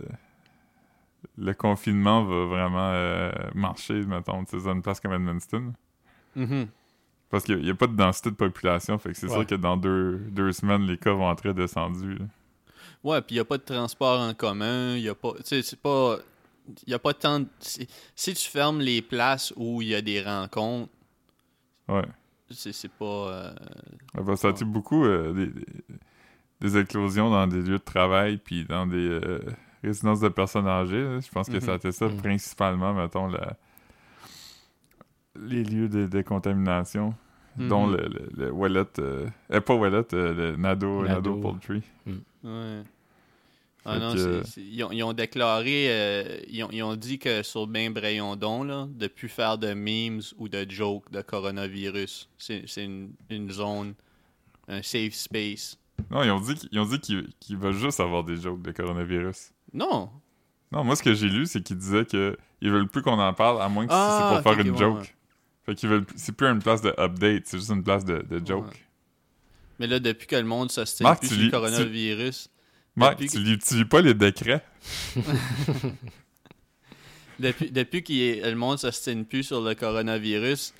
le 1.36 1.52
confinement 1.54 2.24
va 2.24 2.44
vraiment 2.46 2.90
euh, 2.92 3.30
marcher, 3.54 4.04
mettons, 4.04 4.44
tu 4.44 4.58
sais, 4.58 4.64
dans 4.64 4.72
une 4.74 4.82
place 4.82 5.00
comme 5.00 5.12
Edmundston. 5.12 5.72
Mhm. 6.36 6.68
Parce 7.30 7.44
qu'il 7.44 7.58
n'y 7.58 7.70
a, 7.70 7.74
pas 7.74 7.86
de 7.86 7.94
densité 7.96 8.30
de 8.30 8.36
population, 8.36 8.96
fait 8.98 9.10
que 9.12 9.16
c'est 9.18 9.26
Ouais. 9.26 9.34
sûr 9.34 9.46
que 9.46 9.54
dans 9.54 9.76
deux, 9.76 10.16
deux 10.30 10.50
semaines, 10.52 10.82
les 10.86 10.96
cas 10.96 11.12
vont 11.12 11.30
être 11.30 11.52
descendus. 11.52 12.14
là. 12.14 12.24
Ouais, 13.04 13.20
puis 13.20 13.34
il 13.34 13.38
n'y 13.38 13.40
a 13.40 13.44
pas 13.44 13.58
de 13.58 13.62
transport 13.62 14.18
en 14.20 14.32
commun, 14.34 14.96
il 14.96 15.02
y 15.02 15.08
a 15.08 15.14
pas. 15.14 15.32
Tu 15.38 15.42
sais, 15.44 15.62
c'est 15.62 15.78
pas. 15.80 16.16
Il 16.86 16.92
a 16.94 16.98
pas 16.98 17.12
tant 17.14 17.40
de. 17.40 17.46
Si, 17.60 17.86
si 18.14 18.34
tu 18.34 18.48
fermes 18.48 18.80
les 18.80 19.02
places 19.02 19.52
où 19.56 19.80
il 19.82 19.88
y 19.88 19.94
a 19.94 20.00
des 20.02 20.22
rencontres, 20.22 20.90
Ouais. 21.88 22.04
c'est 22.50 22.90
pas. 22.92 23.54
euh, 24.24 24.36
ça 24.36 24.48
a 24.48 24.50
été 24.50 24.64
beaucoup 24.64 25.04
euh, 25.04 25.32
des, 25.32 25.50
des- 26.60 26.78
éclosions 26.78 27.30
dans 27.30 27.46
des 27.46 27.62
lieux 27.62 27.78
de 27.78 27.84
travail 27.84 28.38
puis 28.38 28.64
dans 28.64 28.86
des 28.86 28.96
euh, 29.08 29.40
résidences 29.82 30.20
de 30.20 30.28
personnes 30.28 30.66
âgées. 30.66 31.02
là. 31.04 31.20
Je 31.20 31.30
pense 31.30 31.48
que 31.48 31.60
ça 31.60 31.72
a 31.72 31.76
été 31.76 31.92
ça 31.92 32.06
Mhm. 32.06 32.16
principalement, 32.18 32.92
mettons, 32.94 33.28
la- 33.28 33.56
les 35.46 35.64
lieux 35.64 35.88
de, 35.88 36.06
de 36.06 36.22
contamination, 36.22 37.14
dont 37.56 37.86
Mhm. 37.86 37.96
le, 37.96 38.08
le, 38.08 38.28
le 38.44 38.50
Wallet, 38.52 38.84
euh, 38.98 39.26
euh, 39.52 39.60
pas 39.60 39.74
Wallet, 39.74 40.04
euh, 40.14 40.34
le 40.34 40.56
Nado, 40.56 41.02
Nado. 41.02 41.30
Nado 41.30 41.34
Poultry. 41.36 41.82
Ouais. 42.44 42.82
Ah 43.84 43.98
non, 43.98 44.12
que- 44.12 44.42
c'est- 44.44 44.50
c'est- 44.50 44.60
ils, 44.62 44.82
ont, 44.84 44.90
ils 44.92 45.02
ont 45.02 45.12
déclaré, 45.14 45.86
euh, 45.88 46.38
ils, 46.48 46.62
ont, 46.62 46.68
ils 46.70 46.82
ont 46.82 46.94
dit 46.96 47.18
que 47.18 47.42
sur 47.42 47.66
Ben 47.66 47.92
Brayondon, 47.92 48.62
là, 48.64 48.86
de 48.90 49.06
plus 49.06 49.28
faire 49.28 49.56
de 49.56 49.72
memes 49.72 50.20
ou 50.36 50.48
de 50.48 50.66
jokes 50.68 51.10
de 51.10 51.22
coronavirus. 51.22 52.28
C'est 52.36 52.64
c'est 52.66 52.84
une, 52.84 53.12
une 53.30 53.50
zone, 53.50 53.94
un 54.68 54.82
safe 54.82 55.14
space. 55.14 55.78
Non, 56.10 56.22
ils 56.22 56.30
ont 56.30 56.40
dit 56.40 56.54
qu'ils 56.54 56.68
ils 56.72 56.78
ont 56.80 56.84
dit 56.86 57.00
qu'ils 57.00 57.28
qu'ils 57.40 57.56
veulent 57.56 57.72
juste 57.72 58.00
avoir 58.00 58.24
des 58.24 58.36
jokes 58.36 58.60
de 58.62 58.72
coronavirus. 58.72 59.52
Non! 59.72 60.10
Non, 60.70 60.84
moi, 60.84 60.94
ce 60.96 61.02
que 61.02 61.14
j'ai 61.14 61.28
lu, 61.30 61.46
c'est 61.46 61.62
qu'ils 61.62 61.78
disaient 61.78 62.04
que 62.04 62.36
ils 62.60 62.70
veulent 62.70 62.88
plus 62.88 63.00
qu'on 63.00 63.18
en 63.18 63.32
parle, 63.32 63.62
à 63.62 63.68
moins 63.70 63.86
que 63.86 63.92
si 63.92 63.98
Ah, 63.98 64.16
c'est 64.18 64.24
pour 64.26 64.36
ok, 64.36 64.42
faire 64.42 64.66
une 64.66 64.72
ok, 64.72 64.78
joke. 64.78 65.14
Ouais, 65.68 65.72
ouais. 65.72 65.74
Fait 65.74 65.80
qu'ils 65.80 65.88
veulent... 65.88 66.06
C'est 66.16 66.32
plus 66.32 66.46
une 66.48 66.58
place 66.60 66.80
de 66.82 66.94
update, 66.98 67.42
c'est 67.46 67.58
juste 67.58 67.70
une 67.70 67.82
place 67.84 68.04
de, 68.04 68.18
de 68.28 68.44
joke. 68.46 68.66
Ouais. 68.66 68.76
Mais 69.80 69.86
là, 69.86 70.00
depuis 70.00 70.26
que 70.26 70.36
le 70.36 70.42
monde 70.44 70.70
s'ostine 70.72 71.06
plus 71.20 71.28
sur 71.28 71.36
le 71.36 71.42
lis- 71.42 71.46
tu- 71.48 71.50
coronavirus, 71.52 72.50
Marc, 72.96 73.12
Depuis 73.18 73.28
tu 73.28 73.38
lis, 73.38 73.58
tu 73.58 73.74
lis 73.76 73.84
pas 73.84 74.00
les 74.00 74.14
décrets? 74.14 74.64
depuis, 77.38 77.70
depuis 77.70 78.02
que 78.02 78.12
le 78.48 78.54
monde 78.56 78.78
s'ostine 78.78 79.24
plus 79.24 79.44
sur 79.44 79.60
le 79.60 79.74
coronavirus, 79.74 80.74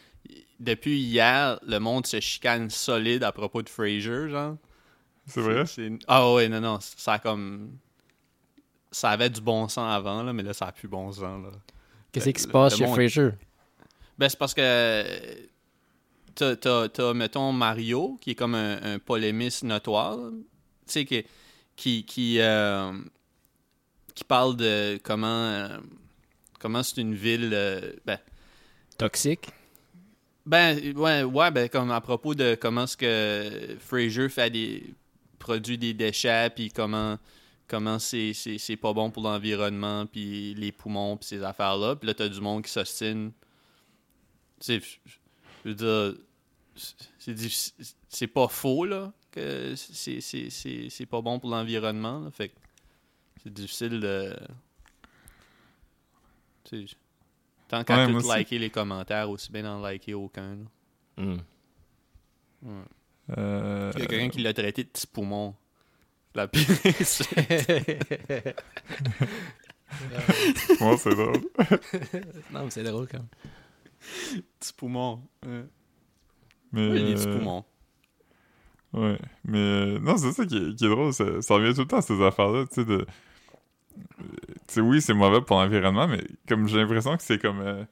depuis 0.59 0.99
hier, 0.99 1.59
le 1.67 1.79
monde 1.79 2.07
se 2.07 2.19
chicane 2.21 2.69
solide 2.71 3.23
à 3.23 3.31
propos 3.33 3.63
de 3.63 3.69
Fraser, 3.69 4.29
genre. 4.31 4.57
C'est 5.27 5.41
vrai? 5.43 5.67
c'est- 5.67 5.93
Ah 6.09 6.33
ouais, 6.35 6.49
non, 6.49 6.61
non, 6.61 6.79
ça 6.81 7.15
a 7.15 7.19
comme... 7.19 7.71
Ça 8.91 9.11
avait 9.11 9.29
du 9.31 9.41
bon 9.43 9.69
sens 9.69 9.93
avant, 9.95 10.23
là, 10.23 10.33
mais 10.33 10.43
là, 10.43 10.55
ça 10.55 10.67
a 10.67 10.73
plus 10.73 10.89
bon 10.89 11.13
sens, 11.13 11.23
là. 11.45 11.51
Qu'est-ce 12.11 12.31
qui 12.31 12.41
se 12.43 12.49
passe 12.49 12.77
chez 12.77 12.87
monde- 12.87 12.95
Fraser? 12.95 13.31
Ben, 14.19 14.29
c'est 14.29 14.39
parce 14.39 14.55
que 14.55 15.05
t'as, 16.35 17.15
mettons, 17.15 17.53
Mario, 17.53 18.17
qui 18.21 18.31
est 18.31 18.35
comme 18.35 18.55
un, 18.55 18.95
un 18.95 18.99
polémiste 18.99 19.63
notoire, 19.65 20.19
tu 20.87 20.93
sais, 20.93 21.05
qui, 21.05 21.25
qui, 21.77 22.05
qui, 22.05 22.41
euh, 22.41 22.93
qui 24.15 24.25
parle 24.25 24.57
de 24.57 24.99
comment, 25.03 25.27
euh, 25.27 25.79
comment 26.59 26.83
c'est 26.83 27.01
une 27.01 27.15
ville, 27.15 27.51
euh, 27.53 27.93
ben, 28.05 28.19
Toxique? 28.97 29.49
ben, 30.45 30.97
ouais, 30.97 31.23
ouais, 31.23 31.51
ben, 31.51 31.69
comme 31.69 31.91
à 31.91 32.01
propos 32.01 32.35
de 32.35 32.57
comment 32.61 32.85
est-ce 32.85 32.97
que 32.97 33.77
Fraser 33.79 34.29
fait 34.29 34.51
des, 34.51 34.95
produit 35.39 35.79
des 35.79 35.95
déchets, 35.95 36.51
puis 36.51 36.71
comment, 36.71 37.17
comment 37.69 37.99
c'est, 37.99 38.33
c'est, 38.33 38.59
c'est 38.59 38.77
pas 38.77 38.93
bon 38.93 39.11
pour 39.11 39.23
l'environnement, 39.23 40.07
puis 40.07 40.55
les 40.55 40.73
poumons, 40.73 41.17
puis 41.17 41.29
ces 41.29 41.43
affaires-là. 41.43 41.97
Puis 41.97 42.07
là, 42.07 42.15
t'as 42.15 42.29
du 42.29 42.41
monde 42.41 42.65
qui 42.65 42.71
s'ostine. 42.71 43.33
Sais, 44.61 44.81
je- 44.81 45.69
veux 45.69 45.75
dire, 45.75 46.15
c'est 47.19 47.35
c'est 48.09 48.27
pas 48.27 48.49
faux, 48.49 48.85
là, 48.85 49.13
que 49.31 49.75
c'est, 49.77 50.21
c'est, 50.21 50.51
c'est, 50.51 50.89
c'est 50.91 51.07
pas 51.07 51.21
bon 51.21 51.39
pour 51.39 51.51
l'environnement. 51.51 52.31
Fait 52.31 52.53
c'est 53.43 53.53
difficile 53.53 54.01
de... 54.01 54.37
Tant 57.69 57.85
qu'à 57.85 58.07
Ouais, 58.07 58.13
tout 58.13 58.29
liker 58.29 58.59
les 58.59 58.71
commentaires, 58.71 59.31
aussi 59.31 59.51
bien 59.53 59.63
d'en 59.63 59.81
liker 59.81 60.15
aucun, 60.15 60.57
là. 60.57 60.65
Euh, 63.37 63.93
Il 63.95 64.01
y 64.01 64.03
a 64.03 64.07
quelqu'un 64.07 64.29
qui 64.31 64.41
l'a 64.41 64.55
traité 64.55 64.85
de 64.85 64.89
petit 64.89 65.07
poumon. 65.07 65.55
La 66.35 66.47
pire. 66.49 66.67
Moi, 70.81 70.97
c'est 70.99 71.15
drôle. 71.15 71.41
non, 72.53 72.65
mais 72.65 72.71
c'est 72.71 72.83
drôle 72.83 73.09
quand 73.09 73.19
même. 73.19 73.29
petit 74.61 74.73
poumon. 74.75 75.23
Mais, 76.73 76.81
Oui, 76.89 77.03
les 77.05 77.15
petits 77.15 77.27
euh, 77.27 77.29
poumons. 77.29 77.65
Ouais. 78.93 79.19
Mais 79.45 79.59
euh, 79.59 79.99
non, 80.01 80.17
c'est 80.17 80.33
ça 80.33 80.47
qui 80.47 80.57
est, 80.57 80.75
qui 80.75 80.87
est 80.87 80.89
drôle. 80.89 81.13
Ça, 81.13 81.43
ça 81.43 81.55
revient 81.55 81.75
tout 81.75 81.83
le 81.83 81.87
temps, 81.89 82.01
ces 82.01 82.21
affaires-là. 82.23 82.67
Tu 82.67 82.75
sais, 82.77 82.85
de. 82.85 82.95
euh, 82.95 83.05
Tu 84.67 84.75
sais, 84.75 84.81
oui, 84.81 85.01
c'est 85.01 85.15
mauvais 85.15 85.41
pour 85.41 85.57
l'environnement, 85.61 86.07
mais 86.09 86.23
comme 86.49 86.69
j'ai 86.69 86.79
l'impression 86.79 87.17
que 87.17 87.23
c'est 87.23 87.41
comme. 87.41 87.61
euh, 87.61 87.85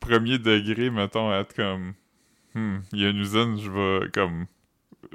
premier 0.00 0.38
degré, 0.38 0.90
mettons, 0.90 1.30
à 1.30 1.36
être 1.38 1.54
comme. 1.54 1.94
Hmm, 2.54 2.78
il 2.92 3.00
y 3.00 3.06
a 3.06 3.10
une 3.10 3.18
usine, 3.18 3.58
je 3.58 3.70
vais 3.70 4.10
comme. 4.12 4.46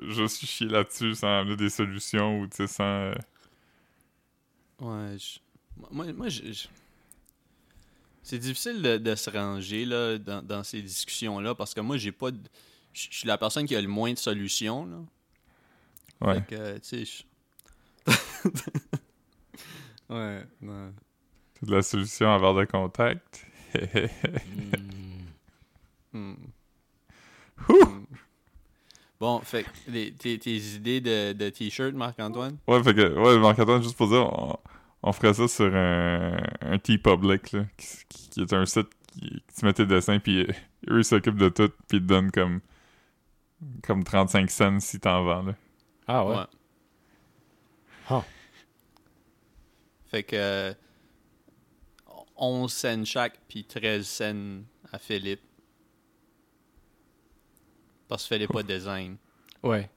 Juste 0.03 0.45
chier 0.45 0.67
là-dessus 0.67 1.15
sans 1.15 1.41
amener 1.41 1.57
des 1.57 1.69
solutions 1.69 2.39
ou, 2.41 2.47
tu 2.47 2.57
sais, 2.57 2.67
sans. 2.67 2.83
euh, 2.85 3.15
Ouais, 4.79 5.17
je- 5.17 5.39
moi, 5.91 6.11
moi 6.13 6.29
je... 6.29 6.51
je- 6.51 6.67
c'est 8.25 8.39
difficile 8.39 8.81
de, 8.81 8.97
de 8.97 9.13
se 9.13 9.29
ranger 9.29 9.85
là, 9.85 10.17
dans, 10.17 10.41
dans 10.41 10.63
ces 10.63 10.81
discussions-là 10.81 11.53
parce 11.53 11.75
que 11.75 11.81
moi, 11.81 11.95
j'ai 11.97 12.11
pas. 12.11 12.29
Je 12.91 13.07
suis 13.11 13.27
la 13.27 13.37
personne 13.37 13.67
qui 13.67 13.75
a 13.75 13.81
le 13.81 13.87
moins 13.87 14.13
de 14.13 14.17
solutions. 14.17 14.87
Là. 14.87 14.97
Ouais. 16.27 16.41
Fait 16.41 16.55
que, 16.55 16.77
tu 16.79 17.05
sais. 17.05 17.25
ouais. 20.09 20.43
C'est 21.53 21.65
de 21.67 21.71
la 21.71 21.83
solution 21.83 22.33
à 22.33 22.39
verre 22.39 22.55
de 22.55 22.65
contact. 22.65 23.45
Hmm. 26.13 26.35
Hmm. 27.67 28.05
Bon, 29.19 29.41
fait 29.41 29.65
tes, 30.17 30.37
tes 30.39 30.55
idées 30.55 31.01
de, 31.01 31.33
de 31.33 31.49
t-shirt, 31.49 31.93
Marc-Antoine? 31.93 32.55
Ouais, 32.69 32.81
fait 32.81 32.93
que, 32.93 33.19
ouais, 33.19 33.37
Marc-Antoine, 33.37 33.83
juste 33.83 33.97
pour 33.97 34.07
dire, 34.07 34.21
on, 34.21 34.57
on 35.05 35.11
ferait 35.13 35.33
ça 35.35 35.47
sur 35.47 35.73
un, 35.75 36.35
un 36.61 36.77
T-Public, 36.79 37.51
là, 37.51 37.65
qui, 37.77 37.87
qui- 38.09 38.29
qui 38.29 38.41
est 38.41 38.53
un 38.53 38.65
site 38.65 38.89
qui, 39.13 39.19
qui 39.47 39.55
tu 39.59 39.65
mets 39.65 39.73
tes 39.73 39.85
dessins, 39.85 40.19
puis 40.19 40.41
euh, 40.41 40.47
eux, 40.89 40.99
ils 40.99 41.05
s'occupent 41.05 41.37
de 41.37 41.49
tout, 41.49 41.69
puis 41.87 41.97
ils 41.97 42.01
te 42.01 42.05
donnent 42.07 42.31
comme, 42.31 42.59
comme 43.83 44.03
35 44.03 44.49
cents 44.49 44.79
si 44.79 44.99
t'en 44.99 45.23
vends, 45.23 45.43
là. 45.43 45.55
Ah 46.07 46.25
ouais. 46.25 46.35
Ah. 48.09 48.23
Fait 50.07 50.23
que 50.23 50.35
euh, 50.35 50.73
11 52.37 52.71
cents 52.73 53.05
chaque, 53.05 53.39
puis 53.47 53.63
13 53.65 54.05
cents 54.07 54.61
à 54.91 54.99
Philippe. 54.99 55.41
Parce 58.07 58.27
que 58.27 58.35
Philippe 58.35 58.55
a 58.55 58.63
design. 58.63 59.17
Ouais. 59.63 59.89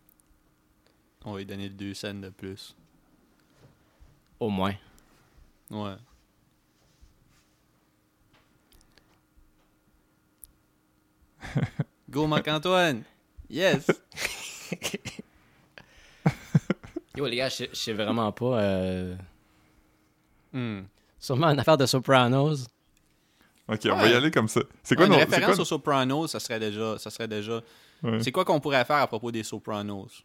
on 1.25 1.33
va 1.33 1.39
lui 1.39 1.47
donner 1.47 1.69
deux 1.69 1.93
scènes 1.95 2.21
de 2.23 2.31
plus. 2.31 2.75
Au 4.41 4.49
moins. 4.49 4.75
Ouais. 5.71 5.97
Go 12.11 12.27
Marc-Antoine! 12.27 13.05
Yes! 13.49 13.87
Yo, 17.17 17.27
les 17.27 17.37
gars, 17.37 17.49
je 17.49 17.65
sais 17.73 17.93
vraiment 17.93 18.33
pas. 18.33 18.61
euh, 18.61 19.17
Hmm. 20.53 20.83
Sûrement 21.19 21.49
une 21.49 21.59
affaire 21.59 21.77
de 21.77 21.85
Sopranos. 21.85 22.67
Ok, 23.69 23.81
on 23.85 23.97
va 23.97 24.09
y 24.09 24.15
aller 24.15 24.31
comme 24.31 24.49
ça. 24.49 24.61
C'est 24.83 24.95
quoi 24.97 25.05
Ouais, 25.05 25.11
nos. 25.11 25.17
une 25.17 25.25
référence 25.25 25.57
quoi- 25.57 25.63
aux 25.63 25.67
Sopranos, 25.67 26.27
ça 26.29 26.41
serait 26.41 26.59
déjà. 26.59 26.97
Ça 26.99 27.11
serait 27.11 27.29
déjà. 27.29 27.61
Ouais. 28.03 28.19
C'est 28.23 28.33
quoi 28.33 28.45
qu'on 28.47 28.59
pourrait 28.61 28.83
faire 28.87 28.97
à 28.97 29.07
propos 29.07 29.31
des 29.31 29.43
Sopranos? 29.43 30.23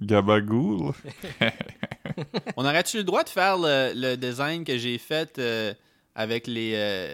Gabagool? 0.00 0.92
On 2.56 2.64
aurait-tu 2.64 2.98
le 2.98 3.04
droit 3.04 3.22
de 3.24 3.28
faire 3.28 3.56
le, 3.58 3.92
le 3.94 4.16
design 4.16 4.64
que 4.64 4.76
j'ai 4.78 4.98
fait 4.98 5.38
euh, 5.38 5.72
avec 6.14 6.46
les, 6.46 6.72
euh, 6.74 7.12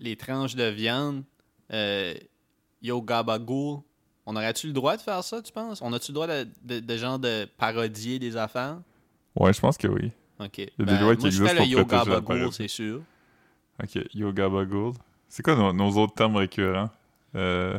les 0.00 0.16
tranches 0.16 0.54
de 0.56 0.64
viande? 0.64 1.22
Euh, 1.72 2.14
Yo 2.82 3.02
Gabagool. 3.02 3.80
On 4.26 4.36
aurait-tu 4.36 4.66
le 4.66 4.72
droit 4.72 4.96
de 4.96 5.00
faire 5.02 5.22
ça, 5.24 5.40
tu 5.42 5.52
penses? 5.52 5.80
On 5.82 5.92
a-tu 5.92 6.12
le 6.12 6.14
droit 6.14 6.26
de, 6.26 6.46
de, 6.62 6.80
de 6.80 6.96
genre 6.96 7.18
de 7.18 7.46
parodier 7.56 8.18
des 8.18 8.36
affaires? 8.36 8.78
Ouais, 9.36 9.52
je 9.52 9.60
pense 9.60 9.76
que 9.78 9.88
oui. 9.88 10.10
Ok. 10.38 10.58
Il 10.58 10.68
y 10.78 10.82
a 10.82 10.84
des 10.84 10.98
lois 11.02 11.16
qui 11.16 11.22
moi, 11.22 11.30
je 11.30 11.42
existent 11.42 11.52
le 11.52 11.58
pour 11.58 11.66
Yo 11.66 11.78
protéger 11.84 11.98
la 11.98 12.04
Gabagool, 12.16 12.38
parodie. 12.38 12.56
c'est 12.56 12.68
sûr. 12.68 13.02
Ok, 13.82 13.98
Yo 14.14 14.32
Gabagool. 14.32 14.92
C'est 15.28 15.42
quoi 15.42 15.54
nos, 15.56 15.72
nos 15.72 15.90
autres 16.00 16.14
termes 16.14 16.36
récurrents? 16.36 16.90
Euh, 17.34 17.78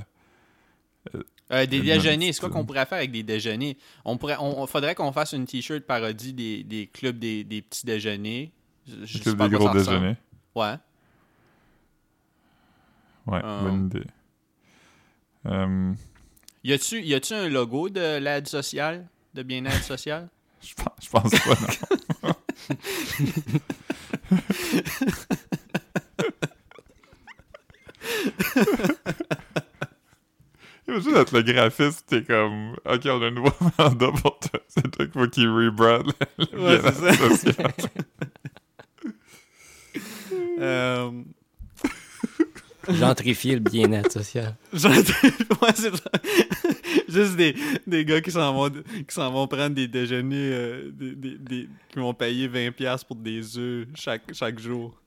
Euh, 1.52 1.66
des 1.66 1.82
déjeuners, 1.82 2.32
c'est 2.32 2.40
quoi 2.42 2.50
qu'on 2.50 2.66
pourrait 2.66 2.86
faire 2.86 3.00
avec 3.00 3.12
des 3.12 3.24
déjeuners? 3.24 3.78
On 4.06 4.18
pourrait, 4.18 4.38
on, 4.40 4.68
faudrait 4.68 4.94
qu'on 4.94 5.12
fasse 5.12 5.34
une 5.34 5.46
t-shirt 5.46 5.84
parodie 5.84 6.34
des, 6.34 6.64
des 6.64 6.86
clubs 6.88 7.18
des, 7.18 7.44
des 7.44 7.62
petits 7.64 7.86
déjeuners. 7.86 8.52
Je, 8.88 9.32
des 9.32 9.50
gros 9.50 9.70
déjeuners. 9.74 10.16
Ouais. 10.56 10.76
Ouais, 13.26 13.42
Euh. 13.44 13.62
bonne 13.62 13.86
idée. 13.88 14.06
Euh, 15.48 15.94
Y 16.64 16.74
a-tu, 16.74 17.02
y 17.02 17.14
a-tu 17.16 17.34
un 17.34 17.50
logo 17.50 17.90
de 17.90 18.18
l'aide 18.18 18.48
sociale, 18.48 19.08
de 19.34 19.42
bien-être 19.44 19.84
social? 19.84 20.28
je, 20.62 20.74
pense, 20.76 20.94
je 21.02 21.10
pense 21.10 21.32
pas, 21.32 22.28
non. 22.28 22.36
Imagine 30.90 31.16
être 31.18 31.36
le 31.36 31.42
graphiste, 31.44 32.06
t'es 32.08 32.24
comme, 32.24 32.74
ok, 32.86 33.02
on 33.06 33.22
a 33.22 33.26
un 33.28 33.32
nouveau 33.32 33.52
mandat 33.78 34.12
pour 34.22 34.40
toi. 34.40 34.60
C'est 34.68 34.90
toi 34.92 35.06
qu'il 35.06 35.14
faut 35.22 35.28
qu'il 35.28 35.48
rebrand 35.50 36.04
le, 36.38 36.60
Ouais, 36.60 36.80
bien-être 36.80 36.94
c'est 36.94 37.14
ça. 37.14 37.30
social. 37.30 37.74
euh... 40.60 41.12
Gentrifier 42.90 43.54
le 43.56 43.60
bien-être 43.60 44.12
social. 44.12 44.56
Genre, 44.74 44.92
ouais, 44.92 45.74
c'est 45.76 45.96
ça. 45.96 46.12
Juste 47.08 47.36
des, 47.36 47.56
des 47.86 48.04
gars 48.06 48.20
qui 48.22 48.32
s'en 48.32 48.52
vont, 48.54 48.70
qui 48.72 49.14
s'en 49.14 49.32
vont 49.32 49.48
prendre 49.48 49.76
des 49.76 49.88
déjeuners, 49.88 50.52
euh, 50.54 50.90
des, 50.92 51.14
des, 51.16 51.38
des- 51.38 51.70
qui 51.90 52.00
vont 52.00 52.14
payer 52.16 52.48
20$ 52.48 53.06
pour 53.06 53.16
des 53.18 53.58
œufs 53.60 53.88
chaque, 53.96 54.34
chaque 54.34 54.60
jour. 54.60 55.00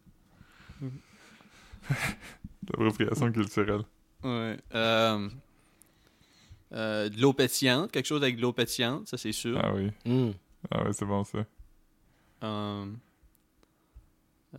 L'appropriation 2.68 3.32
culturelle. 3.32 3.82
Ouais. 4.22 4.56
Euh, 4.74 5.28
euh, 6.74 7.08
de 7.08 7.20
l'eau 7.20 7.32
pétillante, 7.32 7.90
quelque 7.92 8.06
chose 8.06 8.22
avec 8.22 8.36
de 8.36 8.42
l'eau 8.42 8.52
pétillante, 8.52 9.06
ça 9.08 9.18
c'est 9.18 9.32
sûr. 9.32 9.60
Ah 9.62 9.72
oui. 9.74 9.90
Hmm. 10.04 10.30
Ah 10.70 10.84
ouais, 10.84 10.92
c'est 10.92 11.04
bon 11.04 11.22
ça. 11.24 11.44
Euh, 12.44 12.86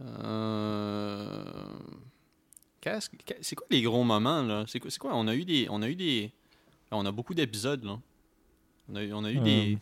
euh, 0.01 1.43
qu'est-ce 2.81 3.09
c'est 3.41 3.55
quoi 3.55 3.67
les 3.69 3.81
gros 3.81 4.03
moments 4.03 4.43
là? 4.43 4.63
C'est 4.67 4.79
quoi, 4.79 4.91
c'est 4.91 4.99
quoi? 4.99 5.11
On 5.15 5.27
a 5.27 5.35
eu 5.35 5.45
des, 5.45 5.67
on 5.69 5.81
a 5.81 5.89
eu 5.89 5.95
des, 5.95 6.31
on 6.91 7.05
a 7.05 7.11
beaucoup 7.11 7.33
d'épisodes 7.33 7.83
là. 7.83 7.99
On 8.89 8.95
a 8.95 9.03
eu, 9.03 9.13
on 9.13 9.23
a 9.23 9.31
eu 9.31 9.39
des. 9.39 9.77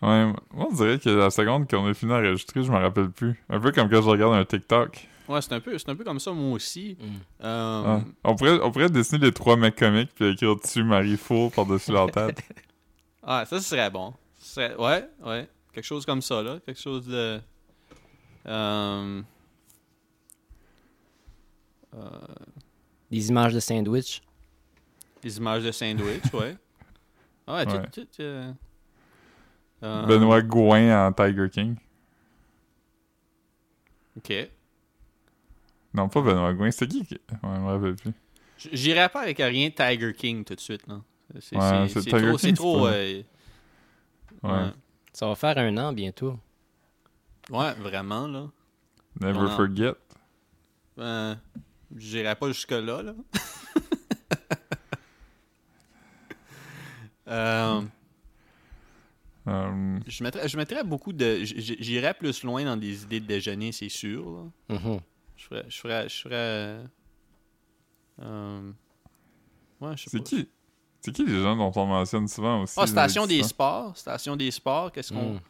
Ouais, 0.00 0.26
moi 0.52 0.68
on 0.70 0.72
dirait 0.72 0.98
que 0.98 1.08
la 1.08 1.30
seconde 1.30 1.68
qu'on 1.68 1.86
a 1.86 1.94
fini 1.94 2.10
d'enregistrer, 2.10 2.62
je 2.62 2.70
m'en 2.70 2.80
rappelle 2.80 3.10
plus. 3.10 3.42
Un 3.48 3.60
peu 3.60 3.72
comme 3.72 3.88
quand 3.88 4.02
je 4.02 4.08
regarde 4.08 4.34
un 4.34 4.44
TikTok. 4.44 5.08
Ouais, 5.28 5.42
c'est 5.42 5.52
un 5.52 5.60
peu, 5.60 5.76
c'est 5.76 5.88
un 5.90 5.94
peu 5.96 6.04
comme 6.04 6.18
ça 6.20 6.32
moi 6.32 6.52
aussi. 6.54 6.96
Hmm. 7.00 7.44
Euh, 7.44 7.82
Ah. 7.86 8.00
On, 8.24 8.34
pourrait, 8.34 8.58
on 8.62 8.70
pourrait 8.70 8.88
dessiner 8.88 9.26
les 9.26 9.32
trois 9.32 9.56
mecs 9.56 9.76
comiques 9.76 10.10
puis 10.14 10.28
écrire 10.30 10.56
dessus 10.56 10.82
Marie 10.82 11.16
Faux 11.18 11.50
par-dessus 11.50 11.92
leur 11.92 12.10
tête. 12.10 12.40
Ah, 13.30 13.44
ça 13.44 13.60
ce 13.60 13.68
serait 13.68 13.90
bon. 13.90 14.14
Ce 14.38 14.54
serait- 14.54 14.74
ouais, 14.76 15.06
ouais, 15.26 15.46
quelque 15.74 15.84
chose 15.84 16.06
comme 16.06 16.22
ça 16.22 16.42
là, 16.42 16.58
quelque 16.64 16.80
chose 16.80 17.06
de. 17.06 17.38
Euh, 18.46 19.22
euh, 21.94 22.08
Des 23.10 23.28
images 23.28 23.52
de 23.52 23.60
sandwich. 23.60 24.22
des 25.20 25.36
images 25.36 25.62
de 25.64 25.72
sandwich, 25.72 26.22
ouais. 26.32 26.56
Euh, 27.48 28.52
euh, 29.82 30.02
Benoît 30.06 30.40
Gouin 30.42 31.06
en 31.08 31.12
Tiger 31.12 31.48
King. 31.50 31.76
Ok. 34.16 34.32
Non, 35.98 36.08
pas 36.08 36.20
Benoît 36.22 36.54
Gouin, 36.54 36.70
c'était 36.70 36.86
qui 36.88 37.04
qui... 37.04 37.14
Ouais, 37.14 37.38
je 37.42 37.60
me 37.60 37.66
rappelle 37.66 37.96
plus. 37.96 38.12
J'irai 38.72 39.08
pas 39.08 39.22
avec 39.22 39.38
rien 39.38 39.68
Tiger 39.70 40.14
King 40.14 40.44
tout 40.44 40.54
de 40.54 40.60
suite, 40.60 40.86
là. 40.86 41.00
C'est 41.40 41.56
Ouais, 41.56 41.88
trop. 41.88 42.36
King, 42.36 42.54
trop. 42.54 42.84
pas- 42.84 42.92
euh, 42.92 43.22
Ouais. 44.44 44.50
ouais. 44.52 44.70
Ça 45.12 45.26
va 45.26 45.34
faire 45.34 45.58
un 45.58 45.76
an 45.78 45.92
bientôt. 45.92 46.38
Ouais, 47.50 47.72
vraiment, 47.74 48.28
là. 48.28 48.46
Never 49.20 49.48
Forget. 49.56 49.94
Euh, 50.98 51.34
J'irai 51.96 52.34
pas 52.36 52.46
jusque-là, 52.48 53.02
là. 53.02 53.14
Euh, 57.30 57.82
Euh, 59.46 59.98
je, 60.06 60.22
mettrais, 60.24 60.46
je 60.48 60.56
mettrais 60.58 60.84
beaucoup 60.84 61.12
de. 61.12 61.38
J'irais 61.42 62.12
plus 62.14 62.42
loin 62.42 62.64
dans 62.64 62.76
des 62.76 63.02
idées 63.04 63.20
de 63.20 63.26
déjeuner, 63.26 63.72
c'est 63.72 63.88
sûr. 63.88 64.30
là. 64.68 64.76
Mhm. 64.76 65.00
Je 65.00 65.00
ferais. 65.48 65.64
Je 65.68 65.78
ferais. 65.78 66.08
Je 66.08 66.16
ferais 66.22 66.84
euh, 68.22 68.72
ouais, 69.80 69.96
je 69.96 70.04
sais 70.04 70.10
c'est 70.10 70.22
qui? 70.22 70.48
C'est 71.00 71.12
qui 71.12 71.24
les 71.24 71.40
gens 71.42 71.56
dont 71.56 71.72
on 71.74 71.86
mentionne 71.86 72.26
souvent 72.28 72.62
aussi? 72.62 72.74
Ah, 72.76 72.86
Station 72.86 73.26
des 73.26 73.42
sports. 73.42 73.96
Station 73.96 74.36
des 74.36 74.50
sports, 74.50 74.90
qu'est-ce 74.92 75.12
qu'on. 75.12 75.34
Hmm. 75.34 75.40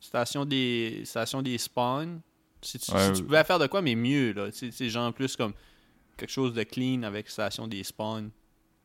Station 0.00 0.44
des. 0.44 1.02
Station 1.04 1.42
des 1.42 1.56
spawns. 1.58 2.20
Si 2.60 2.78
tu, 2.78 2.84
si 2.86 2.92
Ouais, 2.92 3.12
tu 3.12 3.24
pouvais 3.24 3.42
faire 3.44 3.58
de 3.58 3.66
quoi, 3.66 3.82
mais 3.82 3.94
mieux, 3.94 4.32
là. 4.32 4.48
C'est 4.52 4.88
genre 4.88 5.12
plus 5.12 5.34
comme 5.36 5.52
quelque 6.16 6.30
chose 6.30 6.52
de 6.52 6.62
clean 6.62 7.02
avec 7.02 7.28
Station 7.28 7.66
des 7.66 7.82
spawns. 7.82 8.30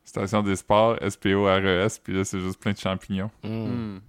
Station 0.04 0.42
des 0.42 0.56
sports, 0.56 0.98
S-P-O-R-E-S, 1.02 2.00
puis 2.00 2.14
là, 2.14 2.24
c'est 2.24 2.40
juste 2.40 2.60
plein 2.60 2.72
de 2.72 2.78
champignons. 2.78 3.30
Hmm. 3.44 3.96
Hmm. 3.96 4.00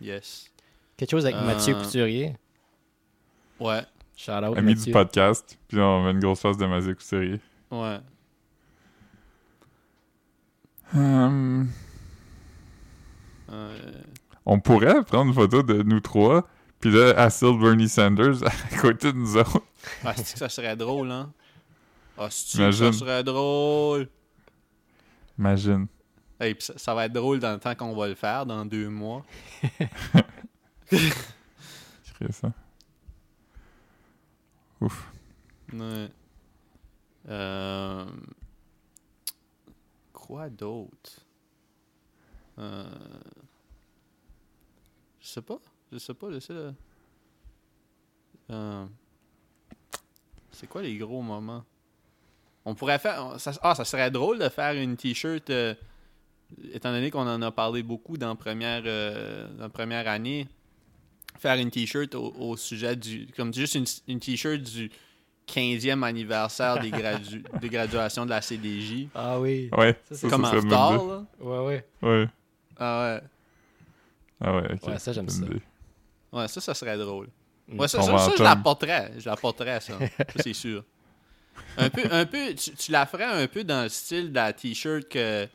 Yes. 0.00 0.50
Quelque 0.96 1.10
chose 1.12 1.24
avec 1.24 1.36
Euh, 1.36 1.44
Mathieu 1.46 1.74
Couturier. 1.74 2.34
Ouais. 3.60 3.82
Shout 4.20 4.32
out 4.32 4.58
Ami 4.58 4.74
Mathieu. 4.74 4.86
du 4.86 4.90
podcast, 4.90 5.56
puis 5.68 5.78
on 5.78 6.02
met 6.02 6.10
une 6.10 6.18
grosse 6.18 6.40
face 6.40 6.56
de 6.56 6.66
Mazé 6.66 6.92
Couturier. 6.92 7.40
Ouais. 7.70 8.00
Hum, 10.94 11.68
Euh, 13.50 14.02
on 14.44 14.58
pourrait 14.60 15.02
prendre 15.04 15.28
une 15.28 15.34
photo 15.34 15.62
de 15.62 15.82
nous 15.82 16.00
trois, 16.00 16.46
puis 16.80 16.90
là, 16.90 17.12
assis 17.16 17.44
Bernie 17.58 17.88
Sanders 17.88 18.42
à 18.46 18.76
côté 18.80 19.12
de 19.12 19.16
nous 19.18 19.36
autres. 19.36 19.62
Ah, 20.04 20.12
c'est 20.16 20.32
que 20.32 20.38
ça 20.38 20.48
serait 20.48 20.76
drôle, 20.76 21.10
hein? 21.12 21.32
Ah, 22.18 22.26
c'est 22.30 22.58
que 22.58 22.62
Imagine. 22.62 22.92
ça 22.92 22.98
serait 22.98 23.22
drôle? 23.24 24.08
Imagine. 25.38 25.86
Hey, 26.40 26.54
pis 26.54 26.64
ça, 26.64 26.74
ça 26.76 26.94
va 26.94 27.06
être 27.06 27.12
drôle 27.12 27.38
dans 27.38 27.52
le 27.52 27.58
temps 27.60 27.74
qu'on 27.76 27.94
va 27.94 28.08
le 28.08 28.14
faire, 28.16 28.44
dans 28.46 28.64
deux 28.66 28.88
mois. 28.88 29.24
Ça. 32.32 32.50
Ouf. 34.80 35.12
Ouais. 35.72 36.08
Euh... 37.28 38.06
Quoi 40.12 40.48
d'autre? 40.48 41.26
Euh... 42.58 42.84
Je 45.20 45.28
sais 45.28 45.42
pas. 45.42 45.58
Je 45.92 45.98
sais 45.98 46.14
pas, 46.14 46.30
j'essaie 46.30 46.54
de... 46.54 46.72
Euh... 48.50 48.86
C'est 50.52 50.66
quoi 50.66 50.82
les 50.82 50.96
gros 50.96 51.22
moments? 51.22 51.64
On 52.64 52.74
pourrait 52.74 52.98
faire... 52.98 53.36
Ah, 53.62 53.74
ça 53.74 53.84
serait 53.84 54.10
drôle 54.10 54.38
de 54.38 54.48
faire 54.48 54.74
une 54.74 54.96
t-shirt... 54.96 55.50
euh, 55.50 55.74
Étant 56.72 56.92
donné 56.92 57.10
qu'on 57.10 57.28
en 57.28 57.42
a 57.42 57.50
parlé 57.50 57.82
beaucoup 57.82 58.16
dans 58.16 58.34
première, 58.34 58.82
euh, 58.86 59.48
dans 59.56 59.64
la 59.64 59.68
première 59.68 60.08
année, 60.08 60.48
faire 61.38 61.56
une 61.56 61.70
t-shirt 61.70 62.14
au, 62.14 62.32
au 62.38 62.56
sujet 62.56 62.96
du... 62.96 63.28
Comme 63.36 63.52
juste 63.54 63.74
une, 63.74 63.84
une 64.08 64.20
t-shirt 64.20 64.60
du 64.60 64.90
15e 65.48 66.02
anniversaire 66.04 66.78
des, 66.80 66.90
gradu- 66.92 67.42
des 67.60 67.68
graduations 67.68 68.24
de 68.24 68.30
la 68.30 68.42
CDJ. 68.42 69.06
Ah 69.14 69.38
oui. 69.40 69.70
Ouais. 69.76 69.96
Ça, 70.08 70.14
ça, 70.14 70.14
c'est 70.14 70.16
ça 70.16 70.28
Comme 70.30 70.44
en 70.44 70.50
retard, 70.50 70.94
idée. 70.94 71.06
là. 71.06 71.24
Ouais, 71.40 71.66
ouais. 71.66 71.84
Ouais. 72.02 72.28
Ah 72.78 73.02
ouais. 73.14 73.20
Ah 74.40 74.56
ouais, 74.56 74.72
ok. 74.74 74.88
Ouais, 74.88 74.98
ça, 74.98 75.12
j'aime 75.12 75.28
ça. 75.28 75.44
idée. 75.46 75.60
Ouais, 76.32 76.46
ça, 76.48 76.60
ça 76.60 76.74
serait 76.74 76.96
drôle. 76.98 77.28
Mm. 77.68 77.80
Ouais, 77.80 77.88
ça, 77.88 78.02
ça, 78.02 78.18
ça, 78.18 78.32
je 78.36 78.42
l'apporterais. 78.42 79.12
Je 79.18 79.28
l'apporterais, 79.28 79.80
ça. 79.80 79.94
Ça, 79.98 80.24
c'est 80.42 80.52
sûr. 80.52 80.84
Un 81.76 81.90
peu, 81.90 82.02
un 82.10 82.24
peu, 82.24 82.54
tu, 82.54 82.70
tu 82.72 82.92
la 82.92 83.04
ferais 83.06 83.24
un 83.24 83.46
peu 83.48 83.64
dans 83.64 83.82
le 83.82 83.88
style 83.88 84.30
de 84.30 84.34
la 84.34 84.52
t-shirt 84.52 85.08
que. 85.08 85.48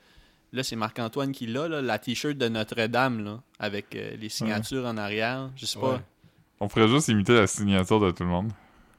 Là, 0.53 0.61
c'est 0.63 0.75
Marc-Antoine 0.75 1.31
qui 1.31 1.47
l'a, 1.47 1.67
là, 1.67 1.81
la 1.81 1.97
t-shirt 1.97 2.37
de 2.37 2.47
Notre-Dame, 2.47 3.23
là, 3.25 3.41
avec 3.57 3.95
euh, 3.95 4.15
les 4.19 4.29
signatures 4.29 4.85
en 4.85 4.97
arrière. 4.97 5.49
Je 5.55 5.65
sais 5.65 5.79
pas. 5.79 5.93
Ouais. 5.93 5.99
On 6.59 6.67
pourrait 6.67 6.87
juste 6.87 7.07
imiter 7.07 7.33
la 7.33 7.47
signature 7.47 7.99
de 7.99 8.11
tout 8.11 8.21
le 8.21 8.29
monde. 8.29 8.51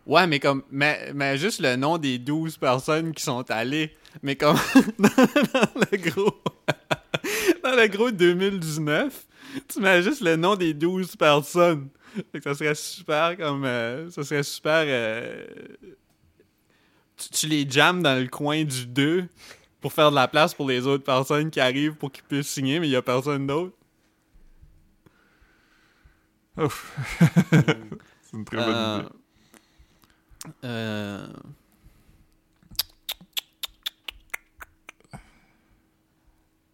Ouais, 0.04 0.26
mais 0.26 0.40
comme. 0.40 0.64
Mais, 0.72 1.12
mais 1.14 1.38
juste 1.38 1.60
le 1.60 1.76
nom 1.76 1.96
des 1.96 2.18
12 2.18 2.56
personnes 2.58 3.12
qui 3.14 3.22
sont 3.22 3.48
allées. 3.52 3.94
Mais 4.22 4.34
comme. 4.34 4.56
dans, 4.98 5.08
dans 5.08 5.80
le 5.92 5.96
gros. 6.10 6.34
dans 7.62 7.76
le 7.76 7.86
gros 7.86 8.10
2019, 8.10 9.26
tu 9.68 9.80
mets 9.80 10.02
juste 10.02 10.22
le 10.22 10.34
nom 10.34 10.56
des 10.56 10.74
12 10.74 11.14
personnes. 11.14 11.88
Fait 12.32 12.38
que 12.40 12.44
ça 12.44 12.54
serait 12.54 12.74
super 12.74 13.36
comme. 13.36 13.64
euh, 13.64 14.10
ça 14.10 14.24
serait 14.24 14.42
super. 14.42 14.84
euh, 14.88 15.46
tu, 17.16 17.28
tu 17.28 17.46
les 17.46 17.64
jammes 17.70 18.02
dans 18.02 18.20
le 18.20 18.26
coin 18.26 18.64
du 18.64 18.86
2 18.86 19.28
pour 19.84 19.92
faire 19.92 20.08
de 20.10 20.14
la 20.16 20.28
place 20.28 20.54
pour 20.54 20.66
les 20.66 20.86
autres 20.86 21.04
personnes 21.04 21.50
qui 21.50 21.60
arrivent 21.60 21.94
pour 21.96 22.10
qu'ils 22.10 22.24
puissent 22.24 22.48
signer, 22.48 22.80
mais 22.80 22.88
il 22.88 22.92
y 22.92 22.96
a 22.96 23.02
personne 23.02 23.46
d'autre. 23.46 23.76
C'est 28.22 28.36
une 28.36 28.44
très 28.44 28.62
bonne 28.62 28.76
Euh, 28.76 29.02
idée. 29.02 29.08
euh, 30.64 31.26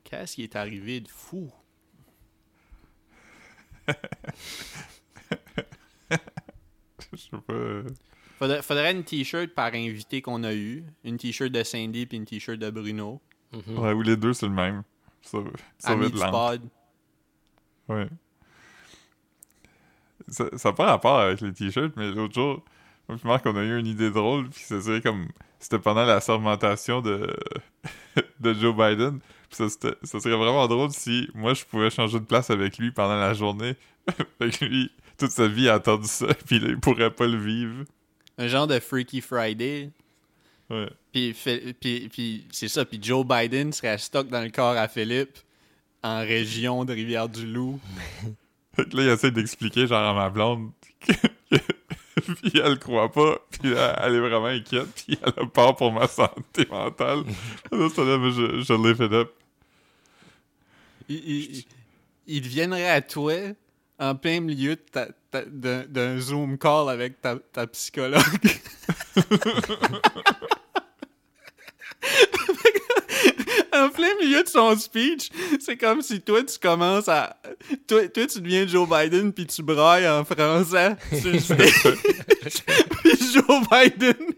Qu'est-ce 0.04 0.34
qui 0.34 0.42
est 0.42 0.56
arrivé 0.56 1.00
de 1.00 1.08
fou? 1.08 1.50
Je 7.12 7.16
sais 7.16 7.30
pas. 7.46 7.82
Faudrait, 8.40 8.62
faudrait 8.62 8.92
une 8.92 9.04
t-shirt 9.04 9.48
par 9.50 9.74
invité 9.74 10.22
qu'on 10.22 10.42
a 10.44 10.54
eu. 10.54 10.82
Une 11.04 11.18
t-shirt 11.18 11.52
de 11.52 11.62
Cindy 11.62 12.06
puis 12.06 12.16
une 12.16 12.24
t-shirt 12.24 12.58
de 12.58 12.70
Bruno. 12.70 13.20
Mhm. 13.52 13.78
Ouais, 13.78 13.92
ou 13.92 14.00
les 14.00 14.16
deux, 14.16 14.32
c'est 14.32 14.46
le 14.46 14.52
même. 14.54 14.82
Ça, 15.20 15.38
ça 15.78 15.94
va 15.94 16.06
Ami 16.06 16.06
être 16.06 16.30
pod. 16.30 16.62
Ouais. 17.88 18.08
Ça 20.28 20.44
n'a 20.64 20.72
pas 20.72 20.86
rapport 20.86 21.18
avec 21.20 21.42
les 21.42 21.52
t-shirts, 21.52 21.92
mais 21.96 22.10
l'autre 22.12 22.32
jour, 22.32 22.64
moi 23.08 23.18
puis 23.18 23.28
Marc, 23.28 23.44
on 23.44 23.56
a 23.56 23.62
eu 23.62 23.78
une 23.78 23.86
idée 23.86 24.10
drôle, 24.10 24.48
puis 24.48 24.62
ça 24.62 24.80
serait 24.80 25.02
comme... 25.02 25.28
C'était 25.58 25.78
pendant 25.78 26.06
la 26.06 26.22
sermentation 26.22 27.02
de, 27.02 27.36
de 28.40 28.54
Joe 28.54 28.74
Biden, 28.74 29.18
puis 29.20 29.56
ça, 29.56 29.68
c'était- 29.68 29.96
ça 30.04 30.18
serait 30.18 30.36
vraiment 30.36 30.66
drôle 30.66 30.90
si 30.92 31.28
moi, 31.34 31.52
je 31.52 31.66
pouvais 31.66 31.90
changer 31.90 32.18
de 32.20 32.24
place 32.24 32.48
avec 32.48 32.78
lui 32.78 32.90
pendant 32.90 33.16
la 33.20 33.34
journée. 33.34 33.74
fait 34.38 34.50
que 34.50 34.64
lui, 34.64 34.90
toute 35.18 35.30
sa 35.32 35.46
vie, 35.46 35.68
a 35.68 35.74
attendu 35.74 36.06
ça, 36.08 36.28
puis 36.46 36.58
là, 36.60 36.68
il 36.70 36.80
pourrait 36.80 37.10
pas 37.10 37.26
le 37.26 37.36
vivre. 37.36 37.84
Un 38.40 38.48
genre 38.48 38.66
de 38.66 38.78
Freaky 38.80 39.20
Friday. 39.20 39.90
Ouais. 40.70 40.88
Puis, 41.12 41.36
puis, 41.80 42.08
puis 42.08 42.44
c'est 42.50 42.68
ça. 42.68 42.84
Puis 42.84 42.98
Joe 43.02 43.26
Biden 43.26 43.72
serait 43.72 43.98
stock 43.98 44.28
dans 44.28 44.40
le 44.42 44.48
corps 44.50 44.76
à 44.76 44.88
Philippe 44.88 45.36
en 46.02 46.20
région 46.20 46.84
de 46.86 46.92
Rivière-du-Loup. 46.94 47.78
Fait 48.74 48.88
que 48.88 48.96
là, 48.96 49.02
il 49.02 49.08
essaie 49.10 49.30
d'expliquer, 49.30 49.86
genre, 49.86 49.98
à 50.08 50.14
ma 50.14 50.30
blonde, 50.30 50.70
que- 51.00 51.56
puis 52.40 52.52
elle 52.64 52.70
le 52.70 52.76
croit 52.76 53.10
pas, 53.12 53.38
puis 53.50 53.72
elle, 53.72 53.94
elle 54.02 54.14
est 54.14 54.20
vraiment 54.20 54.46
inquiète, 54.46 54.86
puis 54.94 55.18
elle 55.22 55.32
a 55.44 55.46
peur 55.46 55.76
pour 55.76 55.92
ma 55.92 56.06
santé 56.06 56.66
mentale. 56.70 57.24
Là, 57.72 57.88
ça, 57.94 58.02
là, 58.04 58.30
je, 58.30 58.62
je 58.62 58.72
live 58.72 59.02
it 59.04 59.12
up. 59.12 59.32
Il, 61.08 61.16
il, 61.16 61.64
il 62.26 62.42
viendrait 62.48 62.88
à 62.88 63.02
toi 63.02 63.34
en 64.00 64.14
plein 64.14 64.40
milieu 64.40 64.76
d'un 65.32 66.18
Zoom 66.18 66.58
call 66.58 66.88
avec 66.88 67.20
ta, 67.20 67.36
ta 67.52 67.66
psychologue. 67.66 68.24
en 73.72 73.90
plein 73.90 74.14
milieu 74.20 74.42
de 74.42 74.48
son 74.48 74.74
speech, 74.76 75.28
c'est 75.60 75.76
comme 75.76 76.00
si 76.00 76.22
toi, 76.22 76.42
tu 76.42 76.58
commences 76.58 77.08
à... 77.08 77.36
Toi, 77.86 78.08
toi 78.08 78.26
tu 78.26 78.40
deviens 78.40 78.66
Joe 78.66 78.88
Biden 78.88 79.34
puis 79.34 79.46
tu 79.46 79.62
brailles 79.62 80.08
en 80.08 80.24
français 80.24 80.96
puis 81.10 81.22
Joe 83.34 83.60
Biden... 83.70 84.34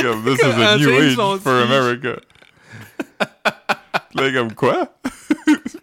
Comme, 0.00 0.24
this 0.24 0.38
is 0.38 0.44
a 0.44 0.78
new 0.78 0.90
age 0.90 1.16
for 1.16 1.38
speech? 1.38 1.46
America. 1.46 2.20
Là, 4.14 4.32
comme, 4.32 4.54
quoi? 4.54 4.88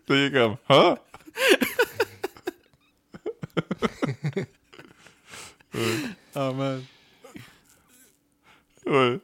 Là, 0.08 0.30
comme, 0.32 0.58
huh? 0.68 0.96
Oh 6.36 6.54
man. 6.54 6.84
Ouais. 8.86 9.20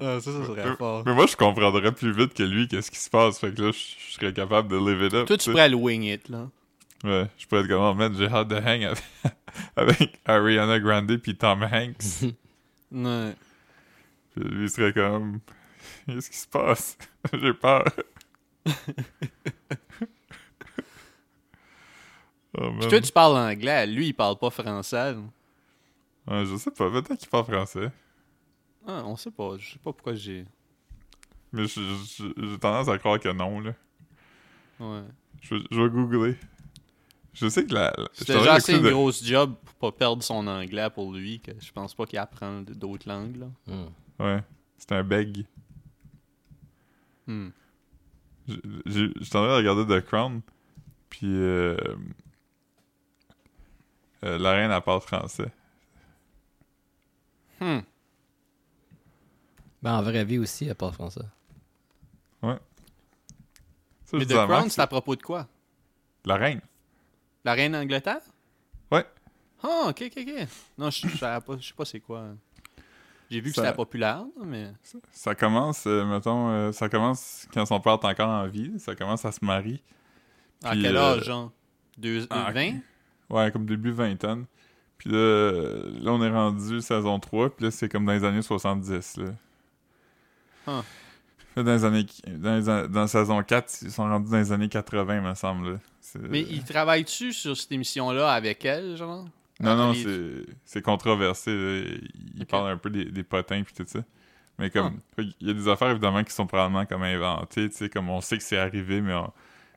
Ah, 0.00 0.20
ça, 0.20 0.32
ça 0.32 0.44
serait 0.46 0.76
fort. 0.76 1.02
Mais 1.06 1.14
moi, 1.14 1.26
je 1.26 1.36
comprendrais 1.36 1.92
plus 1.92 2.12
vite 2.12 2.34
que 2.34 2.42
lui 2.42 2.68
qu'est-ce 2.68 2.90
qui 2.90 2.98
se 2.98 3.10
passe. 3.10 3.38
Fait 3.38 3.52
que 3.54 3.62
là, 3.62 3.70
je, 3.72 3.78
je 3.78 4.12
serais 4.14 4.32
capable 4.32 4.68
de 4.68 4.76
live 4.76 5.02
it 5.06 5.14
up. 5.14 5.26
Toi, 5.26 5.36
tu 5.38 5.50
pourrais 5.50 5.68
le 5.68 5.76
wing 5.76 6.02
it, 6.02 6.28
là. 6.28 6.48
Ouais, 7.04 7.26
je 7.36 7.46
pourrais 7.46 7.60
être 7.60 7.68
comme, 7.68 7.82
oh 7.82 7.92
man, 7.94 8.14
j'ai 8.16 8.26
hâte 8.26 8.48
de 8.48 8.56
hang 8.56 8.84
avec, 8.84 9.02
avec 9.76 10.20
Ariana 10.24 10.80
Grande 10.80 11.16
puis 11.18 11.36
Tom 11.36 11.62
Hanks. 11.62 12.32
Ouais. 12.92 13.34
Puis 14.32 14.44
lui 14.44 14.64
il 14.66 14.70
serait 14.70 14.92
comme, 14.92 15.40
qu'est-ce 16.06 16.30
qui 16.30 16.36
se 16.36 16.46
passe? 16.46 16.96
j'ai 17.32 17.52
peur. 17.52 17.84
Oh. 22.58 22.70
Puis 22.80 22.88
toi, 22.88 23.00
tu 23.00 23.12
parles 23.12 23.36
anglais. 23.36 23.86
Lui, 23.86 24.08
il 24.08 24.12
parle 24.14 24.38
pas 24.38 24.50
français. 24.50 25.14
Ouais, 26.26 26.46
je 26.46 26.56
sais 26.56 26.70
pas, 26.70 26.90
peut-être 26.90 27.16
qu'il 27.18 27.28
parle 27.28 27.44
français. 27.44 27.90
Ah, 28.86 29.02
on 29.06 29.16
sait 29.16 29.30
pas. 29.30 29.56
Je 29.58 29.72
sais 29.72 29.78
pas 29.78 29.92
pourquoi 29.92 30.14
j'ai. 30.14 30.44
Mais 31.52 31.66
j'ai 31.66 32.58
tendance 32.60 32.88
à 32.88 32.98
croire 32.98 33.18
que 33.20 33.28
non, 33.32 33.60
là. 33.60 33.74
Ouais. 34.80 35.02
Je, 35.40 35.54
vais- 35.54 35.62
je 35.70 35.80
vais 35.80 35.88
googler. 35.88 36.36
Je 37.32 37.48
sais 37.48 37.64
que 37.66 37.74
la. 37.74 37.92
la- 37.96 38.08
C'était 38.12 38.48
assez 38.48 38.74
une 38.76 38.82
de- 38.82 38.90
grosse 38.90 39.24
job 39.24 39.54
pour 39.64 39.74
pas 39.92 39.96
perdre 39.98 40.22
son 40.22 40.46
anglais 40.46 40.88
pour 40.90 41.12
lui 41.12 41.40
que 41.40 41.52
je 41.60 41.72
pense 41.72 41.94
pas 41.94 42.06
qu'il 42.06 42.18
apprend 42.18 42.62
d'autres 42.62 43.08
langues. 43.08 43.36
Là. 43.36 43.46
Mm. 43.66 44.22
Ouais, 44.22 44.42
c'est 44.78 44.92
un 44.92 45.02
beg. 45.04 45.44
Hmm. 47.26 47.48
J'ai 48.46 48.56
j'étais 48.86 49.36
en 49.36 49.44
train 49.44 49.48
de 49.48 49.56
regarder 49.68 49.86
The 50.00 50.04
Crown, 50.04 50.42
puis 51.08 51.26
euh, 51.26 51.76
euh, 54.24 54.38
la 54.38 54.52
reine, 54.52 54.70
elle 54.70 54.80
parle 54.80 55.00
français. 55.00 55.52
Hmm. 57.60 57.80
Ben, 59.82 59.98
en 59.98 60.02
vraie 60.02 60.24
vie 60.24 60.38
aussi, 60.38 60.66
elle 60.66 60.74
parle 60.74 60.92
français. 60.92 61.20
Ça, 64.04 64.18
Mais 64.18 64.26
The 64.26 64.34
Crown, 64.34 64.68
c'est 64.68 64.80
à 64.80 64.86
propos 64.86 65.16
de 65.16 65.22
quoi? 65.22 65.46
La 66.24 66.36
reine. 66.36 66.60
La 67.44 67.54
reine 67.54 67.72
d'Angleterre? 67.72 68.20
Ouais. 68.90 69.04
Ah, 69.62 69.86
ok, 69.88 70.04
ok, 70.06 70.12
ok. 70.18 70.48
Non, 70.76 70.90
je 70.90 71.08
je 71.08 71.16
savais 71.16 71.44
pas, 71.44 71.56
je 71.58 71.68
sais 71.68 71.74
pas 71.74 71.84
c'est 71.84 72.00
quoi. 72.00 72.24
J'ai 73.30 73.40
vu 73.40 73.50
que 73.50 73.56
c'était 73.56 73.72
populaire, 73.72 74.24
mais. 74.44 74.72
Ça 75.10 75.34
commence, 75.34 75.86
euh, 75.86 76.04
mettons, 76.04 76.50
euh, 76.50 76.72
ça 76.72 76.88
commence 76.88 77.46
quand 77.52 77.64
son 77.64 77.80
père 77.80 77.94
est 77.94 78.04
encore 78.04 78.28
en 78.28 78.46
vie. 78.46 78.78
Ça 78.78 78.94
commence 78.94 79.24
à 79.24 79.32
se 79.32 79.44
marier. 79.44 79.82
À 80.62 80.72
quel 80.72 80.96
euh, 80.96 81.14
âge, 81.16 81.24
genre? 81.24 81.50
Deux, 81.96 82.26
ah, 82.30 82.50
20 82.52 82.74
Ouais, 83.34 83.50
comme 83.50 83.66
début 83.66 83.90
vingtaine. 83.90 84.46
Puis 84.98 85.10
là, 85.10 85.50
là, 86.00 86.12
on 86.12 86.22
est 86.22 86.30
rendu 86.30 86.80
saison 86.80 87.18
3, 87.18 87.50
puis 87.56 87.64
là, 87.66 87.70
c'est 87.70 87.88
comme 87.88 88.06
dans 88.06 88.12
les 88.12 88.24
années 88.24 88.42
70, 88.42 89.16
là. 89.18 89.24
Là, 91.56 91.62
dans 91.62 91.72
les 91.72 91.84
années... 91.84 92.06
Dans, 92.26 92.56
les 92.56 92.88
dans 92.88 93.06
saison 93.06 93.42
4, 93.42 93.82
ils 93.82 93.90
sont 93.90 94.04
rendus 94.04 94.30
dans 94.30 94.38
les 94.38 94.52
années 94.52 94.68
80, 94.68 95.20
me 95.20 95.34
semble, 95.34 95.80
Mais 96.28 96.42
il 96.42 96.64
travaille-tu 96.64 97.32
sur 97.32 97.56
cette 97.56 97.72
émission-là 97.72 98.30
avec 98.32 98.64
elle, 98.64 98.96
genre? 98.96 99.26
Non, 99.60 99.76
non, 99.76 99.92
les- 99.92 100.02
c'est 100.02 100.46
c'est 100.64 100.82
controversé, 100.82 101.50
là. 101.52 101.96
Il 102.36 102.42
Ok. 102.42 102.48
parle 102.48 102.70
un 102.70 102.76
peu 102.76 102.90
des, 102.90 103.04
des 103.04 103.22
potins, 103.22 103.62
puis 103.62 103.74
tout 103.74 103.84
ça. 103.86 104.00
Mais 104.58 104.70
comme, 104.70 105.00
il 105.18 105.34
y 105.40 105.50
a 105.50 105.54
des 105.54 105.68
affaires, 105.68 105.90
évidemment, 105.90 106.22
qui 106.24 106.32
sont 106.32 106.46
probablement 106.46 106.86
comme 106.86 107.02
inventées, 107.02 107.68
tu 107.70 107.76
sais, 107.76 107.88
comme 107.88 108.08
on 108.10 108.20
sait 108.20 108.38
que 108.38 108.42
c'est 108.44 108.58
arrivé, 108.58 109.00
mais 109.00 109.14
on- 109.14 109.32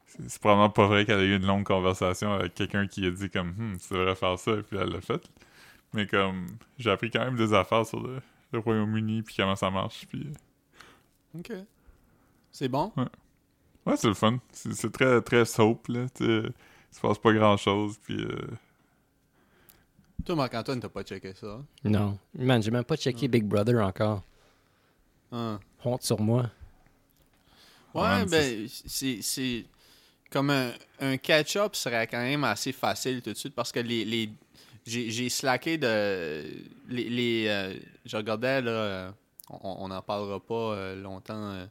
c'est 0.08 0.40
probablement 0.40 0.70
pas 0.70 0.88
vrai 0.88 1.06
qu'elle 1.06 1.20
a 1.20 1.24
eu 1.24 1.36
une 1.36 1.46
longue 1.46 1.66
conversation 1.66 2.34
avec 2.34 2.54
quelqu'un 2.56 2.88
qui 2.88 3.06
a 3.06 3.12
dit 3.12 3.30
comme, 3.30 3.50
Hum, 3.60 3.78
tu 3.80 3.94
devrais 3.94 4.16
faire 4.16 4.40
ça, 4.40 4.52
et 4.54 4.64
puis 4.64 4.78
elle 4.78 4.90
l'a 4.90 5.02
fait. 5.02 5.22
Mais 5.94 6.08
comme, 6.08 6.48
j'ai 6.78 6.92
appris 6.92 7.12
quand 7.12 7.24
même 7.26 7.36
des 7.38 7.54
affaires 7.54 7.86
sur 7.86 8.02
le, 8.02 8.22
le 8.52 8.60
Royaume-Uni, 8.60 9.24
puis 9.24 9.36
comment 9.38 9.56
ça 9.56 9.70
marche, 9.70 10.06
puis... 10.08 10.28
Ok. 11.38 11.52
C'est 12.52 12.68
bon? 12.70 12.92
Ouais, 13.86 13.98
c'est 13.98 14.08
le 14.08 14.14
fun. 14.14 14.40
C'est 14.52 14.74
c'est 14.74 14.92
très, 14.92 15.22
très 15.22 15.46
soap, 15.46 15.88
là, 15.90 16.08
tu 16.16 16.26
sais. 16.26 16.44
Il 16.92 16.96
se 16.96 17.02
passe 17.02 17.20
pas 17.20 17.34
grand-chose, 17.34 17.98
puis... 18.04 18.22
euh, 18.22 18.48
Toi, 20.26 20.36
Marc-Antoine, 20.36 20.80
t'as 20.80 20.90
pas 20.90 21.04
checké 21.04 21.34
ça? 21.34 21.62
Non. 21.84 22.18
Man, 22.34 22.62
j'ai 22.62 22.72
même 22.72 22.84
pas 22.84 22.98
checké 22.98 23.28
Big 23.28 23.46
Brother 23.46 23.86
encore. 23.86 24.24
Ah. 25.32 25.60
Honte 25.84 26.04
sur 26.04 26.20
moi. 26.20 26.50
Ouais, 27.94 28.02
Ouais, 28.02 28.26
ben, 28.26 28.68
c'est. 28.68 29.66
Comme 30.32 30.52
un, 31.00 31.18
catch-up 31.18 31.76
serait 31.76 32.08
quand 32.08 32.22
même 32.22 32.44
assez 32.44 32.72
facile 32.72 33.22
tout 33.22 33.32
de 33.32 33.38
suite 33.38 33.56
parce 33.56 33.72
que 33.72 33.80
les, 33.80 34.06
les 34.06 34.30
j'ai 34.86 35.30
slacké 35.30 35.78
de 35.78 36.44
les, 36.88 37.48
euh, 37.48 37.74
je 38.06 38.16
regardais 38.16 38.62
euh, 38.66 39.12
on 39.50 39.90
n'en 39.90 40.02
parlera 40.02 40.40
pas 40.40 40.54
euh, 40.54 40.96
longtemps 40.96 41.68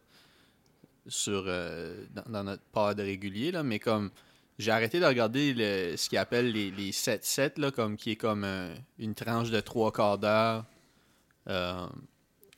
sur 1.07 1.45
dans, 1.45 2.45
notre 2.45 2.63
pod 2.73 2.99
régulier 2.99 3.53
là 3.53 3.63
mais 3.63 3.79
comme 3.79 4.11
j'ai 4.59 4.71
arrêté 4.71 5.01
de 5.01 5.07
regarder 5.07 5.55
le, 5.55 5.97
ce 5.97 6.09
qu'ils 6.09 6.19
appellent 6.19 6.53
les, 6.53 6.71
les 6.71 6.91
7-7 6.91 7.61
là 7.61 7.71
comme 7.71 7.97
qui 7.97 8.13
est 8.13 8.17
comme 8.17 8.47
une 8.99 9.15
tranche 9.15 9.51
de 9.51 9.61
trois 9.61 9.93
quarts 9.93 10.19
d'heure 10.19 10.65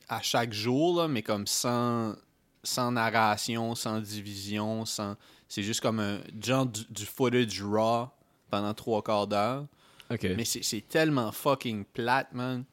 à 0.09 0.21
chaque 0.21 0.51
jour 0.51 1.01
là, 1.01 1.07
mais 1.07 1.21
comme 1.21 1.47
sans 1.47 2.15
sans 2.63 2.91
narration 2.91 3.73
sans 3.75 3.99
division 4.01 4.85
sans 4.85 5.15
c'est 5.47 5.63
juste 5.63 5.81
comme 5.81 5.99
un 5.99 6.19
genre 6.43 6.65
du, 6.65 6.81
du 6.89 7.05
footage 7.05 7.61
raw 7.63 8.07
pendant 8.51 8.73
trois 8.73 9.01
quarts 9.01 9.27
d'heure. 9.27 9.65
Ok. 10.11 10.27
Mais 10.35 10.43
c'est 10.45 10.87
tellement 10.87 11.31
fucking 11.31 11.85
plate, 11.85 12.33
man, 12.33 12.63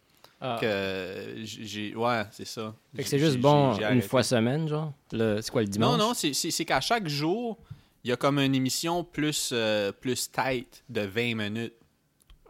Ah. 0.40 0.58
que 0.60 1.34
j'ai... 1.44 1.94
Ouais, 1.94 2.22
c'est 2.32 2.46
ça. 2.46 2.74
Fait 2.94 3.02
que 3.02 3.08
c'est 3.08 3.18
juste 3.18 3.38
bon 3.38 3.74
une 3.78 4.02
fois 4.02 4.22
semaine, 4.22 4.68
genre? 4.68 4.92
Le... 5.12 5.40
C'est 5.42 5.50
quoi 5.50 5.62
le 5.62 5.68
dimanche? 5.68 5.98
Non, 5.98 6.08
non, 6.08 6.14
c'est- 6.14 6.64
qu'à 6.64 6.80
chaque 6.80 7.08
jour, 7.08 7.58
il 8.04 8.10
y 8.10 8.12
a 8.12 8.16
comme 8.16 8.38
une 8.38 8.54
émission 8.54 9.04
plus, 9.04 9.50
euh, 9.52 9.92
plus 9.92 10.30
tight 10.30 10.82
de 10.88 11.00
20 11.02 11.34
minutes 11.34 11.74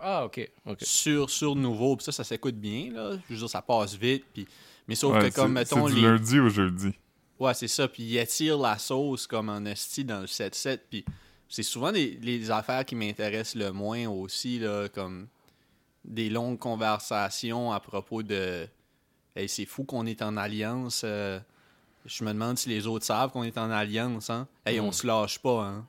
Ah, 0.01 0.25
ok. 0.25 0.49
ok. 0.67 0.79
sur, 0.83 1.31
sur 1.31 1.55
nouveau. 1.57 1.97
Puis 1.97 2.05
ça, 2.05 2.13
ça 2.13 2.25
s'écoute 2.25 2.57
bien, 2.57 2.91
là. 2.93 3.13
Je 3.29 3.35
veux 3.35 3.39
dire, 3.41 3.51
ça 3.51 3.63
passe 3.63 3.95
vite. 3.95 4.25
Puis... 4.33 4.47
Mais 4.89 4.95
sauf 4.95 5.15
Ouais, 5.15 5.31
que 5.31 5.35
comme, 5.35 5.49
c'est- 5.49 5.53
mettons, 5.77 5.89
c'est 5.89 5.95
du 5.95 6.01
les... 6.01 6.07
lundi 6.09 6.39
au 6.41 6.49
jeudi. 6.49 6.93
Ouais, 7.39 7.55
c'est 7.55 7.69
ça. 7.69 7.87
Puis 7.89 8.03
il 8.03 8.19
attire 8.19 8.59
la 8.59 8.79
sauce 8.79 9.27
comme 9.27 9.49
en 9.49 9.65
esti 9.65 10.05
dans 10.05 10.21
le 10.21 10.27
7-7. 10.27 10.79
Puis 10.91 11.05
c'est 11.49 11.63
souvent 11.63 11.91
les, 11.91 12.19
les 12.23 12.51
affaires 12.51 12.85
qui 12.85 12.95
m'intéressent 12.95 13.57
le 13.57 13.73
moins 13.73 14.07
aussi, 14.09 14.59
là, 14.59 14.89
comme 14.89 15.29
des 16.05 16.29
longues 16.31 16.59
conversations 16.59 17.73
à 17.73 17.81
propos 17.81 18.23
de 18.23 18.67
Hey, 19.35 19.49
c'est 19.51 19.67
fou 19.67 19.85
qu'on 19.85 20.07
est 20.07 20.23
en 20.23 20.37
alliance. 20.39 21.03
euh, 21.05 21.39
je 22.07 22.25
me 22.25 22.33
demande 22.33 22.57
si 22.57 22.69
les 22.71 22.87
autres 22.87 23.05
savent 23.05 23.31
qu'on 23.33 23.43
est 23.43 23.59
en 23.59 23.71
alliance, 23.71 24.31
hein. 24.31 24.47
Hey, 24.65 24.81
on 24.81 24.89
Mm. 24.89 24.93
se 24.93 25.07
lâche 25.07 25.39
pas, 25.41 25.63
hein. 25.65 25.87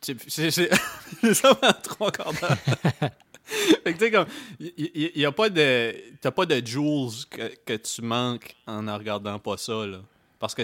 Tu 0.00 0.16
sais, 0.28 0.50
C'est 0.50 0.70
ça 1.34 1.54
trois 1.84 2.10
quarts 2.10 2.32
d'heure. 2.32 2.56
fait 3.44 3.82
que 3.84 3.90
tu 3.92 3.98
sais, 3.98 4.10
comme, 4.10 4.26
il 4.58 5.12
y, 5.14 5.24
a 5.24 5.30
pas 5.32 5.50
de. 5.50 5.94
T'as 6.20 6.30
pas 6.30 6.46
de 6.46 6.66
jewels 6.66 7.26
que, 7.30 7.54
que 7.66 7.76
tu 7.76 8.00
manques 8.02 8.56
en 8.66 8.82
ne 8.82 8.92
regardant 8.92 9.38
pas 9.38 9.56
ça, 9.58 9.86
là. 9.86 10.00
Parce 10.40 10.54
que 10.56 10.62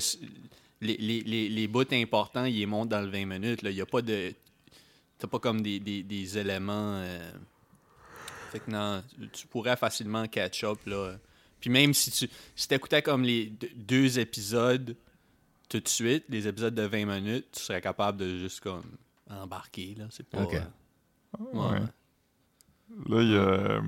les, 0.80 0.96
les, 0.96 1.20
les, 1.20 1.48
les 1.48 1.68
bouts 1.68 1.84
importants, 1.92 2.44
ils 2.46 2.56
les 2.58 2.66
montent 2.66 2.88
dans 2.88 3.00
le 3.00 3.08
20 3.08 3.26
minutes, 3.26 3.62
là. 3.62 3.70
Il 3.70 3.76
y 3.76 3.80
a 3.80 3.86
pas 3.86 4.02
de. 4.02 4.32
T'as 5.18 5.28
pas 5.28 5.38
comme 5.38 5.62
des, 5.62 5.78
des, 5.78 6.02
des 6.02 6.36
éléments. 6.38 6.96
euh, 6.96 7.32
Fait 8.50 8.58
que 8.60 8.70
non, 8.70 9.02
tu 9.32 9.46
pourrais 9.46 9.76
facilement 9.76 10.26
catch 10.26 10.64
up, 10.64 10.78
là. 10.86 11.16
Puis 11.60 11.70
même 11.70 11.94
si 11.94 12.10
tu 12.10 12.28
si 12.54 12.68
t'écoutais 12.68 13.00
comme 13.02 13.22
les 13.22 13.52
deux 13.76 14.18
épisodes 14.18 14.96
tout 15.68 15.80
de 15.80 15.88
suite, 15.88 16.24
les 16.28 16.46
épisodes 16.48 16.74
de 16.74 16.82
20 16.82 17.06
minutes, 17.06 17.46
tu 17.52 17.60
serais 17.62 17.80
capable 17.80 18.18
de 18.18 18.38
juste 18.38 18.60
comme 18.60 18.84
embarquer, 19.30 19.94
là. 19.98 20.06
C'est 20.10 20.26
pas. 20.28 20.38
Euh, 20.38 20.44
ouais, 21.38 21.60
Ouais. 21.60 21.68
ouais. 21.70 21.80
Là, 23.08 23.22
il 23.22 23.30
y 23.30 23.36
a. 23.36 23.40
euh, 23.40 23.80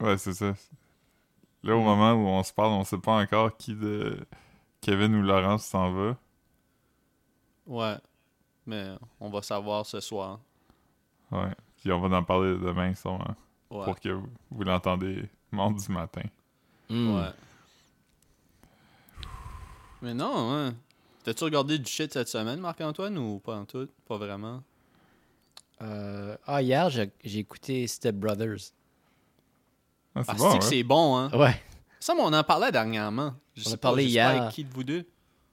Ouais, 0.00 0.18
c'est 0.18 0.34
ça. 0.34 0.54
Là, 1.62 1.76
au 1.76 1.82
moment 1.82 2.12
où 2.14 2.26
on 2.26 2.42
se 2.42 2.52
parle, 2.52 2.72
on 2.72 2.82
sait 2.84 2.98
pas 2.98 3.12
encore 3.22 3.56
qui 3.56 3.74
de 3.74 4.18
Kevin 4.82 5.14
ou 5.14 5.22
Laurence 5.22 5.64
s'en 5.64 5.92
va? 5.92 6.16
Ouais. 7.66 7.96
Mais 8.66 8.94
on 9.20 9.30
va 9.30 9.40
savoir 9.40 9.86
ce 9.86 10.00
soir. 10.00 10.40
Ouais. 11.30 11.54
Puis 11.76 11.90
on 11.90 12.00
va 12.00 12.16
en 12.18 12.22
parler 12.22 12.58
demain, 12.58 12.94
sûrement. 12.94 13.34
Ouais. 13.70 13.84
Pour 13.84 13.98
que 13.98 14.10
vous, 14.10 14.28
vous 14.50 14.64
l'entendez 14.64 15.28
mardi 15.50 15.90
matin. 15.90 16.22
Hmm. 16.90 17.16
Ouais. 17.16 17.30
Mais 20.02 20.14
non, 20.14 20.52
hein. 20.52 20.74
T'as-tu 21.24 21.44
regardé 21.44 21.78
du 21.78 21.88
shit 21.90 22.12
cette 22.12 22.28
semaine, 22.28 22.58
Marc-Antoine, 22.60 23.16
ou 23.16 23.38
pas 23.38 23.54
en 23.56 23.64
tout? 23.64 23.88
Pas 24.08 24.16
vraiment? 24.18 24.62
Euh, 25.80 26.36
Ah, 26.46 26.60
hier, 26.60 26.90
j'ai 26.90 27.10
écouté 27.38 27.86
Step 27.86 28.16
Brothers. 28.16 28.72
Ah, 30.14 30.24
c'est 30.24 30.30
Ah, 30.32 30.34
bon, 30.34 30.50
c'est 30.52 30.58
que 30.58 30.64
hein? 30.64 30.68
c'est 30.68 30.82
bon, 30.82 31.16
hein? 31.16 31.30
Ouais. 31.38 31.62
Ça, 32.02 32.14
mais 32.16 32.22
on 32.24 32.32
en 32.32 32.42
parlait 32.42 32.72
dernièrement. 32.72 33.32
Je 33.54 33.62
On 33.66 33.68
sais 33.68 33.74
a 33.74 33.76
parlé 33.76 34.02
pas, 34.02 34.08
je 34.08 34.12
sais 34.14 34.18
pas 34.18 34.32
hier. 34.32 34.42
avec 34.42 34.54
qui 34.54 34.64
de 34.64 34.74
vous 34.74 34.82
deux? 34.82 35.04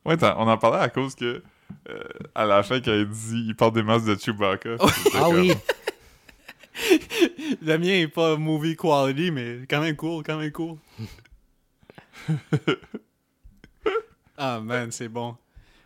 Ouais, 0.03 0.15
on 0.23 0.47
en 0.47 0.57
parlait 0.57 0.79
à 0.79 0.89
cause 0.89 1.13
que. 1.13 1.43
euh, 1.89 2.03
à 2.33 2.45
la 2.45 2.63
fin, 2.63 2.81
quand 2.81 2.91
il 2.91 3.07
dit 3.07 3.43
il 3.49 3.55
parle 3.55 3.73
des 3.73 3.83
masques 3.83 4.07
de 4.07 4.15
Chewbacca. 4.15 4.69
Ah 4.79 4.87
comme- 5.25 5.35
oui. 5.41 5.53
Le 7.61 7.77
mien 7.77 7.99
est 7.99 8.07
pas 8.07 8.35
movie 8.35 8.75
quality, 8.75 9.29
mais 9.29 9.59
quand 9.69 9.79
même 9.79 9.95
cool, 9.95 10.23
quand 10.23 10.37
même 10.37 10.51
cool. 10.51 10.77
ah 14.37 14.59
man, 14.59 14.91
c'est 14.91 15.09
bon. 15.09 15.35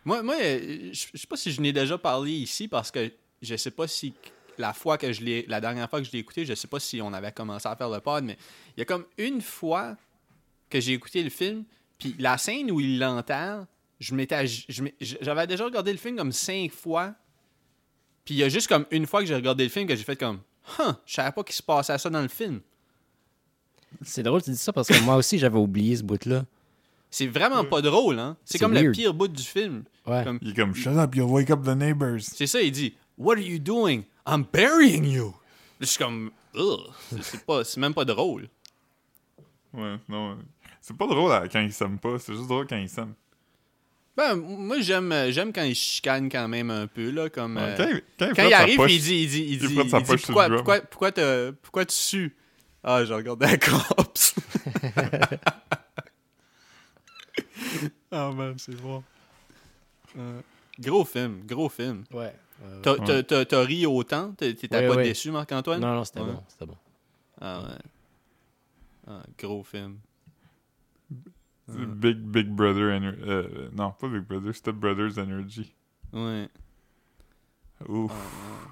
Moi, 0.04 0.22
moi 0.22 0.36
euh, 0.40 0.90
je 0.92 1.06
je 1.12 1.18
sais 1.18 1.26
pas 1.26 1.36
si 1.36 1.52
je 1.52 1.60
n'ai 1.60 1.72
déjà 1.74 1.98
parlé 1.98 2.32
ici 2.32 2.68
parce 2.68 2.90
que 2.90 3.12
je 3.42 3.56
sais 3.56 3.70
pas 3.70 3.86
si 3.86 4.14
la 4.56 4.72
fois 4.72 4.96
que 4.96 5.12
je 5.12 5.22
l'ai, 5.22 5.44
la 5.48 5.60
dernière 5.60 5.90
fois 5.90 5.98
que 6.00 6.06
je 6.06 6.12
l'ai 6.12 6.20
écouté, 6.20 6.46
je 6.46 6.54
sais 6.54 6.68
pas 6.68 6.80
si 6.80 7.02
on 7.02 7.12
avait 7.12 7.32
commencé 7.32 7.68
à 7.68 7.76
faire 7.76 7.90
le 7.90 8.00
pod, 8.00 8.24
mais 8.24 8.38
il 8.76 8.80
y 8.80 8.82
a 8.82 8.86
comme 8.86 9.04
une 9.18 9.42
fois 9.42 9.96
que 10.74 10.80
j'ai 10.80 10.92
écouté 10.92 11.22
le 11.22 11.30
film, 11.30 11.64
puis 11.98 12.14
la 12.18 12.36
scène 12.36 12.70
où 12.72 12.80
il 12.80 12.98
l'enterre, 12.98 13.64
je 14.00 14.14
m'étais, 14.14 14.44
j'avais 15.20 15.46
déjà 15.46 15.64
regardé 15.64 15.92
le 15.92 15.98
film 15.98 16.16
comme 16.16 16.32
cinq 16.32 16.72
fois, 16.72 17.14
puis 18.24 18.34
il 18.34 18.38
y 18.38 18.42
a 18.42 18.48
juste 18.48 18.66
comme 18.66 18.84
une 18.90 19.06
fois 19.06 19.20
que 19.20 19.26
j'ai 19.26 19.34
regardé 19.36 19.62
le 19.64 19.70
film 19.70 19.86
que 19.86 19.94
j'ai 19.94 20.02
fait 20.02 20.16
comme, 20.16 20.40
huh, 20.78 20.92
je 21.06 21.14
savais 21.14 21.30
pas 21.30 21.44
qu'il 21.44 21.54
se 21.54 21.62
passait 21.62 21.96
ça 21.96 22.10
dans 22.10 22.20
le 22.22 22.28
film. 22.28 22.60
C'est 24.02 24.24
drôle 24.24 24.40
que 24.40 24.46
tu 24.46 24.50
dis 24.50 24.56
ça 24.56 24.72
parce 24.72 24.88
que 24.88 25.00
moi 25.04 25.14
aussi, 25.16 25.38
j'avais 25.38 25.58
oublié 25.58 25.96
ce 25.96 26.02
bout-là. 26.02 26.44
C'est 27.10 27.28
vraiment 27.28 27.64
pas 27.64 27.80
drôle, 27.80 28.18
hein. 28.18 28.36
C'est 28.44 28.58
comme 28.58 28.72
le 28.74 28.90
pire 28.90 29.14
bout 29.14 29.28
du 29.28 29.42
film. 29.44 29.84
Ouais. 30.04 30.24
Comme- 30.24 30.40
Il 30.42 30.50
est 30.50 30.54
comme 30.54 30.74
Shut 30.74 30.96
up, 30.96 31.14
you'll 31.14 31.30
wake 31.30 31.50
up 31.50 31.62
the 31.62 31.68
neighbors. 31.76 32.18
C'est 32.22 32.48
ça, 32.48 32.60
il 32.60 32.72
dit 32.72 32.94
What 33.16 33.34
are 33.34 33.38
you 33.42 33.60
doing? 33.60 34.02
I'm 34.26 34.44
burying 34.52 35.04
you. 35.04 35.32
Je 35.80 35.86
suis 35.86 35.98
comme 35.98 36.32
Ugh. 36.56 36.80
C'est- 37.10 37.22
C'est 37.22 37.44
pas, 37.46 37.62
c'est 37.62 37.78
même 37.78 37.94
pas 37.94 38.04
drôle. 38.04 38.48
Ouais, 39.72 39.96
non. 40.08 40.38
C'est 40.86 40.94
pas 40.98 41.06
drôle 41.06 41.30
là, 41.30 41.44
quand 41.50 41.60
ils 41.60 41.72
s'aiment 41.72 41.98
pas, 41.98 42.18
c'est 42.18 42.34
juste 42.34 42.46
drôle 42.46 42.66
quand 42.66 42.76
ils 42.76 42.90
s'aiment. 42.90 43.14
Ben, 44.18 44.34
moi 44.36 44.80
j'aime 44.80 45.10
euh, 45.12 45.32
j'aime 45.32 45.50
quand 45.50 45.62
il 45.62 45.74
chicane 45.74 46.28
quand 46.28 46.46
même 46.46 46.70
un 46.70 46.86
peu 46.86 47.10
là, 47.10 47.30
comme 47.30 47.56
Ouais, 47.56 47.62
euh, 47.62 47.76
quand 47.78 47.88
il, 47.88 48.02
quand 48.18 48.32
quand 48.36 48.52
arrive, 48.52 48.76
poche- 48.76 48.92
il 48.92 49.00
dit 49.00 49.14
il 49.22 49.28
dit 49.28 49.42
il 49.48 49.58
dit, 49.58 49.64
il 49.64 49.68
dit, 49.68 49.74
pourquoi, 50.26 50.48
pourquoi 50.50 50.80
pourquoi 50.82 51.10
te- 51.12 51.50
pourquoi 51.62 51.86
tu 51.86 51.94
sues? 51.96 52.36
Ah, 52.82 53.02
je 53.06 53.14
regardais 53.14 53.46
la 53.46 53.56
cops. 53.56 54.34
Ah 58.10 58.30
man, 58.32 58.54
c'est 58.58 58.80
bon. 58.80 59.02
Euh, 60.18 60.40
gros 60.78 61.04
film, 61.04 61.42
gros 61.46 61.68
film. 61.68 62.04
Ouais. 62.12 62.32
T'as 62.82 62.96
t'as- 62.98 63.22
t'as- 63.22 63.44
t'as 63.44 63.64
ri 63.64 63.84
autant? 63.86 64.32
T'es- 64.32 64.54
T'étais 64.54 64.76
Ouais, 64.76 64.86
pas 64.88 64.96
ouais. 64.96 65.04
déçu, 65.04 65.30
Marc-Antoine? 65.32 65.80
Non, 65.80 65.94
non, 65.94 66.04
c'était 66.04 66.20
Ouais. 66.20 66.26
bon. 66.32 66.42
C'était 66.48 66.66
bon. 66.66 66.76
Ah 67.40 67.60
ouais. 67.62 67.78
Ah, 69.08 69.22
gros 69.38 69.64
film. 69.64 69.96
C'est 71.68 71.86
Big 71.86 72.18
Big 72.18 72.48
Brother 72.48 72.94
Energy. 72.96 73.20
Euh, 73.22 73.70
non, 73.72 73.92
pas 73.92 74.08
Big 74.08 74.22
Brother, 74.22 74.54
Step 74.54 74.74
Brothers 74.76 75.18
Energy. 75.18 75.74
Ouais. 76.12 76.48
Ouf. 77.88 78.12
Ah. 78.12 78.70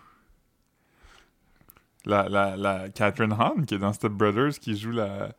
La, 2.05 2.29
la, 2.29 2.57
la 2.57 2.89
Catherine 2.91 3.33
Hahn 3.33 3.65
qui 3.65 3.75
est 3.77 3.79
dans 3.79 3.93
Step 3.93 4.13
Brothers 4.13 4.59
qui 4.61 4.77
joue 4.77 4.91
la, 4.91 5.35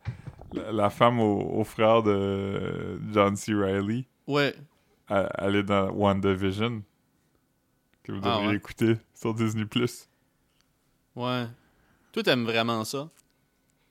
la, 0.52 0.72
la 0.72 0.90
femme 0.90 1.20
au, 1.20 1.40
au 1.60 1.64
frère 1.64 2.02
de 2.02 2.98
John 3.12 3.36
C. 3.36 3.54
Reilly. 3.54 4.06
Ouais. 4.26 4.54
Elle, 5.08 5.28
elle 5.38 5.56
est 5.56 5.62
dans 5.62 5.90
WandaVision. 5.92 6.82
Que 8.02 8.12
vous 8.12 8.20
Ah, 8.22 8.30
devriez 8.30 8.48
ouais. 8.48 8.56
écouter 8.56 8.96
sur 9.14 9.34
Disney. 9.34 9.66
Ouais. 11.14 11.46
Toi, 12.12 12.22
t'aimes 12.22 12.44
vraiment 12.44 12.84
ça? 12.84 13.08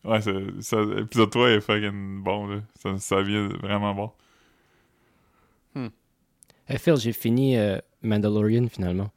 Ouais, 0.03 0.21
c'est- 0.21 0.61
ça, 0.61 0.81
épisode 0.97 1.29
3 1.29 1.49
est 1.51 1.61
fucking 1.61 2.21
bon, 2.23 2.47
là. 2.47 2.61
Ça, 2.75 2.97
ça 2.97 3.21
vient 3.21 3.47
vraiment 3.47 3.93
bon. 3.95 4.11
Hey 6.65 6.77
Phil, 6.79 6.95
j'ai 6.95 7.11
fini 7.13 7.57
euh, 7.57 7.77
Mandalorian 8.01 8.67
finalement. 8.69 9.11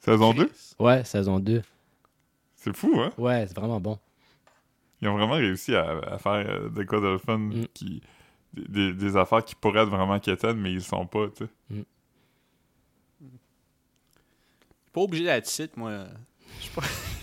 Saison 0.00 0.32
2? 0.32 0.50
Ouais, 0.78 1.04
saison 1.04 1.38
2. 1.38 1.62
C'est 2.54 2.74
fou, 2.74 2.98
hein? 2.98 3.12
Ouais, 3.18 3.46
c'est 3.46 3.54
vraiment 3.56 3.78
bon. 3.78 3.98
Ils 5.02 5.08
ont 5.08 5.16
vraiment 5.18 5.34
réussi 5.34 5.74
à, 5.74 5.98
à 5.98 6.18
faire 6.18 6.32
euh, 6.48 6.68
des 6.70 6.86
cas 6.86 6.98
de 6.98 7.08
le 7.08 7.18
fun 7.18 7.38
Mm. 7.38 7.66
qui. 7.74 8.02
Des, 8.54 8.64
des- 8.68 8.92
des 8.94 9.16
affaires 9.18 9.44
qui 9.44 9.54
pourraient 9.54 9.82
être 9.82 9.90
vraiment 9.90 10.18
quétaines, 10.18 10.56
mais 10.58 10.72
ils 10.72 10.82
sont 10.82 11.06
pas, 11.06 11.28
tu 11.28 11.44
sais. 11.44 11.84
Pas 14.94 15.00
obligé 15.02 15.24
d'être 15.24 15.46
site, 15.46 15.76
moi. 15.76 16.06
Je 16.58 16.62
suis 16.62 16.74
pas. 16.74 16.82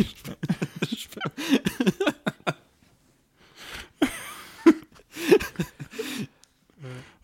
je 0.92 0.96
suis 0.96 1.08
pas- 1.10 2.54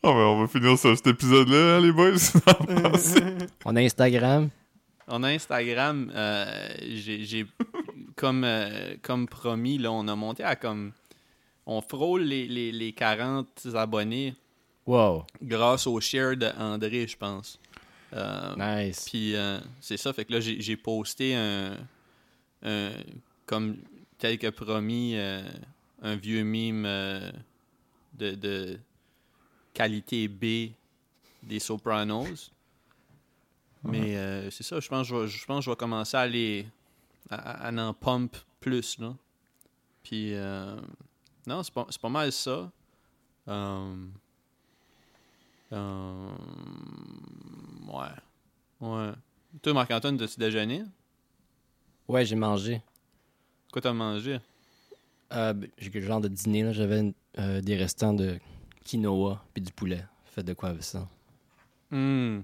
Oh, 0.02 0.14
ben, 0.14 0.20
on 0.20 0.39
va 0.41 0.47
finir 0.47 0.78
sur 0.78 0.95
cet 0.95 1.08
épisode-là, 1.08 1.78
hein, 1.78 1.82
les 1.82 1.91
boys. 1.91 2.16
On 3.66 3.76
a 3.76 3.82
Instagram. 3.82 4.50
On 5.08 5.24
a 5.24 5.30
Instagram. 5.30 6.12
euh, 6.16 6.70
j'ai, 6.88 7.45
comme, 8.16 8.43
euh, 8.45 8.95
comme 9.02 9.28
promis, 9.28 9.78
là, 9.78 9.91
on 9.91 10.08
a 10.08 10.16
monté 10.16 10.43
à 10.43 10.56
comme. 10.56 10.91
On 11.66 11.82
frôle 11.82 12.22
les, 12.24 12.47
les, 12.47 12.72
les 12.72 12.93
40 12.93 13.68
abonnés 13.76 14.34
Wow. 14.88 15.26
grâce 15.41 15.86
au 15.86 16.00
share 16.00 16.36
de 16.36 16.47
André, 16.58 17.06
je 17.08 17.16
pense. 17.18 17.60
Euh, 18.14 18.56
Nice. 18.58 19.06
Puis 19.10 19.36
euh, 19.36 19.60
c'est 19.82 19.97
ça, 19.97 20.12
fait 20.14 20.26
que 20.26 20.34
là, 20.34 20.39
j'ai 20.39 20.60
j'ai 20.62 20.76
posté 20.78 21.36
un, 21.36 21.74
un- 22.64 22.89
comme 23.45 23.78
tel 24.18 24.39
que 24.39 24.47
promis, 24.50 25.14
euh, 25.16 25.43
un 26.02 26.16
vieux 26.16 26.41
mime 26.43 26.86
euh, 26.88 27.30
de, 28.18 28.32
de 28.32 28.80
qualité 29.74 30.28
B 30.28 30.72
des 31.43 31.59
Sopranos. 31.59 32.51
Mais 33.84 34.17
euh, 34.17 34.49
c'est 34.51 34.63
ça, 34.63 34.80
je 34.80 34.89
pense, 34.89 35.09
que 35.09 35.28
je 35.28 35.45
pense 35.45 35.63
je 35.63 35.70
vais 35.70 35.76
commencer 35.76 36.17
à 36.17 36.22
aller 36.22 36.67
à, 37.30 37.36
à- 37.36 37.67
à 37.70 37.88
en 37.88 37.93
pump 37.93 38.36
plus, 38.59 38.97
là. 38.99 39.15
Puis, 40.03 40.34
euh, 40.34 40.76
non, 41.47 41.63
c'est 41.63 41.74
pas, 41.74 42.09
mal 42.09 42.32
ça. 42.32 42.72
Euh, 43.47 43.95
ouais. 47.88 48.07
Ouais. 48.82 49.11
Toi, 49.61 49.74
Marc-Antoine, 49.74 50.17
t'as-tu 50.17 50.39
déjeuné? 50.39 50.84
Ouais, 52.07 52.26
j'ai 52.26 52.36
mangé. 52.36 52.82
Quoi 53.72 53.82
t'as 53.82 53.93
mangé? 53.93 54.39
Euh, 55.32 55.53
ben, 55.53 55.70
j'ai 55.78 55.91
quel 55.91 56.03
genre 56.03 56.22
de 56.22 56.28
dîner, 56.28 56.63
là? 56.63 56.72
J'avais 56.74 57.13
des 57.61 57.76
restants 57.76 58.13
de 58.13 58.39
quinoa 58.89 59.43
puis 59.53 59.61
du 59.61 59.71
poulet. 59.71 60.03
Faites 60.25 60.45
de 60.45 60.53
quoi 60.53 60.69
avec 60.69 60.83
ça? 60.83 61.07
Hum. 61.91 62.43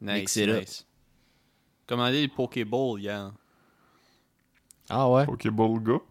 Nice, 0.00 0.20
Mixez 0.20 0.46
là. 0.46 0.60
nice. 0.60 0.86
Commandé 1.86 2.22
le 2.22 2.28
Pokéball 2.28 3.00
hier. 3.00 3.32
Ah 4.88 5.08
ouais? 5.10 5.24
Pokéball 5.26 5.80
Go. 5.80 6.02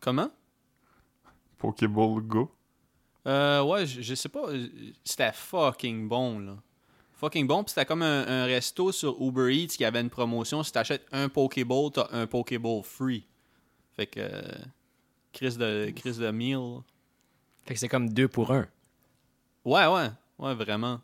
Comment? 0.00 0.30
Pokéball 1.58 2.20
Go. 2.22 2.50
Euh, 3.26 3.62
ouais, 3.62 3.86
je, 3.86 4.00
je 4.00 4.14
sais 4.14 4.28
pas. 4.28 4.46
C'était 5.04 5.32
fucking 5.32 6.08
bon, 6.08 6.38
là. 6.38 6.56
Fucking 7.16 7.46
bon. 7.46 7.64
Puis 7.64 7.70
c'était 7.72 7.84
comme 7.84 8.02
un, 8.02 8.26
un 8.26 8.44
resto 8.44 8.92
sur 8.92 9.20
Uber 9.20 9.54
Eats 9.54 9.76
qui 9.76 9.84
avait 9.84 10.00
une 10.00 10.08
promotion. 10.10 10.62
Si 10.62 10.72
t'achètes 10.72 11.06
un 11.12 11.28
Pokéball, 11.28 11.90
t'as 11.92 12.08
un 12.12 12.26
Pokéball 12.26 12.82
free. 12.82 13.26
Fait 13.96 14.06
que. 14.06 14.20
euh, 14.20 14.52
Chris 15.32 15.56
de, 15.56 15.92
Chris 15.94 16.14
de 16.18 16.30
meal. 16.30 16.80
Fait 17.64 17.74
que 17.74 17.80
c'est 17.80 17.88
comme 17.88 18.08
deux 18.08 18.28
pour 18.28 18.52
un. 18.52 18.66
Ouais, 19.64 19.86
ouais. 19.86 20.08
Ouais, 20.38 20.54
vraiment. 20.54 21.00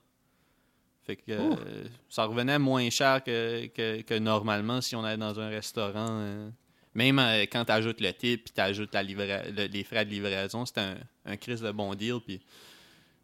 Fait 1.02 1.16
que 1.16 1.22
euh, 1.32 1.84
ça 2.08 2.24
revenait 2.24 2.58
moins 2.58 2.88
cher 2.88 3.22
que, 3.22 3.66
que, 3.66 4.00
que 4.00 4.14
normalement 4.18 4.80
si 4.80 4.96
on 4.96 5.04
allait 5.04 5.18
dans 5.18 5.38
un 5.38 5.48
restaurant. 5.48 6.06
euh. 6.08 6.48
Même 6.94 7.18
euh, 7.18 7.42
quand 7.42 7.64
tu 7.66 7.72
ajoutes 7.72 8.00
le 8.00 8.12
tip 8.12 8.44
puis 8.44 8.54
tu 8.54 8.60
ajoutes 8.60 8.94
les 8.94 9.84
frais 9.84 10.04
de 10.06 10.10
livraison, 10.10 10.64
c'est 10.64 10.78
un, 10.78 10.96
un 11.26 11.36
crise 11.36 11.60
de 11.60 11.70
bon 11.72 11.94
deal. 11.94 12.20
Puis 12.24 12.40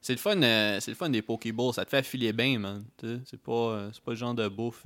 c'est 0.03 0.13
le 0.13 0.19
fun 0.19 0.41
c'est 0.81 0.89
le 0.89 0.95
fun 0.95 1.09
des 1.09 1.23
Pokéballs. 1.23 1.73
Ça 1.73 1.85
te 1.85 1.91
fait 1.91 2.03
filer 2.03 2.33
bien, 2.35 2.59
man. 2.59 2.85
C'est 3.25 3.41
pas, 3.41 3.89
c'est 3.93 4.03
pas 4.03 4.11
le 4.11 4.17
genre 4.17 4.35
de 4.35 4.49
bouffe. 4.49 4.85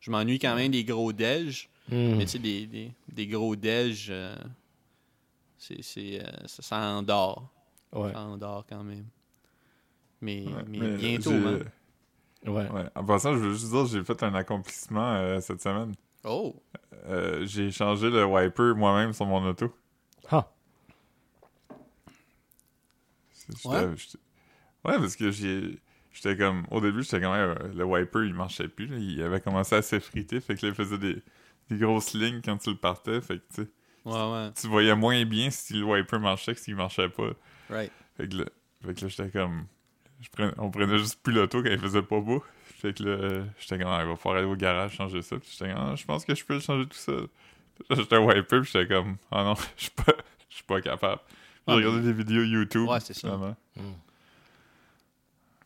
Je 0.00 0.10
m'ennuie 0.10 0.38
quand 0.38 0.54
même 0.54 0.70
des 0.70 0.84
gros 0.84 1.12
déj. 1.12 1.68
Hmm. 1.90 2.16
Mais 2.16 2.26
tu 2.26 2.32
sais, 2.32 2.38
des, 2.38 2.66
des, 2.66 2.92
des 3.08 3.26
gros 3.26 3.56
déj, 3.56 4.12
c'est, 5.56 5.82
c'est, 5.82 6.22
ça, 6.46 6.62
ça 6.62 6.78
endort. 6.78 7.50
Ouais. 7.92 8.12
Ça 8.12 8.20
endort 8.20 8.64
quand 8.68 8.84
même. 8.84 9.06
Mais, 10.20 10.44
Ouais, 10.46 10.52
mais 10.68 10.78
mais 10.78 10.96
bientôt. 10.96 11.30
Ouais. 11.32 11.62
Ouais. 12.70 12.84
En 12.94 13.04
passant, 13.04 13.34
je 13.34 13.38
veux 13.38 13.52
juste 13.52 13.70
dire, 13.70 13.86
j'ai 13.86 14.04
fait 14.04 14.22
un 14.22 14.34
accomplissement 14.34 15.14
euh, 15.16 15.40
cette 15.40 15.60
semaine. 15.62 15.94
Oh! 16.24 16.54
Euh, 17.06 17.44
j'ai 17.46 17.70
changé 17.70 18.10
le 18.10 18.24
wiper 18.24 18.74
moi-même 18.74 19.12
sur 19.12 19.26
mon 19.26 19.44
auto. 19.48 19.72
Ah. 20.30 20.48
Ouais? 23.64 23.86
Ouais, 24.84 24.98
parce 24.98 25.16
que 25.16 25.30
j'ai. 25.30 25.78
J'étais 26.12 26.36
comme. 26.36 26.66
Au 26.70 26.80
début, 26.80 27.02
j'étais 27.02 27.20
quand 27.20 27.32
même. 27.32 27.56
euh, 27.60 27.72
le 27.74 27.84
wiper, 27.84 28.24
il 28.26 28.34
marchait 28.34 28.68
plus. 28.68 28.86
là. 28.86 28.96
Il 28.98 29.22
avait 29.22 29.40
commencé 29.40 29.74
à 29.76 29.82
s'effriter. 29.82 30.40
Fait 30.40 30.54
que 30.56 30.66
là, 30.66 30.72
il 30.72 30.74
faisait 30.74 30.98
des, 30.98 31.22
des 31.70 31.76
grosses 31.78 32.14
lignes 32.14 32.40
quand 32.44 32.58
tu 32.58 32.70
le 32.70 32.76
partais. 32.76 33.20
Fait 33.20 33.38
que 33.38 33.44
tu 33.54 33.62
sais, 33.62 33.68
Ouais, 34.04 34.32
ouais. 34.32 34.52
tu 34.58 34.66
voyais 34.68 34.94
moins 34.96 35.24
bien 35.24 35.50
si 35.50 35.74
le 35.74 35.84
wiper 35.84 36.18
marchait 36.18 36.54
que 36.54 36.60
s'il 36.60 36.76
marchait 36.76 37.08
pas. 37.08 37.30
Right. 37.70 37.92
Fait 38.16 38.28
que 38.28 38.36
là, 38.38 38.44
fait 38.84 38.94
que 38.94 39.00
là 39.02 39.08
j'étais 39.08 39.30
comme. 39.30 39.66
Je 40.20 40.28
prenais- 40.30 40.52
on 40.58 40.70
prenait 40.70 40.98
juste 40.98 41.22
plus 41.22 41.32
l'auto 41.32 41.62
quand 41.62 41.70
il 41.70 41.78
faisait 41.78 42.02
pas 42.02 42.20
beau. 42.20 42.42
Fait 42.76 42.92
que 42.96 43.02
là, 43.02 43.44
j'étais 43.58 43.78
comme, 43.78 43.88
ah, 43.92 44.02
il 44.02 44.08
va 44.08 44.16
falloir 44.16 44.38
aller 44.42 44.46
au 44.52 44.56
garage 44.56 44.92
changer 44.94 45.22
ça. 45.22 45.36
Puis 45.38 45.48
j'étais 45.52 45.72
comme, 45.72 45.82
ah, 45.82 45.94
je 45.96 46.04
pense 46.04 46.24
que 46.24 46.34
je 46.34 46.44
peux 46.44 46.54
le 46.54 46.60
changer 46.60 46.86
tout 46.86 46.96
seul. 46.96 47.26
J'étais 47.90 48.16
un 48.16 48.20
wiper, 48.24 48.60
puis 48.62 48.70
j'étais 48.72 48.86
comme, 48.92 49.16
ah 49.30 49.44
non, 49.44 49.54
je 49.76 49.82
suis 49.84 49.90
pas, 49.90 50.12
je 50.48 50.54
suis 50.56 50.64
pas 50.64 50.80
capable. 50.80 51.20
J'ai 51.66 51.74
Ah, 51.74 51.76
regardé 51.76 52.00
des 52.02 52.12
vidéos 52.12 52.42
YouTube. 52.44 52.88
Ouais, 52.88 53.00
c'est 53.00 53.14
ça. 53.14 53.28
Hmm. 53.76 53.92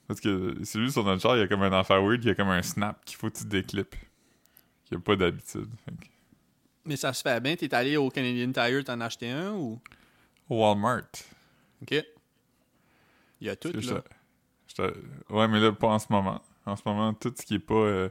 Parce 0.08 0.20
que 0.20 0.56
celui 0.64 0.90
sur 0.90 1.04
notre 1.04 1.22
char, 1.22 1.36
il 1.36 1.40
y 1.40 1.42
a 1.42 1.48
comme 1.48 1.62
un 1.62 1.72
affaire 1.72 2.02
weird, 2.02 2.22
il 2.24 2.28
y 2.28 2.30
a 2.30 2.34
comme 2.34 2.48
un 2.48 2.62
snap 2.62 3.02
qu'il 3.04 3.16
faut 3.16 3.30
que 3.30 3.38
tu 3.38 3.44
déclips. 3.44 3.94
Qu'il 4.84 4.96
n'y 4.96 5.02
a 5.02 5.04
pas 5.04 5.16
d'habitude. 5.16 5.68
Que- 5.86 6.06
Mais 6.84 6.96
ça 6.96 7.12
se 7.12 7.22
fait 7.22 7.40
bien. 7.40 7.54
T'es 7.56 7.72
allé 7.74 7.96
au 7.96 8.10
Canadian 8.10 8.50
Tire, 8.52 8.84
t'en 8.84 9.00
as 9.00 9.06
acheté 9.06 9.30
un 9.30 9.52
ou? 9.52 9.80
Au 10.50 10.60
Walmart. 10.60 11.06
Ok. 11.82 11.92
Il 13.40 13.46
y 13.46 13.48
a 13.48 13.56
tout, 13.56 13.68
là. 13.72 13.80
j'étais- 13.80 13.94
Ouais, 15.30 15.48
mais 15.48 15.60
là, 15.60 15.72
pas 15.72 15.88
en 15.88 15.98
ce 15.98 16.06
moment. 16.10 16.40
En 16.66 16.76
ce 16.76 16.82
moment, 16.86 17.12
tout 17.14 17.32
ce 17.36 17.44
qui 17.44 17.54
est 17.54 17.58
pas, 17.58 17.74
euh, 17.74 18.08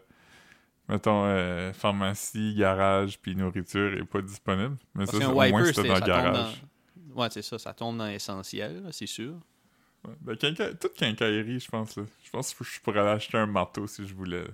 mettons, 0.90 1.24
euh, 1.26 1.72
pharmacie, 1.74 2.54
garage, 2.56 3.20
puis 3.20 3.36
nourriture 3.36 3.94
est 3.98 4.04
pas 4.06 4.22
disponible. 4.22 4.78
Mais 4.96 5.06
Parce 5.06 5.18
ça, 5.18 5.30
au 5.30 5.34
moins, 5.34 5.66
c'était 5.66 5.82
c'est- 5.82 5.88
dans 5.88 5.96
le 5.96 6.02
garage. 6.02 6.62
dans. 7.16 7.22
Ouais, 7.22 7.28
c'est 7.32 7.42
ça. 7.42 7.58
Ça 7.60 7.74
tombe 7.74 7.98
dans 7.98 8.06
l'essentiel, 8.08 8.84
c'est 8.92 9.06
sûr. 9.08 9.34
Ouais. 10.06 10.14
Ben, 10.22 10.36
quinca... 10.38 10.74
toute 10.74 10.94
quincaillerie, 10.96 11.60
je 11.60 11.70
pense. 11.70 11.96
Là. 11.96 12.04
Je 12.24 12.30
pense 12.30 12.54
que 12.54 12.64
je 12.64 12.80
pourrais 12.82 13.00
aller 13.02 13.10
acheter 13.12 13.38
un 13.38 13.46
marteau 13.46 13.86
si 13.88 14.08
je 14.08 14.14
voulais. 14.14 14.46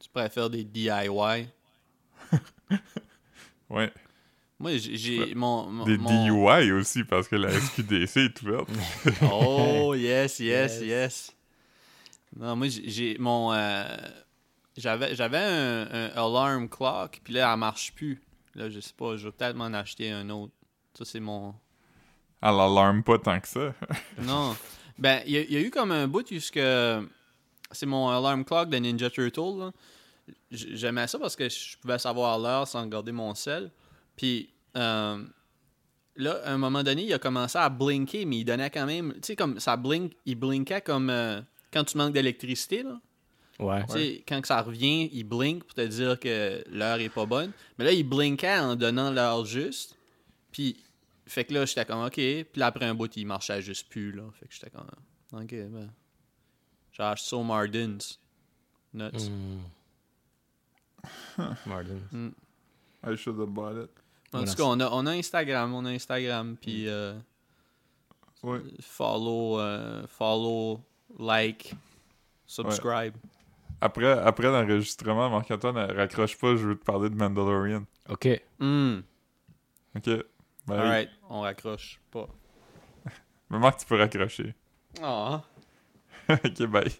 Tu 0.00 0.08
préfères 0.08 0.50
des 0.50 0.64
DIY. 0.64 1.48
Ouais. 3.70 3.92
Moi, 4.62 4.78
j'ai-. 4.78 5.18
Ouais. 5.20 5.34
Mon, 5.34 5.66
mon, 5.66 5.84
Des 5.84 5.98
mon- 5.98 6.24
DUI 6.24 6.72
aussi, 6.72 7.04
parce 7.04 7.28
que 7.28 7.36
la 7.36 7.50
SQDC 7.50 8.16
est 8.20 8.42
ouverte. 8.42 8.68
Oh, 9.30 9.94
yes, 9.94 10.38
yes, 10.38 10.78
Yes. 10.80 10.82
yes. 10.82 11.36
Non, 12.36 12.56
moi, 12.56 12.68
j'ai- 12.68 13.18
mon. 13.18 13.52
euh, 13.52 13.84
J'avais 14.76 15.14
j'avais 15.14 15.36
un, 15.38 15.82
un 15.92 16.06
alarm 16.14 16.68
clock, 16.68 17.20
puis 17.22 17.34
là, 17.34 17.52
elle 17.52 17.58
marche 17.58 17.92
plus. 17.92 18.22
Là, 18.54 18.70
je 18.70 18.80
sais 18.80 18.94
pas, 18.96 19.16
je 19.18 19.26
vais 19.26 19.32
peut-être 19.32 19.54
m'en 19.56 19.66
acheter 19.66 20.10
un 20.10 20.30
autre. 20.30 20.52
Ça, 20.96 21.04
c'est 21.04 21.20
mon. 21.20 21.54
Elle 22.40 22.48
alarme 22.48 23.02
pas 23.02 23.18
tant 23.18 23.38
que 23.40 23.48
ça. 23.48 23.74
Non. 24.22 24.56
Ben, 24.98 25.20
il 25.26 25.32
y, 25.32 25.36
a- 25.38 25.42
il 25.42 25.52
y 25.52 25.56
a 25.56 25.60
eu 25.60 25.70
comme 25.70 25.90
un 25.92 26.06
bout 26.08 26.26
jusque. 26.26 26.60
C'est 27.70 27.86
mon 27.86 28.08
alarm 28.10 28.44
clock 28.44 28.68
de 28.70 28.76
Ninja 28.78 29.10
Turtle. 29.10 29.72
J'aimais 30.50 31.06
ça 31.06 31.18
parce 31.18 31.34
que 31.36 31.48
je 31.48 31.76
pouvais 31.78 31.98
savoir 31.98 32.38
l'heure 32.38 32.66
sans 32.68 32.82
regarder 32.82 33.10
mon 33.12 33.34
sel. 33.34 33.70
Puis 34.16 34.50
euh, 34.76 35.24
là, 36.16 36.40
à 36.44 36.52
un 36.52 36.58
moment 36.58 36.82
donné, 36.82 37.04
il 37.04 37.12
a 37.12 37.18
commencé 37.18 37.58
à 37.58 37.68
blinker, 37.68 38.26
mais 38.26 38.38
il 38.38 38.44
donnait 38.44 38.70
quand 38.70 38.86
même. 38.86 39.12
Tu 39.14 39.20
sais, 39.22 39.36
comme 39.36 39.58
ça 39.60 39.76
blink, 39.76 40.12
il 40.26 40.36
blinkait 40.36 40.80
comme 40.80 41.10
euh, 41.10 41.40
quand 41.72 41.84
tu 41.84 41.96
manques 41.96 42.14
d'électricité. 42.14 42.82
là. 42.82 43.00
Ouais. 43.58 43.84
Tu 43.86 43.92
sais, 43.92 44.24
quand 44.26 44.40
que 44.40 44.48
ça 44.48 44.62
revient, 44.62 45.08
il 45.12 45.24
blink 45.24 45.64
pour 45.64 45.74
te 45.74 45.86
dire 45.86 46.18
que 46.18 46.64
l'heure 46.70 47.00
est 47.00 47.10
pas 47.10 47.26
bonne. 47.26 47.52
Mais 47.78 47.84
là, 47.84 47.92
il 47.92 48.02
blinkait 48.02 48.58
en 48.58 48.76
donnant 48.76 49.10
l'heure 49.10 49.44
juste. 49.44 49.96
Puis, 50.50 50.76
fait 51.26 51.44
que 51.44 51.54
là, 51.54 51.64
j'étais 51.64 51.84
comme, 51.84 52.04
OK. 52.04 52.14
Puis 52.14 52.46
là, 52.56 52.66
après 52.66 52.86
un 52.86 52.94
bout, 52.94 53.14
il 53.16 53.26
marchait 53.26 53.62
juste 53.62 53.88
plus, 53.88 54.10
là. 54.12 54.24
Fait 54.38 54.48
que 54.48 54.54
j'étais 54.54 54.70
comme, 54.70 54.86
OK, 55.32 55.50
ben. 55.50 55.90
J'ai 56.92 57.02
acheté 57.02 57.28
ça 57.30 57.36
au 57.36 57.44
Mardens. 57.44 58.18
Nuts. 58.92 59.30
Hmm. 59.30 59.60
Martin. 61.66 62.34
I 63.02 63.16
should 63.16 63.38
have 63.38 63.54
bought 63.54 63.76
it. 63.76 63.90
En 64.32 64.38
Voilà. 64.38 64.50
tout 64.50 64.56
cas, 64.56 64.62
on 64.64 64.80
a, 64.80 64.88
on 64.90 65.06
a 65.06 65.10
Instagram, 65.12 65.74
on 65.74 65.84
a 65.84 65.90
Instagram, 65.90 66.56
puis 66.60 66.88
euh, 66.88 67.14
Ouais. 68.42 68.60
follow, 68.80 69.58
euh, 69.60 70.06
follow, 70.06 70.80
like, 71.18 71.74
subscribe. 72.46 73.14
Après, 73.80 74.10
après 74.10 74.44
l'enregistrement, 74.46 75.28
Marc-Antoine, 75.28 75.76
raccroche 75.92 76.38
pas, 76.38 76.56
je 76.56 76.68
veux 76.68 76.78
te 76.78 76.84
parler 76.84 77.10
de 77.10 77.14
Mandalorian. 77.16 77.84
OK. 78.08 78.28
Hmm. 78.58 79.00
Ok? 79.96 80.06
Oui. 80.06 80.22
Alright, 80.68 81.10
on 81.28 81.40
raccroche 81.42 82.00
pas. 82.10 82.26
Mais 83.50 83.58
Marc, 83.58 83.80
tu 83.80 83.86
peux 83.86 83.96
raccrocher. 83.98 84.54
Ah. 85.02 85.42
ok, 86.30 86.62
bye. 86.66 86.90